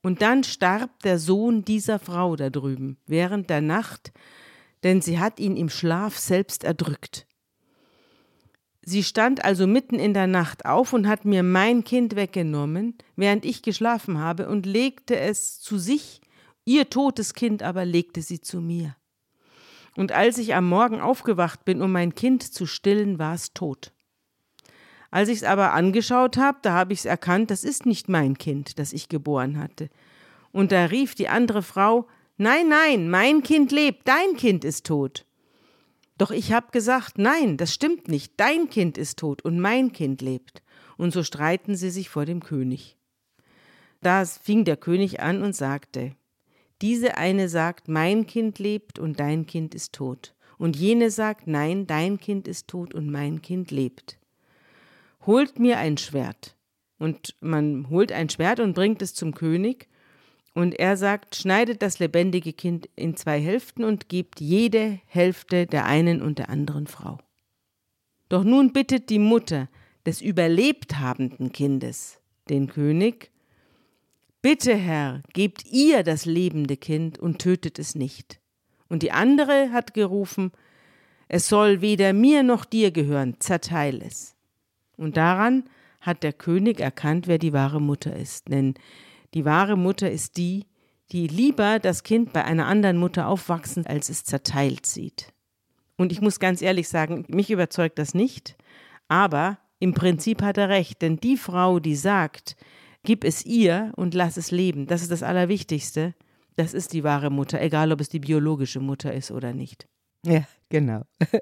Und 0.00 0.22
dann 0.22 0.44
starb 0.44 0.98
der 1.02 1.18
Sohn 1.18 1.62
dieser 1.62 1.98
Frau 1.98 2.36
da 2.36 2.48
drüben 2.48 2.96
während 3.06 3.50
der 3.50 3.60
Nacht, 3.60 4.12
denn 4.82 5.02
sie 5.02 5.18
hat 5.18 5.38
ihn 5.40 5.58
im 5.58 5.68
Schlaf 5.68 6.16
selbst 6.16 6.64
erdrückt. 6.64 7.26
Sie 8.80 9.04
stand 9.04 9.44
also 9.44 9.66
mitten 9.66 9.96
in 9.96 10.14
der 10.14 10.26
Nacht 10.26 10.64
auf 10.64 10.94
und 10.94 11.06
hat 11.06 11.26
mir 11.26 11.42
mein 11.42 11.84
Kind 11.84 12.16
weggenommen, 12.16 12.96
während 13.16 13.44
ich 13.44 13.60
geschlafen 13.60 14.16
habe, 14.16 14.48
und 14.48 14.64
legte 14.64 15.18
es 15.18 15.60
zu 15.60 15.76
sich, 15.76 16.22
ihr 16.64 16.88
totes 16.88 17.34
Kind 17.34 17.62
aber 17.62 17.84
legte 17.84 18.22
sie 18.22 18.40
zu 18.40 18.62
mir. 18.62 18.96
Und 19.98 20.12
als 20.12 20.38
ich 20.38 20.54
am 20.54 20.68
Morgen 20.68 21.00
aufgewacht 21.00 21.64
bin, 21.64 21.82
um 21.82 21.90
mein 21.90 22.14
Kind 22.14 22.44
zu 22.44 22.66
stillen, 22.66 23.18
war 23.18 23.34
es 23.34 23.52
tot. 23.52 23.92
Als 25.10 25.28
ich 25.28 25.38
es 25.38 25.42
aber 25.42 25.72
angeschaut 25.72 26.36
habe, 26.36 26.58
da 26.62 26.72
habe 26.72 26.92
ich 26.92 27.00
es 27.00 27.04
erkannt, 27.04 27.50
das 27.50 27.64
ist 27.64 27.84
nicht 27.84 28.08
mein 28.08 28.38
Kind, 28.38 28.78
das 28.78 28.92
ich 28.92 29.08
geboren 29.08 29.58
hatte. 29.58 29.90
Und 30.52 30.70
da 30.70 30.84
rief 30.84 31.16
die 31.16 31.26
andere 31.26 31.64
Frau, 31.64 32.06
Nein, 32.36 32.68
nein, 32.68 33.10
mein 33.10 33.42
Kind 33.42 33.72
lebt, 33.72 34.06
dein 34.06 34.36
Kind 34.36 34.64
ist 34.64 34.86
tot. 34.86 35.26
Doch 36.16 36.30
ich 36.30 36.52
habe 36.52 36.70
gesagt, 36.70 37.18
nein, 37.18 37.56
das 37.56 37.74
stimmt 37.74 38.06
nicht, 38.06 38.34
dein 38.36 38.70
Kind 38.70 38.98
ist 38.98 39.18
tot 39.18 39.42
und 39.42 39.58
mein 39.58 39.90
Kind 39.90 40.22
lebt. 40.22 40.62
Und 40.96 41.12
so 41.12 41.24
streiten 41.24 41.74
sie 41.74 41.90
sich 41.90 42.08
vor 42.08 42.24
dem 42.24 42.40
König. 42.40 42.96
Da 44.00 44.24
fing 44.24 44.64
der 44.64 44.76
König 44.76 45.18
an 45.18 45.42
und 45.42 45.56
sagte, 45.56 46.14
diese 46.82 47.16
eine 47.16 47.48
sagt, 47.48 47.88
mein 47.88 48.26
Kind 48.26 48.58
lebt 48.58 48.98
und 48.98 49.20
dein 49.20 49.46
Kind 49.46 49.74
ist 49.74 49.94
tot. 49.94 50.34
Und 50.58 50.76
jene 50.76 51.10
sagt, 51.10 51.46
nein, 51.46 51.86
dein 51.86 52.18
Kind 52.18 52.48
ist 52.48 52.68
tot 52.68 52.94
und 52.94 53.10
mein 53.10 53.42
Kind 53.42 53.70
lebt 53.70 54.18
holt 55.28 55.58
mir 55.58 55.78
ein 55.78 55.98
Schwert. 55.98 56.56
Und 56.98 57.36
man 57.40 57.88
holt 57.90 58.10
ein 58.10 58.28
Schwert 58.28 58.58
und 58.58 58.74
bringt 58.74 59.02
es 59.02 59.14
zum 59.14 59.34
König. 59.34 59.88
Und 60.54 60.76
er 60.80 60.96
sagt, 60.96 61.36
schneidet 61.36 61.82
das 61.82 62.00
lebendige 62.00 62.52
Kind 62.52 62.88
in 62.96 63.14
zwei 63.14 63.40
Hälften 63.40 63.84
und 63.84 64.08
gebt 64.08 64.40
jede 64.40 64.98
Hälfte 65.06 65.66
der 65.66 65.84
einen 65.84 66.20
und 66.20 66.38
der 66.38 66.48
anderen 66.48 66.88
Frau. 66.88 67.18
Doch 68.28 68.42
nun 68.42 68.72
bittet 68.72 69.10
die 69.10 69.20
Mutter 69.20 69.68
des 70.04 70.20
überlebt 70.20 70.98
habenden 70.98 71.52
Kindes 71.52 72.20
den 72.48 72.66
König, 72.66 73.30
Bitte, 74.50 74.74
Herr, 74.74 75.20
gebt 75.34 75.66
ihr 75.66 76.02
das 76.02 76.24
lebende 76.24 76.78
Kind 76.78 77.18
und 77.18 77.38
tötet 77.38 77.78
es 77.78 77.94
nicht. 77.94 78.40
Und 78.88 79.02
die 79.02 79.12
andere 79.12 79.72
hat 79.72 79.92
gerufen, 79.92 80.52
Es 81.28 81.48
soll 81.48 81.82
weder 81.82 82.14
mir 82.14 82.42
noch 82.42 82.64
dir 82.64 82.90
gehören, 82.90 83.36
zerteil 83.40 84.00
es. 84.00 84.36
Und 84.96 85.18
daran 85.18 85.64
hat 86.00 86.22
der 86.22 86.32
König 86.32 86.80
erkannt, 86.80 87.26
wer 87.26 87.36
die 87.36 87.52
wahre 87.52 87.78
Mutter 87.78 88.16
ist. 88.16 88.48
Denn 88.48 88.72
die 89.34 89.44
wahre 89.44 89.76
Mutter 89.76 90.10
ist 90.10 90.38
die, 90.38 90.64
die 91.12 91.26
lieber 91.26 91.78
das 91.78 92.02
Kind 92.02 92.32
bei 92.32 92.42
einer 92.42 92.68
anderen 92.68 92.96
Mutter 92.96 93.28
aufwachsen, 93.28 93.84
als 93.84 94.08
es 94.08 94.24
zerteilt 94.24 94.86
sieht. 94.86 95.34
Und 95.98 96.10
ich 96.10 96.22
muss 96.22 96.40
ganz 96.40 96.62
ehrlich 96.62 96.88
sagen, 96.88 97.26
mich 97.28 97.50
überzeugt 97.50 97.98
das 97.98 98.14
nicht, 98.14 98.56
aber 99.08 99.58
im 99.78 99.92
Prinzip 99.92 100.40
hat 100.40 100.56
er 100.56 100.70
recht, 100.70 101.02
denn 101.02 101.20
die 101.20 101.36
Frau, 101.36 101.80
die 101.80 101.96
sagt, 101.96 102.56
gib 103.08 103.24
es 103.24 103.46
ihr 103.46 103.94
und 103.96 104.12
lass 104.12 104.36
es 104.36 104.50
leben. 104.50 104.86
Das 104.86 105.00
ist 105.00 105.10
das 105.10 105.22
Allerwichtigste. 105.22 106.14
Das 106.56 106.74
ist 106.74 106.92
die 106.92 107.04
wahre 107.04 107.30
Mutter, 107.30 107.58
egal 107.58 107.90
ob 107.90 108.02
es 108.02 108.10
die 108.10 108.18
biologische 108.18 108.80
Mutter 108.80 109.14
ist 109.14 109.30
oder 109.30 109.54
nicht. 109.54 109.88
Ja, 110.26 110.44
genau. 110.68 111.04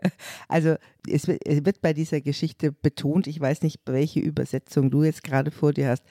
Also 0.49 0.77
es 1.09 1.27
wird 1.27 1.81
bei 1.81 1.93
dieser 1.93 2.21
Geschichte 2.21 2.71
betont, 2.71 3.27
ich 3.27 3.41
weiß 3.41 3.63
nicht, 3.63 3.81
welche 3.85 4.21
Übersetzung 4.21 4.93
du 4.93 5.03
jetzt 5.03 5.25
gerade 5.25 5.51
vor 5.51 5.73
dir 5.73 5.89
hast, 5.89 6.05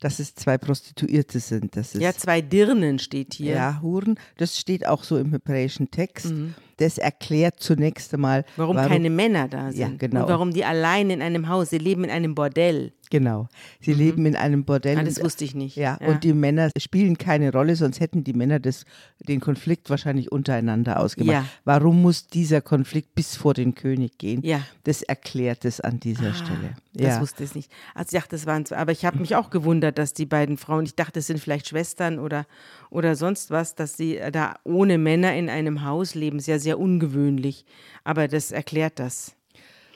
dass 0.00 0.18
es 0.18 0.34
zwei 0.34 0.56
Prostituierte 0.56 1.40
sind. 1.40 1.76
Das 1.76 1.92
ja, 1.92 2.14
zwei 2.14 2.40
Dirnen 2.40 2.98
steht 2.98 3.34
hier. 3.34 3.54
Ja, 3.54 3.82
Huren. 3.82 4.18
Das 4.38 4.58
steht 4.58 4.86
auch 4.86 5.04
so 5.04 5.18
im 5.18 5.32
hebräischen 5.32 5.90
Text. 5.90 6.30
Mhm. 6.30 6.54
Das 6.82 6.98
erklärt 6.98 7.60
zunächst 7.60 8.12
einmal, 8.12 8.44
warum, 8.56 8.76
warum 8.76 8.90
keine 8.90 9.10
Männer 9.10 9.48
da 9.48 9.70
sind. 9.70 9.80
Ja, 9.80 9.88
genau. 9.96 10.22
Und 10.22 10.28
warum 10.28 10.52
die 10.52 10.64
allein 10.64 11.10
in 11.10 11.22
einem 11.22 11.48
Haus, 11.48 11.70
sie 11.70 11.78
leben 11.78 12.04
in 12.04 12.10
einem 12.10 12.34
Bordell. 12.34 12.92
Genau. 13.12 13.46
Sie 13.78 13.92
mhm. 13.92 13.98
leben 13.98 14.26
in 14.26 14.36
einem 14.36 14.64
Bordell. 14.64 14.96
Ah, 14.96 15.02
das 15.02 15.22
wusste 15.22 15.44
ich 15.44 15.54
nicht. 15.54 15.76
Ja, 15.76 15.98
ja, 16.00 16.08
und 16.08 16.24
die 16.24 16.32
Männer 16.32 16.70
spielen 16.78 17.18
keine 17.18 17.52
Rolle, 17.52 17.76
sonst 17.76 18.00
hätten 18.00 18.24
die 18.24 18.32
Männer 18.32 18.58
das, 18.58 18.86
den 19.18 19.38
Konflikt 19.38 19.90
wahrscheinlich 19.90 20.32
untereinander 20.32 20.98
ausgemacht. 20.98 21.34
Ja. 21.34 21.44
Warum 21.66 22.00
muss 22.00 22.26
dieser 22.26 22.62
Konflikt 22.62 23.14
bis 23.14 23.36
vor 23.36 23.52
den 23.52 23.74
König 23.74 24.16
gehen? 24.16 24.40
Ja. 24.42 24.62
Das 24.84 25.02
erklärt 25.02 25.66
es 25.66 25.78
an 25.82 26.00
dieser 26.00 26.30
ah, 26.30 26.34
Stelle. 26.34 26.74
Ja. 26.94 27.10
Das 27.10 27.20
wusste 27.20 27.44
ich 27.44 27.54
nicht. 27.54 27.70
Also 27.94 28.16
dachte, 28.16 28.30
das 28.30 28.46
waren 28.46 28.64
zwei, 28.64 28.78
aber 28.78 28.92
ich 28.92 29.04
habe 29.04 29.18
mich 29.18 29.36
auch 29.36 29.50
gewundert, 29.50 29.98
dass 29.98 30.14
die 30.14 30.24
beiden 30.24 30.56
Frauen, 30.56 30.86
ich 30.86 30.94
dachte, 30.94 31.18
es 31.18 31.26
sind 31.26 31.38
vielleicht 31.38 31.68
Schwestern 31.68 32.18
oder, 32.18 32.46
oder 32.88 33.14
sonst 33.14 33.50
was, 33.50 33.74
dass 33.74 33.98
sie 33.98 34.20
da 34.32 34.54
ohne 34.64 34.96
Männer 34.96 35.34
in 35.34 35.50
einem 35.50 35.84
Haus 35.84 36.14
leben. 36.14 36.40
Sehr, 36.40 36.58
sehr 36.58 36.71
ungewöhnlich. 36.78 37.64
Aber 38.04 38.28
das 38.28 38.50
erklärt 38.50 38.98
das. 38.98 39.36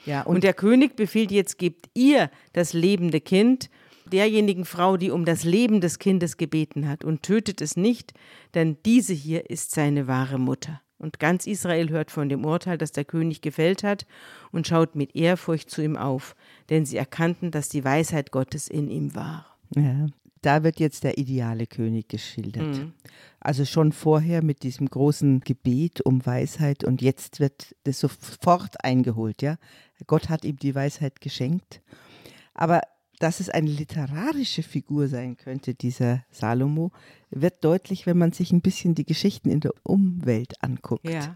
Ja, 0.05 0.21
und, 0.21 0.35
und 0.35 0.43
der 0.43 0.53
König 0.53 0.95
befiehlt 0.95 1.31
jetzt, 1.31 1.57
gebt 1.57 1.89
ihr 1.93 2.29
das 2.53 2.73
lebende 2.73 3.19
Kind 3.19 3.69
derjenigen 4.07 4.65
Frau, 4.65 4.97
die 4.97 5.11
um 5.11 5.25
das 5.25 5.43
Leben 5.43 5.81
des 5.81 5.99
Kindes 5.99 6.37
gebeten 6.37 6.87
hat, 6.87 7.03
und 7.03 7.23
tötet 7.23 7.61
es 7.61 7.75
nicht, 7.75 8.13
denn 8.53 8.77
diese 8.85 9.13
hier 9.13 9.49
ist 9.49 9.71
seine 9.71 10.07
wahre 10.07 10.39
Mutter. 10.39 10.81
Und 10.97 11.19
ganz 11.19 11.45
Israel 11.45 11.89
hört 11.89 12.09
von 12.09 12.27
dem 12.29 12.45
Urteil, 12.45 12.77
das 12.77 12.91
der 12.91 13.05
König 13.05 13.41
gefällt 13.41 13.83
hat, 13.83 14.05
und 14.51 14.67
schaut 14.67 14.95
mit 14.95 15.15
Ehrfurcht 15.15 15.69
zu 15.69 15.83
ihm 15.83 15.97
auf, 15.97 16.35
denn 16.69 16.85
sie 16.85 16.97
erkannten, 16.97 17.51
dass 17.51 17.69
die 17.69 17.83
Weisheit 17.83 18.31
Gottes 18.31 18.67
in 18.67 18.89
ihm 18.89 19.13
war. 19.13 19.57
Ja, 19.75 20.07
da 20.47 20.63
wird 20.63 20.79
jetzt 20.79 21.03
der 21.03 21.17
ideale 21.17 21.67
König 21.67 22.07
geschildert. 22.07 22.77
Mhm. 22.77 22.93
Also 23.41 23.65
schon 23.65 23.91
vorher 23.91 24.41
mit 24.41 24.63
diesem 24.63 24.87
großen 24.89 25.41
Gebet 25.41 25.99
um 25.99 26.25
Weisheit 26.25 26.85
und 26.85 27.01
jetzt 27.01 27.41
wird 27.41 27.75
das 27.83 27.99
sofort 27.99 28.81
eingeholt, 28.81 29.41
ja. 29.41 29.57
Gott 30.05 30.29
hat 30.29 30.45
ihm 30.45 30.55
die 30.55 30.73
Weisheit 30.73 31.19
geschenkt. 31.19 31.81
Aber 32.53 32.79
dass 33.19 33.41
es 33.41 33.49
eine 33.49 33.69
literarische 33.69 34.63
Figur 34.63 35.09
sein 35.09 35.35
könnte, 35.35 35.73
dieser 35.73 36.23
Salomo, 36.31 36.91
wird 37.29 37.65
deutlich, 37.65 38.05
wenn 38.05 38.17
man 38.17 38.31
sich 38.31 38.53
ein 38.53 38.61
bisschen 38.61 38.95
die 38.95 39.05
Geschichten 39.05 39.49
in 39.49 39.59
der 39.59 39.73
Umwelt 39.83 40.63
anguckt. 40.63 41.09
Ja. 41.09 41.35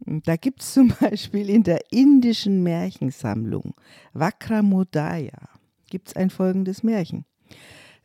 Da 0.00 0.36
gibt 0.36 0.62
es 0.62 0.72
zum 0.72 0.94
Beispiel 0.98 1.50
in 1.50 1.64
der 1.64 1.80
indischen 1.90 2.62
Märchensammlung 2.62 3.74
Vakramodaya 4.14 5.50
gibt 5.90 6.08
es 6.08 6.16
ein 6.16 6.30
folgendes 6.30 6.82
Märchen. 6.82 7.26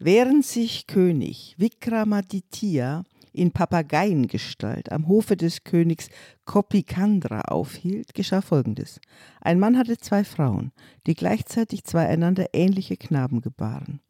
Während 0.06 0.45
sich 0.45 0.86
König 0.86 1.56
Vikramaditya 1.58 3.06
in 3.32 3.51
Papageiengestalt 3.51 4.91
am 4.91 5.08
Hofe 5.08 5.38
des 5.38 5.64
Königs 5.64 6.10
Kopikandra 6.43 7.43
aufhielt, 7.43 8.14
geschah 8.14 8.41
Folgendes. 8.41 8.99
Ein 9.39 9.60
Mann 9.60 9.78
hatte 9.78 9.97
zwei 9.97 10.26
Frauen, 10.26 10.74
die 11.08 11.14
gleichzeitig 11.14 11.86
zwei 11.86 12.06
einander 12.06 12.47
ähnliche 12.51 12.97
Knaben 12.97 13.39
gebaren. 13.39 14.01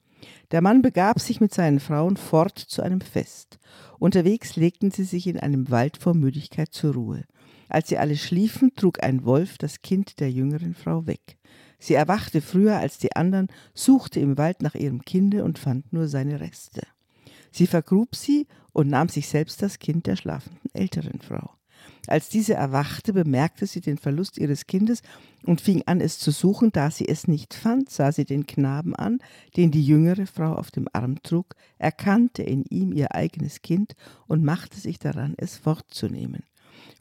Der 0.49 0.61
Mann 0.61 0.81
begab 0.81 1.19
sich 1.19 1.39
mit 1.39 1.53
seinen 1.53 1.79
Frauen 1.79 2.17
fort 2.17 2.57
zu 2.57 2.81
einem 2.81 3.01
Fest. 3.01 3.59
Unterwegs 3.99 4.55
legten 4.55 4.89
sie 4.89 5.03
sich 5.03 5.27
in 5.27 5.39
einem 5.39 5.69
Wald 5.69 5.97
vor 5.97 6.15
Müdigkeit 6.15 6.73
zur 6.73 6.95
Ruhe. 6.95 7.23
Als 7.69 7.89
sie 7.89 7.99
alle 7.99 8.17
schliefen, 8.17 8.73
trug 8.75 9.03
ein 9.03 9.25
Wolf 9.25 9.59
das 9.59 9.83
Kind 9.83 10.19
der 10.19 10.31
jüngeren 10.31 10.73
Frau 10.73 11.05
weg. 11.05 11.37
Sie 11.83 11.95
erwachte 11.95 12.39
früher 12.39 12.77
als 12.77 12.97
die 12.97 13.13
anderen, 13.13 13.49
suchte 13.73 14.21
im 14.21 14.37
Wald 14.37 14.61
nach 14.61 14.73
ihrem 14.73 15.03
Kinde 15.03 15.43
und 15.43 15.59
fand 15.59 15.91
nur 15.91 16.07
seine 16.07 16.39
Reste. 16.39 16.83
Sie 17.51 17.67
vergrub 17.67 18.15
sie 18.15 18.47
und 18.71 18.87
nahm 18.87 19.09
sich 19.09 19.27
selbst 19.27 19.61
das 19.61 19.79
Kind 19.79 20.07
der 20.07 20.15
schlafenden 20.15 20.73
älteren 20.73 21.19
Frau. 21.19 21.49
Als 22.07 22.29
diese 22.29 22.53
erwachte, 22.53 23.11
bemerkte 23.11 23.67
sie 23.67 23.81
den 23.81 23.97
Verlust 23.97 24.37
ihres 24.37 24.65
Kindes 24.65 25.01
und 25.45 25.59
fing 25.59 25.83
an, 25.85 25.99
es 25.99 26.19
zu 26.19 26.31
suchen. 26.31 26.71
Da 26.71 26.89
sie 26.89 27.09
es 27.09 27.27
nicht 27.27 27.53
fand, 27.53 27.89
sah 27.89 28.13
sie 28.13 28.23
den 28.23 28.47
Knaben 28.47 28.95
an, 28.95 29.19
den 29.57 29.69
die 29.69 29.85
jüngere 29.85 30.25
Frau 30.25 30.53
auf 30.53 30.71
dem 30.71 30.87
Arm 30.93 31.21
trug, 31.21 31.53
erkannte 31.79 32.43
in 32.43 32.63
ihm 32.69 32.93
ihr 32.93 33.13
eigenes 33.13 33.61
Kind 33.61 33.97
und 34.25 34.41
machte 34.41 34.79
sich 34.79 34.99
daran, 34.99 35.33
es 35.35 35.57
fortzunehmen. 35.57 36.43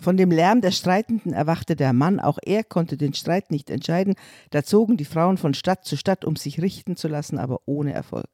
Von 0.01 0.17
dem 0.17 0.31
Lärm 0.31 0.61
der 0.61 0.71
Streitenden 0.71 1.33
erwachte 1.33 1.77
der 1.77 1.93
Mann, 1.93 2.21
auch 2.21 2.39
er 2.43 2.65
konnte 2.65 2.97
den 2.97 3.15
Streit 3.15 3.51
nicht 3.51 3.71
entscheiden, 3.71 4.15
da 4.51 4.63
zogen 4.65 4.97
die 4.97 5.05
Frauen 5.05 5.39
von 5.39 5.55
Stadt 5.55 5.85
zu 5.85 5.97
Stadt, 5.97 6.25
um 6.25 6.37
sich 6.37 6.61
richten 6.61 6.97
zu 6.97 7.09
lassen, 7.09 7.39
aber 7.39 7.61
ohne 7.67 7.93
Erfolg. 7.93 8.29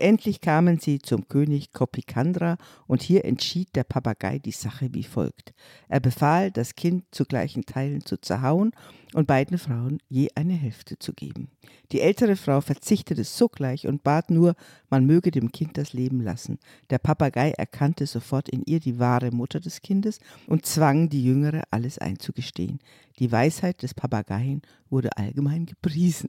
Endlich 0.00 0.40
kamen 0.40 0.78
sie 0.78 1.00
zum 1.00 1.28
König 1.28 1.72
Kopikandra 1.72 2.56
und 2.86 3.02
hier 3.02 3.24
entschied 3.24 3.74
der 3.74 3.84
Papagei 3.84 4.38
die 4.38 4.52
Sache 4.52 4.88
wie 4.92 5.02
folgt. 5.02 5.52
Er 5.88 6.00
befahl, 6.00 6.50
das 6.50 6.76
Kind 6.76 7.04
zu 7.10 7.24
gleichen 7.24 7.64
Teilen 7.64 8.04
zu 8.04 8.20
zerhauen 8.20 8.72
und 9.14 9.26
beiden 9.26 9.58
Frauen 9.58 9.98
je 10.08 10.28
eine 10.34 10.54
Hälfte 10.54 10.98
zu 10.98 11.12
geben. 11.12 11.50
Die 11.92 12.00
ältere 12.00 12.36
Frau 12.36 12.60
verzichtete 12.60 13.24
sogleich 13.24 13.86
und 13.86 14.04
bat 14.04 14.30
nur, 14.30 14.54
man 14.90 15.06
möge 15.06 15.30
dem 15.30 15.50
Kind 15.50 15.78
das 15.78 15.92
Leben 15.92 16.20
lassen. 16.20 16.58
Der 16.90 16.98
Papagei 16.98 17.50
erkannte 17.52 18.06
sofort 18.06 18.48
in 18.48 18.62
ihr 18.64 18.80
die 18.80 18.98
wahre 18.98 19.30
Mutter 19.30 19.60
des 19.60 19.80
Kindes 19.80 20.20
und 20.46 20.66
zwang 20.66 21.08
die 21.08 21.24
Jüngere, 21.24 21.62
alles 21.70 21.98
einzugestehen. 21.98 22.78
Die 23.18 23.32
Weisheit 23.32 23.82
des 23.82 23.94
Papageien 23.94 24.62
wurde 24.90 25.16
allgemein 25.16 25.66
gepriesen. 25.66 26.28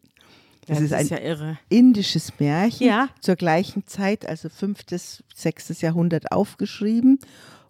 Das, 0.70 0.78
das 0.78 0.86
ist 0.86 0.94
ein 0.94 1.20
ist 1.22 1.42
ja 1.42 1.58
indisches 1.68 2.40
Märchen 2.40 2.88
ja. 2.88 3.10
zur 3.22 3.36
gleichen 3.36 3.88
Zeit, 3.88 4.28
also 4.28 4.50
fünftes, 4.50 5.24
sechstes 5.34 5.82
Jahrhundert 5.82 6.32
aufgeschrieben. 6.32 7.20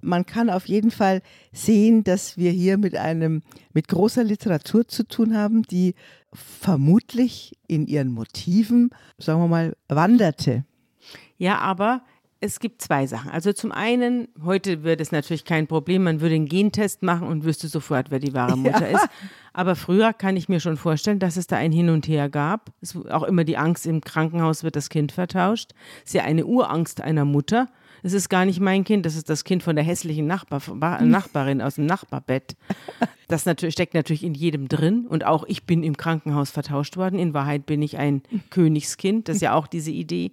Man 0.02 0.26
kann 0.26 0.50
auf 0.50 0.68
jeden 0.68 0.92
Fall 0.92 1.22
sehen, 1.54 2.04
dass 2.04 2.38
wir 2.38 2.52
hier 2.52 2.78
mit 2.78 2.96
einem 2.96 3.42
mit 3.74 3.88
großer 3.88 4.24
Literatur 4.24 4.88
zu 4.88 5.08
tun 5.08 5.36
haben, 5.36 5.64
die 5.64 5.96
vermutlich 6.34 7.58
in 7.68 7.88
ihren 7.88 8.12
Motiven, 8.12 8.92
sagen 9.18 9.42
wir 9.42 9.48
mal, 9.48 9.78
wanderte. 9.88 10.66
Ja, 11.38 11.60
aber 11.60 12.04
es 12.42 12.60
gibt 12.60 12.82
zwei 12.82 13.06
Sachen. 13.06 13.32
Also 13.32 13.52
zum 13.52 13.72
einen, 13.72 14.30
heute 14.44 14.84
wird 14.84 15.02
es 15.02 15.12
natürlich 15.12 15.44
kein 15.44 15.68
Problem, 15.68 16.04
man 16.04 16.22
würde 16.22 16.36
einen 16.36 16.46
Gentest 16.46 17.04
machen 17.04 17.28
und 17.28 17.44
wüsste 17.44 17.68
sofort, 17.68 18.12
wer 18.12 18.20
die 18.20 18.34
wahre 18.34 18.58
Mutter 18.58 18.90
ja. 18.90 18.98
ist. 18.98 19.08
Aber 19.52 19.76
früher 19.76 20.14
kann 20.14 20.38
ich 20.38 20.48
mir 20.48 20.62
schon 20.62 20.78
vorstellen, 20.78 21.20
dass 21.20 21.36
es 21.36 21.48
da 21.48 21.58
ein 21.58 21.74
Hin 21.74 21.90
und 21.90 22.08
Her 22.08 22.30
gab. 22.30 22.72
Es 22.82 22.96
auch 22.96 23.24
immer 23.24 23.44
die 23.44 23.58
Angst, 23.58 23.86
im 23.86 24.02
Krankenhaus 24.02 24.64
wird 24.64 24.78
das 24.78 24.90
Kind 24.90 25.12
vertauscht. 25.12 25.72
Es 26.04 26.12
ist 26.12 26.14
ja 26.14 26.24
eine 26.24 26.46
Urangst 26.46 27.02
einer 27.02 27.26
Mutter. 27.26 27.68
Es 28.04 28.14
ist 28.14 28.30
gar 28.30 28.46
nicht 28.46 28.62
mein 28.62 28.86
Kind, 28.86 29.06
das 29.06 29.18
ist 29.18 29.30
das 29.30 29.44
Kind 29.44 29.62
von 29.62 29.76
der 29.76 29.84
hässlichen 29.84 30.26
Nachbar, 30.26 30.62
Nachbarin 31.02 31.62
aus 31.62 31.76
dem 31.76 31.86
Nachbarbett. 31.86 32.56
Das 33.28 33.46
natürlich, 33.46 33.74
steckt 33.74 33.94
natürlich 33.94 34.24
in 34.24 34.34
jedem 34.34 34.70
drin. 34.70 35.06
Und 35.06 35.26
auch 35.26 35.44
ich 35.48 35.66
bin 35.66 35.84
im 35.84 35.98
Krankenhaus 35.98 36.50
vertauscht 36.50 36.96
worden. 36.96 37.20
In 37.20 37.34
Wahrheit 37.34 37.66
bin 37.66 37.82
ich 37.82 37.98
ein 37.98 38.24
Königskind. 38.50 39.28
Das 39.28 39.36
ist 39.36 39.42
ja 39.42 39.54
auch 39.54 39.68
diese 39.68 39.92
Idee. 39.92 40.32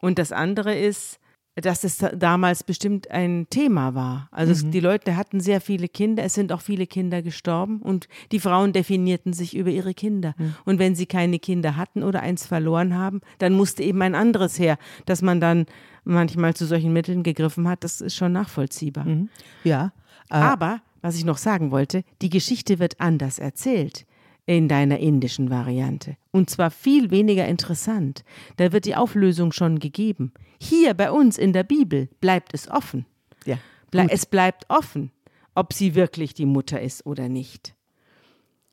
Und 0.00 0.18
das 0.18 0.32
andere 0.32 0.76
ist, 0.76 1.20
dass 1.60 1.84
es 1.84 1.98
damals 2.14 2.62
bestimmt 2.62 3.10
ein 3.10 3.46
Thema 3.50 3.94
war. 3.94 4.28
Also 4.30 4.66
mhm. 4.66 4.70
die 4.70 4.80
Leute 4.80 5.16
hatten 5.16 5.40
sehr 5.40 5.60
viele 5.60 5.88
Kinder, 5.88 6.22
es 6.22 6.34
sind 6.34 6.52
auch 6.52 6.60
viele 6.60 6.86
Kinder 6.86 7.22
gestorben 7.22 7.80
und 7.82 8.08
die 8.32 8.40
Frauen 8.40 8.72
definierten 8.72 9.32
sich 9.32 9.56
über 9.56 9.70
ihre 9.70 9.94
Kinder. 9.94 10.34
Mhm. 10.38 10.54
Und 10.64 10.78
wenn 10.78 10.94
sie 10.94 11.06
keine 11.06 11.38
Kinder 11.38 11.76
hatten 11.76 12.02
oder 12.02 12.20
eins 12.20 12.46
verloren 12.46 12.96
haben, 12.96 13.20
dann 13.38 13.54
musste 13.54 13.82
eben 13.82 14.00
ein 14.02 14.14
anderes 14.14 14.58
her, 14.58 14.78
dass 15.06 15.22
man 15.22 15.40
dann 15.40 15.66
manchmal 16.04 16.54
zu 16.54 16.64
solchen 16.64 16.92
Mitteln 16.92 17.22
gegriffen 17.22 17.68
hat, 17.68 17.84
das 17.84 18.00
ist 18.00 18.16
schon 18.16 18.32
nachvollziehbar. 18.32 19.04
Mhm. 19.04 19.28
Ja. 19.64 19.92
Äh 20.30 20.34
Aber, 20.34 20.80
was 21.02 21.16
ich 21.16 21.24
noch 21.24 21.38
sagen 21.38 21.70
wollte, 21.70 22.04
die 22.22 22.30
Geschichte 22.30 22.78
wird 22.78 23.00
anders 23.00 23.38
erzählt 23.38 24.06
in 24.48 24.66
deiner 24.66 24.98
indischen 24.98 25.50
Variante. 25.50 26.16
Und 26.30 26.48
zwar 26.48 26.70
viel 26.70 27.10
weniger 27.10 27.46
interessant. 27.46 28.24
Da 28.56 28.72
wird 28.72 28.86
die 28.86 28.96
Auflösung 28.96 29.52
schon 29.52 29.78
gegeben. 29.78 30.32
Hier 30.58 30.94
bei 30.94 31.10
uns 31.10 31.36
in 31.36 31.52
der 31.52 31.64
Bibel 31.64 32.08
bleibt 32.22 32.54
es 32.54 32.66
offen. 32.66 33.04
Ja, 33.44 33.58
Ble 33.90 34.06
es 34.08 34.24
bleibt 34.24 34.64
offen, 34.70 35.12
ob 35.54 35.74
sie 35.74 35.94
wirklich 35.94 36.32
die 36.32 36.46
Mutter 36.46 36.80
ist 36.80 37.04
oder 37.04 37.28
nicht. 37.28 37.74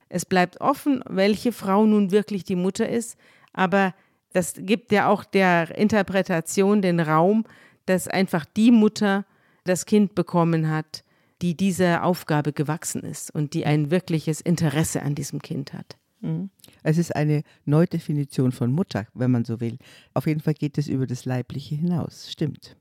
Es 0.08 0.26
bleibt 0.26 0.62
offen, 0.62 1.04
welche 1.10 1.52
Frau 1.52 1.86
nun 1.86 2.12
wirklich 2.12 2.46
die 2.46 2.56
Mutter 2.56 2.88
ist, 2.88 3.18
aber 3.52 3.94
das 4.32 4.54
gibt 4.58 4.94
ja 4.94 5.10
auch 5.10 5.26
der 5.26 5.78
Interpretation 5.78 6.82
den 6.82 7.02
Raum, 7.02 7.44
dass 7.86 8.08
einfach 8.08 8.46
die 8.46 8.72
Mutter 8.72 9.26
das 9.66 9.86
Kind 9.86 10.16
bekommen 10.16 10.70
hat, 10.70 11.04
die 11.42 11.56
dieser 11.56 12.04
Aufgabe 12.04 12.54
gewachsen 12.54 13.04
ist 13.04 13.34
und 13.34 13.54
die 13.54 13.66
ein 13.66 13.92
wirkliches 13.92 14.42
Interesse 14.42 15.02
an 15.02 15.16
diesem 15.16 15.42
Kind 15.42 15.74
hat. 15.74 15.98
Mhm. 16.22 16.50
Es 16.84 16.98
ist 16.98 17.16
eine 17.16 17.44
Neudefinition 17.66 18.52
von 18.52 18.72
Mutter, 18.72 19.08
wenn 19.14 19.32
man 19.32 19.46
so 19.46 19.60
will. 19.60 19.78
Auf 20.14 20.28
jeden 20.28 20.42
Fall 20.42 20.54
geht 20.54 20.78
es 20.78 20.88
über 20.88 21.08
das 21.08 21.26
Leibliche 21.26 21.76
hinaus. 21.76 22.32
Stimmt. 22.32 22.76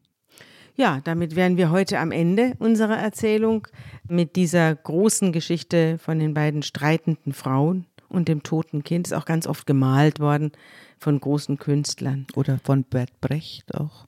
Ja, 0.77 1.01
damit 1.05 1.37
wären 1.37 1.57
wir 1.57 1.71
heute 1.71 2.01
am 2.01 2.11
Ende 2.11 2.55
unserer 2.59 2.97
Erzählung 2.97 3.69
mit 4.09 4.35
dieser 4.35 4.75
großen 4.75 5.31
Geschichte 5.31 5.99
von 5.99 6.19
den 6.19 6.35
beiden 6.35 6.63
streitenden 6.63 7.33
Frauen 7.33 7.87
und 8.09 8.29
dem 8.29 8.43
toten 8.43 8.83
Kind. 8.83 9.07
Ist 9.07 9.13
auch 9.13 9.25
ganz 9.25 9.47
oft 9.47 9.67
gemalt 9.67 10.19
worden 10.19 10.51
von 10.99 11.21
großen 11.21 11.59
Künstlern. 11.59 12.27
Oder 12.35 12.59
von 12.59 12.83
Bert 12.83 13.21
Brecht 13.21 13.75
auch. 13.75 14.07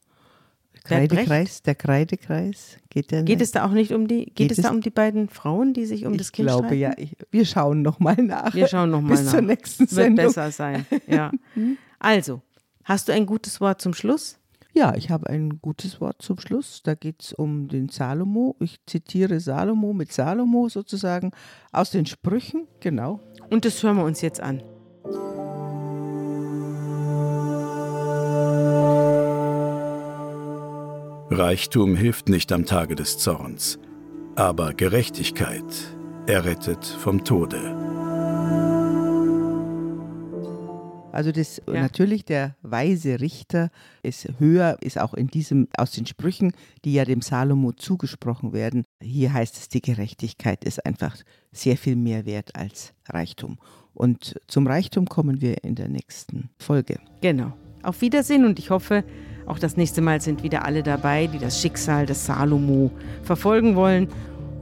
Kreidekreis, 0.87 1.63
der 1.63 1.75
Kreidekreis. 1.75 2.79
Geht, 2.91 3.11
der 3.11 3.23
geht 3.23 3.41
es 3.41 3.51
da 3.51 3.67
auch 3.67 3.73
nicht 3.73 3.93
um 3.93 4.09
die, 4.09 4.27
geht, 4.27 4.37
geht 4.37 4.51
es 4.53 4.59
da 4.59 4.71
um 4.71 4.81
die 4.81 4.91
beiden 4.91 5.29
Frauen, 5.29 5.75
die 5.75 5.87
sich 5.87 6.07
um 6.07 6.13
ich 6.13 6.19
das 6.19 6.33
Kind 6.33 6.49
glaube, 6.49 6.67
streiten? 6.67 6.81
ja. 6.81 6.93
Ich, 6.97 7.17
wir 7.31 7.45
schauen 7.45 7.83
nochmal 7.83 8.17
nach. 8.17 8.55
Wir 8.55 8.69
schauen 8.69 8.91
nochmal 8.91 9.17
nach. 9.17 9.23
Bis 9.23 9.31
zur 9.31 9.41
nächsten 9.41 9.87
Sendung. 9.87 10.27
Wird 10.27 10.35
besser 10.35 10.51
sein, 10.51 10.87
ja. 11.07 11.31
Also, 11.99 12.43
hast 12.85 13.09
du 13.09 13.13
ein 13.13 13.27
gutes 13.27 13.61
Wort 13.61 13.81
zum 13.81 13.95
Schluss? 13.95 14.39
Ja, 14.73 14.95
ich 14.95 15.11
habe 15.11 15.31
ein 15.31 15.61
gutes 15.63 16.03
Wort 16.03 16.21
zum 16.21 16.39
Schluss. 16.39 16.83
Da 16.85 16.95
geht 16.95 17.23
es 17.23 17.33
um 17.33 17.69
den 17.69 17.89
Salomo. 17.89 18.57
Ich 18.61 18.79
zitiere 18.85 19.41
Salomo 19.41 19.95
mit 19.95 20.13
Salomo 20.13 20.69
sozusagen 20.69 21.31
aus 21.73 21.91
den 21.91 22.05
Sprüchen, 22.05 22.69
genau. 22.81 23.21
Und 23.49 23.65
das 23.65 23.83
hören 23.83 23.97
wir 23.97 24.05
uns 24.05 24.21
jetzt 24.21 24.41
an. 24.41 24.63
Reichtum 31.37 31.97
hilft 31.97 32.31
nicht 32.31 32.51
am 32.51 32.65
Tage 32.65 32.95
des 32.95 33.19
Zorns, 33.19 33.79
aber 34.37 34.73
Gerechtigkeit 34.73 35.65
errettet 36.27 36.83
vom 36.87 37.25
Tode. 37.25 37.59
Also 41.13 41.33
das 41.33 41.61
ja. 41.67 41.81
natürlich 41.81 42.25
der 42.25 42.57
weise 42.63 43.21
Richter 43.21 43.71
ist 44.03 44.29
höher, 44.39 44.79
ist 44.81 44.99
auch 44.99 45.13
in 45.13 45.27
diesem 45.27 45.69
aus 45.77 45.91
den 45.91 46.07
Sprüchen, 46.07 46.53
die 46.87 46.95
ja 46.95 47.05
dem 47.05 47.21
Salomo 47.21 47.73
zugesprochen 47.73 48.55
werden. 48.55 48.85
Hier 49.03 49.35
heißt 49.35 49.57
es, 49.57 49.69
die 49.69 49.83
Gerechtigkeit 49.83 50.65
ist 50.65 50.87
einfach 50.87 51.17
sehr 51.53 51.77
viel 51.77 51.97
mehr 51.97 52.25
wert 52.25 52.57
als 52.57 52.95
Reichtum. 53.11 53.59
Und 53.93 54.41
zum 54.47 54.67
Reichtum 54.67 55.07
kommen 55.07 55.43
wir 55.43 55.63
in 55.65 55.75
der 55.75 55.89
nächsten 55.89 56.49
Folge. 56.59 56.99
Genau. 57.21 57.53
Auf 57.83 58.01
Wiedersehen 58.01 58.47
und 58.47 58.59
ich 58.59 58.71
hoffe, 58.71 59.05
auch 59.47 59.59
das 59.59 59.77
nächste 59.77 60.03
Mal 60.03 60.21
sind 60.21 60.43
wieder 60.43 60.65
alle 60.65 60.83
dabei, 60.83 61.29
die 61.29 61.39
das 61.39 61.61
Schicksal 61.61 62.07
des 62.07 62.27
Salomo 62.27 62.91
verfolgen 63.23 63.77
wollen. 63.77 64.09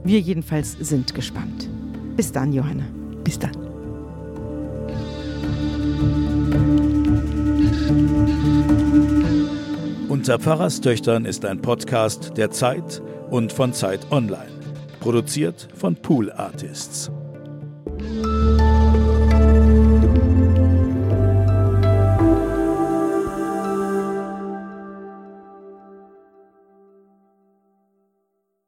Wir 0.03 0.19
jedenfalls 0.19 0.73
sind 0.73 1.13
gespannt. 1.15 1.69
Bis 2.15 2.31
dann, 2.31 2.53
Johanna. 2.53 2.85
Bis 3.23 3.39
dann. 3.39 3.51
Unter 10.07 10.39
Pfarrerstöchtern 10.39 11.25
ist 11.25 11.45
ein 11.45 11.61
Podcast 11.61 12.37
der 12.37 12.51
Zeit 12.51 13.01
und 13.29 13.51
von 13.51 13.73
Zeit 13.73 14.11
Online. 14.11 14.51
Produziert 14.99 15.67
von 15.75 15.95
Pool 15.95 16.31
Artists. 16.31 17.11